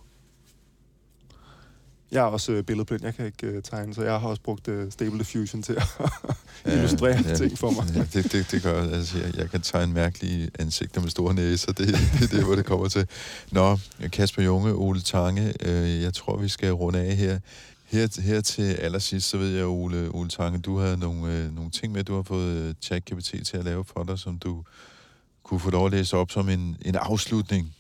Jeg 2.15 2.21
er 2.21 2.27
også 2.27 2.53
øh, 2.53 2.63
billedblind, 2.63 3.05
jeg 3.05 3.15
kan 3.15 3.27
ikke 3.27 3.47
øh, 3.47 3.63
tegne, 3.63 3.95
så 3.95 4.03
jeg 4.03 4.21
har 4.21 4.29
også 4.29 4.43
brugt 4.43 4.69
øh, 4.69 4.93
Stable 4.93 5.19
Diffusion 5.19 5.63
til 5.63 5.73
at 5.73 5.83
illustrere 6.75 7.23
ja, 7.29 7.35
ting 7.35 7.59
for 7.59 7.71
mig. 7.71 7.85
Ja, 7.95 8.01
det, 8.01 8.33
det, 8.33 8.51
det 8.51 8.63
gør 8.63 8.83
jeg. 8.83 8.93
Altså, 8.93 9.19
jeg, 9.19 9.37
jeg 9.37 9.51
kan 9.51 9.61
tegne 9.61 9.93
mærkelige 9.93 10.51
ansigter 10.59 11.01
med 11.01 11.11
store 11.11 11.35
næser. 11.35 11.73
Det, 11.73 11.89
det 11.89 12.23
er 12.23 12.37
det, 12.37 12.45
hvor 12.45 12.55
det 12.55 12.65
kommer 12.65 12.89
til. 12.89 13.07
Nå, 13.53 13.79
Kasper 14.13 14.43
Junge, 14.43 14.73
Ole 14.73 15.01
Tange, 15.01 15.55
øh, 15.61 16.03
jeg 16.03 16.15
tror, 16.15 16.37
vi 16.37 16.49
skal 16.49 16.73
runde 16.73 16.99
af 16.99 17.17
her. 17.17 17.39
Her, 17.85 18.21
her 18.23 18.41
til 18.41 18.75
allersidst, 18.75 19.29
så 19.29 19.39
ved 19.39 19.57
jeg, 19.57 19.65
Ole, 19.67 20.09
Ole 20.15 20.29
Tange, 20.29 20.59
du 20.59 20.79
har 20.79 20.97
nogle, 20.97 21.33
øh, 21.33 21.55
nogle 21.55 21.71
ting 21.71 21.93
med, 21.93 22.05
du 22.05 22.15
har 22.15 22.23
fået 22.23 22.57
øh, 22.57 22.75
ChatGPT 22.83 23.35
til 23.47 23.57
at 23.57 23.65
lave 23.65 23.85
for 23.85 24.05
dig, 24.05 24.19
som 24.19 24.39
du 24.39 24.65
kunne 25.43 25.61
få 25.61 25.71
lov 25.71 25.87
at 25.87 25.93
læse 25.93 26.17
op 26.17 26.31
som 26.31 26.49
en, 26.49 26.77
en 26.83 26.95
afslutning. 26.95 27.75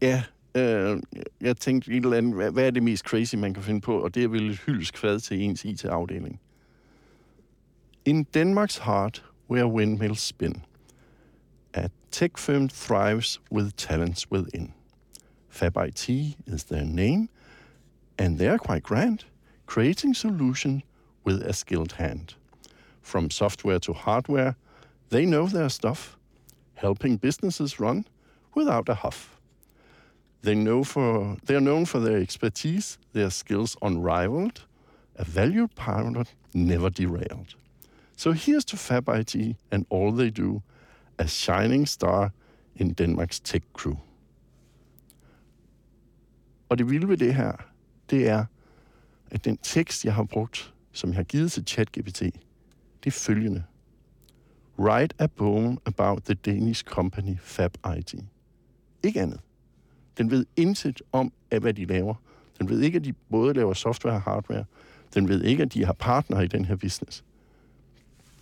Ja, 0.00 0.22
øh, 0.56 1.02
jeg 1.40 1.56
tænkte 1.56 1.90
et 1.90 2.04
eller 2.04 2.16
andet, 2.16 2.34
hvad, 2.34 2.50
hvad 2.50 2.66
er 2.66 2.70
det 2.70 2.82
mest 2.82 3.04
crazy, 3.04 3.34
man 3.34 3.54
kan 3.54 3.62
finde 3.62 3.80
på? 3.80 4.02
Og 4.02 4.14
det 4.14 4.24
er 4.24 4.28
vel 4.28 4.50
et 4.50 4.58
hyldskvad 4.58 5.20
til 5.20 5.42
ens 5.42 5.64
IT-afdeling. 5.64 6.40
In 8.04 8.26
Denmark's 8.36 8.84
heart, 8.84 9.24
where 9.50 9.66
windmills 9.66 10.20
spin, 10.20 10.64
a 11.74 11.88
tech 12.10 12.38
firm 12.38 12.68
thrives 12.68 13.40
with 13.52 13.76
talents 13.76 14.30
within. 14.30 14.72
FabIT 15.48 16.08
is 16.46 16.64
their 16.64 16.84
name, 16.84 17.28
and 18.18 18.38
they're 18.38 18.58
quite 18.58 18.82
grand, 18.82 19.18
creating 19.66 20.16
solutions 20.16 20.82
with 21.26 21.42
a 21.42 21.52
skilled 21.52 21.92
hand. 21.92 22.36
From 23.02 23.30
software 23.30 23.78
to 23.78 23.92
hardware, 23.92 24.54
they 25.10 25.24
know 25.24 25.48
their 25.48 25.68
stuff, 25.68 26.16
helping 26.74 27.16
businesses 27.16 27.80
run 27.80 28.04
without 28.54 28.88
a 28.88 28.94
huff. 28.94 29.35
They 30.46 30.54
know 30.54 30.84
for, 30.84 31.36
they 31.44 31.56
are 31.56 31.60
known 31.60 31.86
for 31.86 31.98
their 31.98 32.18
expertise, 32.18 32.98
their 33.12 33.30
skills 33.30 33.76
unrivaled, 33.82 34.64
a 35.16 35.24
valued 35.24 35.74
partner 35.74 36.24
never 36.54 36.88
derailed. 36.88 37.56
So 38.16 38.30
here's 38.30 38.64
to 38.66 38.76
FabIT 38.76 39.56
and 39.72 39.86
all 39.90 40.12
they 40.12 40.30
do, 40.30 40.62
a 41.18 41.26
shining 41.26 41.84
star 41.84 42.30
in 42.76 42.92
Danmarks 42.92 43.40
tech 43.40 43.64
crew. 43.72 43.96
Og 46.68 46.78
det 46.78 46.90
vilde 46.90 47.08
ved 47.08 47.16
det 47.16 47.34
her, 47.34 47.52
det 48.10 48.28
er, 48.28 48.44
at 49.30 49.44
den 49.44 49.56
tekst, 49.56 50.04
jeg 50.04 50.14
har 50.14 50.24
brugt, 50.24 50.74
som 50.92 51.10
jeg 51.10 51.16
har 51.16 51.24
givet 51.24 51.52
til 51.52 51.64
ChatGPT, 51.66 52.20
det 52.20 53.06
er 53.06 53.10
følgende. 53.10 53.64
Write 54.78 55.14
a 55.18 55.26
poem 55.26 55.78
about 55.84 56.22
the 56.22 56.34
Danish 56.34 56.84
company 56.84 57.38
FabIT. 57.38 58.14
Ikke 59.02 59.20
andet. 59.20 59.40
Den 60.18 60.30
ved 60.30 60.46
intet 60.56 61.02
om, 61.12 61.32
af 61.50 61.60
hvad 61.60 61.74
de 61.74 61.84
laver. 61.84 62.14
Den 62.58 62.68
ved 62.68 62.80
ikke, 62.80 62.96
at 62.96 63.04
de 63.04 63.12
både 63.30 63.54
laver 63.54 63.74
software 63.74 64.14
og 64.14 64.22
hardware. 64.22 64.64
Den 65.14 65.28
ved 65.28 65.42
ikke, 65.42 65.62
at 65.62 65.74
de 65.74 65.84
har 65.84 65.92
partnere 65.92 66.44
i 66.44 66.48
den 66.48 66.64
her 66.64 66.76
business. 66.76 67.24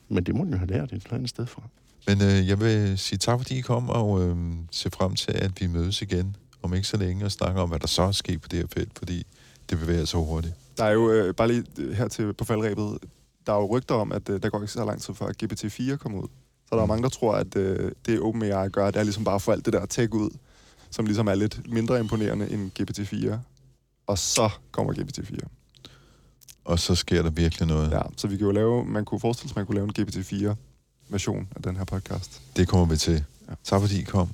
Men 0.08 0.24
det 0.24 0.34
må 0.34 0.44
den 0.44 0.50
jo 0.52 0.56
have 0.58 0.68
lært 0.68 0.92
et 0.92 1.02
eller 1.02 1.14
andet 1.14 1.28
sted 1.30 1.46
fra. 1.46 1.62
Men 2.06 2.22
øh, 2.22 2.48
jeg 2.48 2.60
vil 2.60 2.98
sige 2.98 3.18
tak, 3.18 3.38
fordi 3.40 3.58
I 3.58 3.60
kom, 3.60 3.88
og 3.88 4.22
øh, 4.22 4.36
se 4.70 4.90
frem 4.90 5.14
til, 5.14 5.32
at 5.32 5.60
vi 5.60 5.66
mødes 5.66 6.02
igen 6.02 6.36
om 6.62 6.74
ikke 6.74 6.88
så 6.88 6.96
længe 6.96 7.24
og 7.24 7.32
snakker 7.32 7.62
om, 7.62 7.68
hvad 7.68 7.78
der 7.78 7.86
så 7.86 8.02
er 8.02 8.12
sket 8.12 8.40
på 8.40 8.48
det 8.48 8.58
her 8.58 8.66
felt, 8.74 8.98
fordi 8.98 9.26
det 9.70 9.78
bevæger 9.78 10.04
sig 10.04 10.20
hurtigt. 10.20 10.54
Der 10.78 10.84
er 10.84 10.90
jo, 10.92 11.10
øh, 11.10 11.34
bare 11.34 11.48
lige 11.48 11.64
øh, 11.78 11.92
her 11.92 12.08
til 12.08 12.32
på 12.32 12.44
faldrebet, 12.44 12.98
der 13.46 13.52
er 13.52 13.56
jo 13.56 13.76
rygter 13.76 13.94
om, 13.94 14.12
at 14.12 14.28
øh, 14.28 14.42
der 14.42 14.50
går 14.50 14.60
ikke 14.60 14.72
så 14.72 14.84
lang 14.84 15.00
tid 15.02 15.14
før 15.14 15.26
GPT-4 15.42 15.96
kommer 15.96 16.18
ud. 16.22 16.28
Så 16.68 16.76
der 16.76 16.82
er 16.82 16.84
Mm. 16.84 16.88
mange, 16.88 17.02
der 17.02 17.08
tror, 17.08 17.34
at 17.34 17.56
øh, 17.56 17.92
det 18.06 18.20
OpenAI 18.20 18.68
gør, 18.68 18.86
det 18.90 18.96
er 19.00 19.02
ligesom 19.02 19.24
bare 19.24 19.40
få 19.40 19.50
alt 19.52 19.64
det 19.64 19.72
der 19.72 19.86
tech 19.86 20.12
ud, 20.12 20.30
som 20.94 21.06
ligesom 21.06 21.28
er 21.28 21.34
lidt 21.34 21.72
mindre 21.72 22.00
imponerende 22.00 22.50
end 22.50 22.70
GPT-4. 22.80 23.36
Og 24.06 24.18
så 24.18 24.50
kommer 24.70 24.92
GPT-4. 24.92 25.38
Og 26.64 26.78
så 26.78 26.94
sker 26.94 27.22
der 27.22 27.30
virkelig 27.30 27.68
noget. 27.68 27.90
Ja, 27.90 28.00
så 28.16 28.28
vi 28.28 28.36
kan 28.36 28.46
jo 28.46 28.52
lave, 28.52 28.84
man 28.84 29.04
kunne 29.04 29.20
forestille 29.20 29.48
sig, 29.48 29.56
man 29.56 29.66
kunne 29.66 29.74
lave 29.74 29.88
en 29.88 29.94
GPT-4-version 29.98 31.48
af 31.56 31.62
den 31.62 31.76
her 31.76 31.84
podcast. 31.84 32.42
Det 32.56 32.68
kommer 32.68 32.86
vi 32.86 32.96
til. 32.96 33.24
Ja. 33.48 33.54
Tak 33.64 33.80
fordi 33.80 34.00
I 34.00 34.02
kom. 34.02 34.28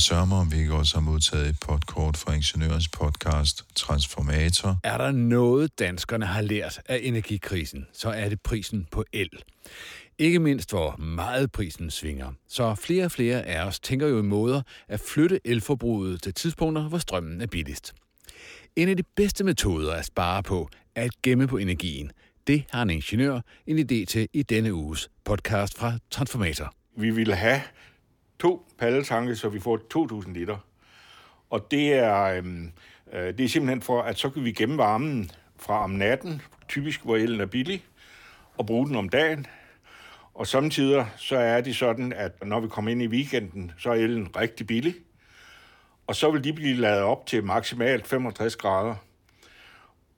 Og 0.00 0.04
sørg 0.04 0.28
mig, 0.28 0.38
om 0.38 0.52
vi 0.52 0.58
ikke 0.58 0.74
også 0.74 0.96
har 0.96 1.00
modtaget 1.00 1.48
et 1.48 1.56
podkort 1.60 2.16
fra 2.16 2.32
Ingeniørens 2.32 2.88
podcast 2.88 3.64
Transformator. 3.74 4.78
Er 4.84 4.98
der 4.98 5.10
noget, 5.10 5.78
danskerne 5.78 6.26
har 6.26 6.42
lært 6.42 6.80
af 6.88 7.00
energikrisen, 7.02 7.86
så 7.92 8.10
er 8.10 8.28
det 8.28 8.40
prisen 8.40 8.86
på 8.90 9.04
el. 9.12 9.30
Ikke 10.18 10.38
mindst, 10.38 10.70
hvor 10.70 10.96
meget 10.96 11.52
prisen 11.52 11.90
svinger. 11.90 12.32
Så 12.48 12.74
flere 12.74 13.04
og 13.04 13.12
flere 13.12 13.42
af 13.42 13.66
os 13.66 13.80
tænker 13.80 14.06
jo 14.06 14.18
i 14.18 14.22
måder 14.22 14.62
at 14.88 15.00
flytte 15.00 15.40
elforbruget 15.44 16.22
til 16.22 16.34
tidspunkter, 16.34 16.88
hvor 16.88 16.98
strømmen 16.98 17.40
er 17.40 17.46
billigst. 17.46 17.94
En 18.76 18.88
af 18.88 18.96
de 18.96 19.04
bedste 19.16 19.44
metoder 19.44 19.92
at 19.92 20.04
spare 20.04 20.42
på 20.42 20.68
er 20.94 21.02
at 21.02 21.22
gemme 21.22 21.46
på 21.46 21.56
energien. 21.56 22.12
Det 22.46 22.64
har 22.70 22.82
en 22.82 22.90
ingeniør 22.90 23.40
en 23.66 23.78
idé 23.78 24.04
til 24.04 24.28
i 24.32 24.42
denne 24.42 24.74
uges 24.74 25.10
podcast 25.24 25.78
fra 25.78 25.98
Transformator. 26.10 26.74
Vi 26.96 27.10
ville 27.10 27.34
have 27.34 27.60
to 28.40 28.66
palletanke, 28.78 29.36
så 29.36 29.48
vi 29.48 29.60
får 29.60 29.80
2.000 30.24 30.32
liter. 30.32 30.56
Og 31.50 31.70
det 31.70 31.94
er, 31.94 32.22
øhm, 32.22 32.72
øh, 33.12 33.38
det 33.38 33.40
er 33.40 33.48
simpelthen 33.48 33.82
for, 33.82 34.02
at 34.02 34.18
så 34.18 34.30
kan 34.30 34.44
vi 34.44 34.52
gemme 34.52 34.78
varmen 34.78 35.30
fra 35.56 35.84
om 35.84 35.90
natten, 35.90 36.42
typisk 36.68 37.04
hvor 37.04 37.16
elen 37.16 37.40
er 37.40 37.46
billig, 37.46 37.84
og 38.56 38.66
bruge 38.66 38.86
den 38.86 38.96
om 38.96 39.08
dagen. 39.08 39.46
Og 40.34 40.46
samtidig 40.46 41.06
så 41.16 41.36
er 41.36 41.60
det 41.60 41.76
sådan, 41.76 42.12
at 42.12 42.46
når 42.46 42.60
vi 42.60 42.68
kommer 42.68 42.90
ind 42.90 43.02
i 43.02 43.06
weekenden, 43.06 43.72
så 43.78 43.90
er 43.90 43.94
elen 43.94 44.36
rigtig 44.36 44.66
billig. 44.66 44.94
Og 46.06 46.16
så 46.16 46.30
vil 46.30 46.44
de 46.44 46.52
blive 46.52 46.76
lavet 46.76 47.02
op 47.02 47.26
til 47.26 47.44
maksimalt 47.44 48.06
65 48.06 48.56
grader. 48.56 48.94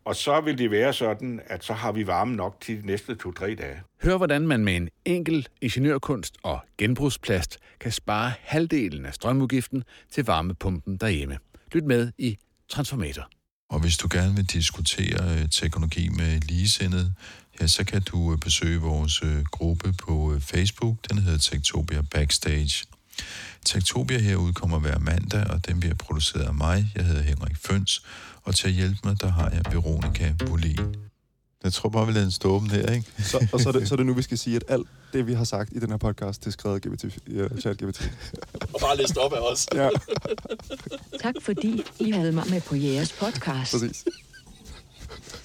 Og 0.05 0.17
så 0.17 0.41
vil 0.41 0.59
det 0.59 0.71
være 0.71 0.93
sådan, 0.93 1.41
at 1.47 1.65
så 1.65 1.73
har 1.73 1.93
vi 1.93 2.07
varme 2.07 2.37
nok 2.37 2.57
til 2.61 2.83
de 2.83 2.87
næste 2.87 3.17
2-3 3.27 3.55
dage. 3.55 3.83
Hør, 4.03 4.17
hvordan 4.17 4.47
man 4.47 4.65
med 4.65 4.77
en 4.77 4.89
enkel 5.05 5.49
ingeniørkunst 5.61 6.35
og 6.43 6.61
genbrugsplast 6.79 7.59
kan 7.81 7.93
spare 7.93 8.33
halvdelen 8.41 9.07
af 9.07 9.15
strømudgiften 9.15 9.85
til 10.11 10.25
varmepumpen 10.25 10.97
derhjemme. 10.97 11.39
Lyt 11.73 11.85
med 11.85 12.13
i 12.19 12.39
Transformator. 12.69 13.29
Og 13.71 13.81
hvis 13.81 13.97
du 13.97 14.09
gerne 14.13 14.37
vil 14.37 14.45
diskutere 14.45 15.39
øh, 15.39 15.49
teknologi 15.49 16.09
med 16.09 16.41
ligesindede, 16.41 17.15
ja, 17.61 17.67
så 17.67 17.85
kan 17.85 18.03
du 18.03 18.33
øh, 18.33 18.39
besøge 18.39 18.81
vores 18.81 19.23
øh, 19.23 19.45
gruppe 19.45 19.93
på 19.93 20.37
Facebook. 20.41 20.97
Den 21.11 21.19
hedder 21.19 21.39
Tektopia 21.39 22.03
Backstage. 22.11 22.87
Tektopia 23.65 24.19
her 24.19 24.37
udkommer 24.37 24.79
hver 24.79 24.99
mandag, 24.99 25.51
og 25.51 25.67
den 25.67 25.81
bliver 25.81 25.95
produceret 25.95 26.45
af 26.45 26.55
mig. 26.55 26.93
Jeg 26.95 27.05
hedder 27.05 27.23
Henrik 27.23 27.57
Føns, 27.57 28.03
og 28.45 28.55
til 28.55 28.67
at 28.69 28.73
hjælpe 28.75 28.99
mig, 29.05 29.21
der 29.21 29.29
har 29.29 29.51
jeg 29.51 29.63
Veronika 29.73 30.33
Bolin. 30.47 30.79
Jeg 31.65 31.73
tror 31.73 31.89
bare, 31.89 32.07
vi 32.07 32.13
lader 32.13 32.25
den 32.25 32.31
stå 32.31 32.49
åben 32.51 32.71
her, 32.71 32.91
ikke? 32.93 33.13
Så, 33.19 33.49
og 33.53 33.61
så 33.61 33.69
er, 33.69 33.73
det, 33.73 33.89
så 33.89 33.95
er 33.95 33.97
det 33.97 34.07
nu, 34.07 34.15
vi 34.21 34.23
skal 34.23 34.39
sige, 34.39 34.57
at 34.57 34.65
alt 34.69 34.87
det, 35.13 35.27
vi 35.27 35.33
har 35.33 35.45
sagt 35.45 35.73
i 35.73 35.79
den 35.79 35.91
her 35.91 35.97
podcast, 35.97 36.41
det 36.41 36.47
er 36.47 36.51
skrevet 36.53 36.83
GPT, 36.83 37.05
ja, 37.29 37.47
chat-GPT. 37.47 38.09
Og 38.75 38.81
bare 38.81 38.97
læst 38.97 39.17
op 39.17 39.33
af 39.33 39.39
os. 39.53 39.69
Ja, 39.75 39.89
Tak 41.21 41.35
fordi 41.41 41.83
I 42.01 42.11
havde 42.11 42.33
mig 42.33 42.45
med 42.51 42.61
på 42.61 42.75
jeres 42.75 43.13
podcast. 43.13 43.73
præcis. 43.73 44.05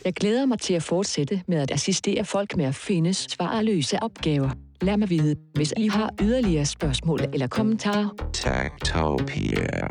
Jeg 0.06 0.14
glæder 0.14 0.45
mig 0.45 0.60
til 0.60 0.74
at 0.74 0.84
fortsætte 0.84 1.41
med 1.48 1.58
at 1.58 1.72
assistere 1.72 2.26
folk 2.26 2.58
med 2.58 2.66
at 2.66 2.76
finde 2.76 3.14
svarløse 3.14 4.04
opgaver. 4.04 4.50
Lad 4.82 4.98
mig 4.98 5.10
vide, 5.10 5.36
hvis 5.56 5.74
I 5.78 5.88
har 5.88 6.10
yderligere 6.22 6.66
spørgsmål 6.66 7.20
eller 7.34 7.48
kommentarer. 7.48 8.10
Techtopia. 8.34 9.88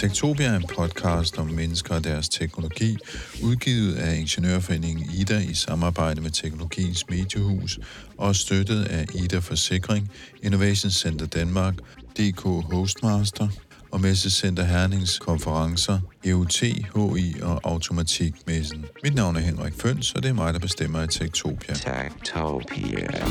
Tektopia 0.00 0.46
er 0.46 0.56
en 0.56 0.66
podcast 0.74 1.38
om 1.38 1.46
mennesker 1.46 1.94
og 1.94 2.04
deres 2.04 2.28
teknologi, 2.28 2.96
udgivet 3.42 3.94
af 3.94 4.16
Ingeniørforeningen 4.16 5.10
Ida 5.14 5.38
i 5.38 5.54
samarbejde 5.54 6.20
med 6.20 6.30
Teknologiens 6.30 7.04
Mediehus 7.08 7.78
og 8.18 8.36
støttet 8.36 8.84
af 8.84 9.06
Ida 9.14 9.38
Forsikring, 9.38 10.10
Innovation 10.42 10.90
Center 10.90 11.26
Danmark, 11.26 11.74
DK 12.18 12.42
Hostmaster 12.42 13.48
og 13.90 14.00
Messecenter 14.00 14.64
Hernings 14.64 15.18
konferencer, 15.18 16.00
EUT, 16.24 16.60
HI 16.60 17.34
og 17.42 17.60
Automatikmessen. 17.64 18.84
Mit 19.04 19.14
navn 19.14 19.36
er 19.36 19.40
Henrik 19.40 19.74
Føns, 19.82 20.12
og 20.12 20.22
det 20.22 20.28
er 20.28 20.34
mig, 20.34 20.52
der 20.52 20.60
bestemmer 20.60 21.02
i 21.02 21.06
Tektopia. 21.06 21.74
Tektopia. 21.74 23.24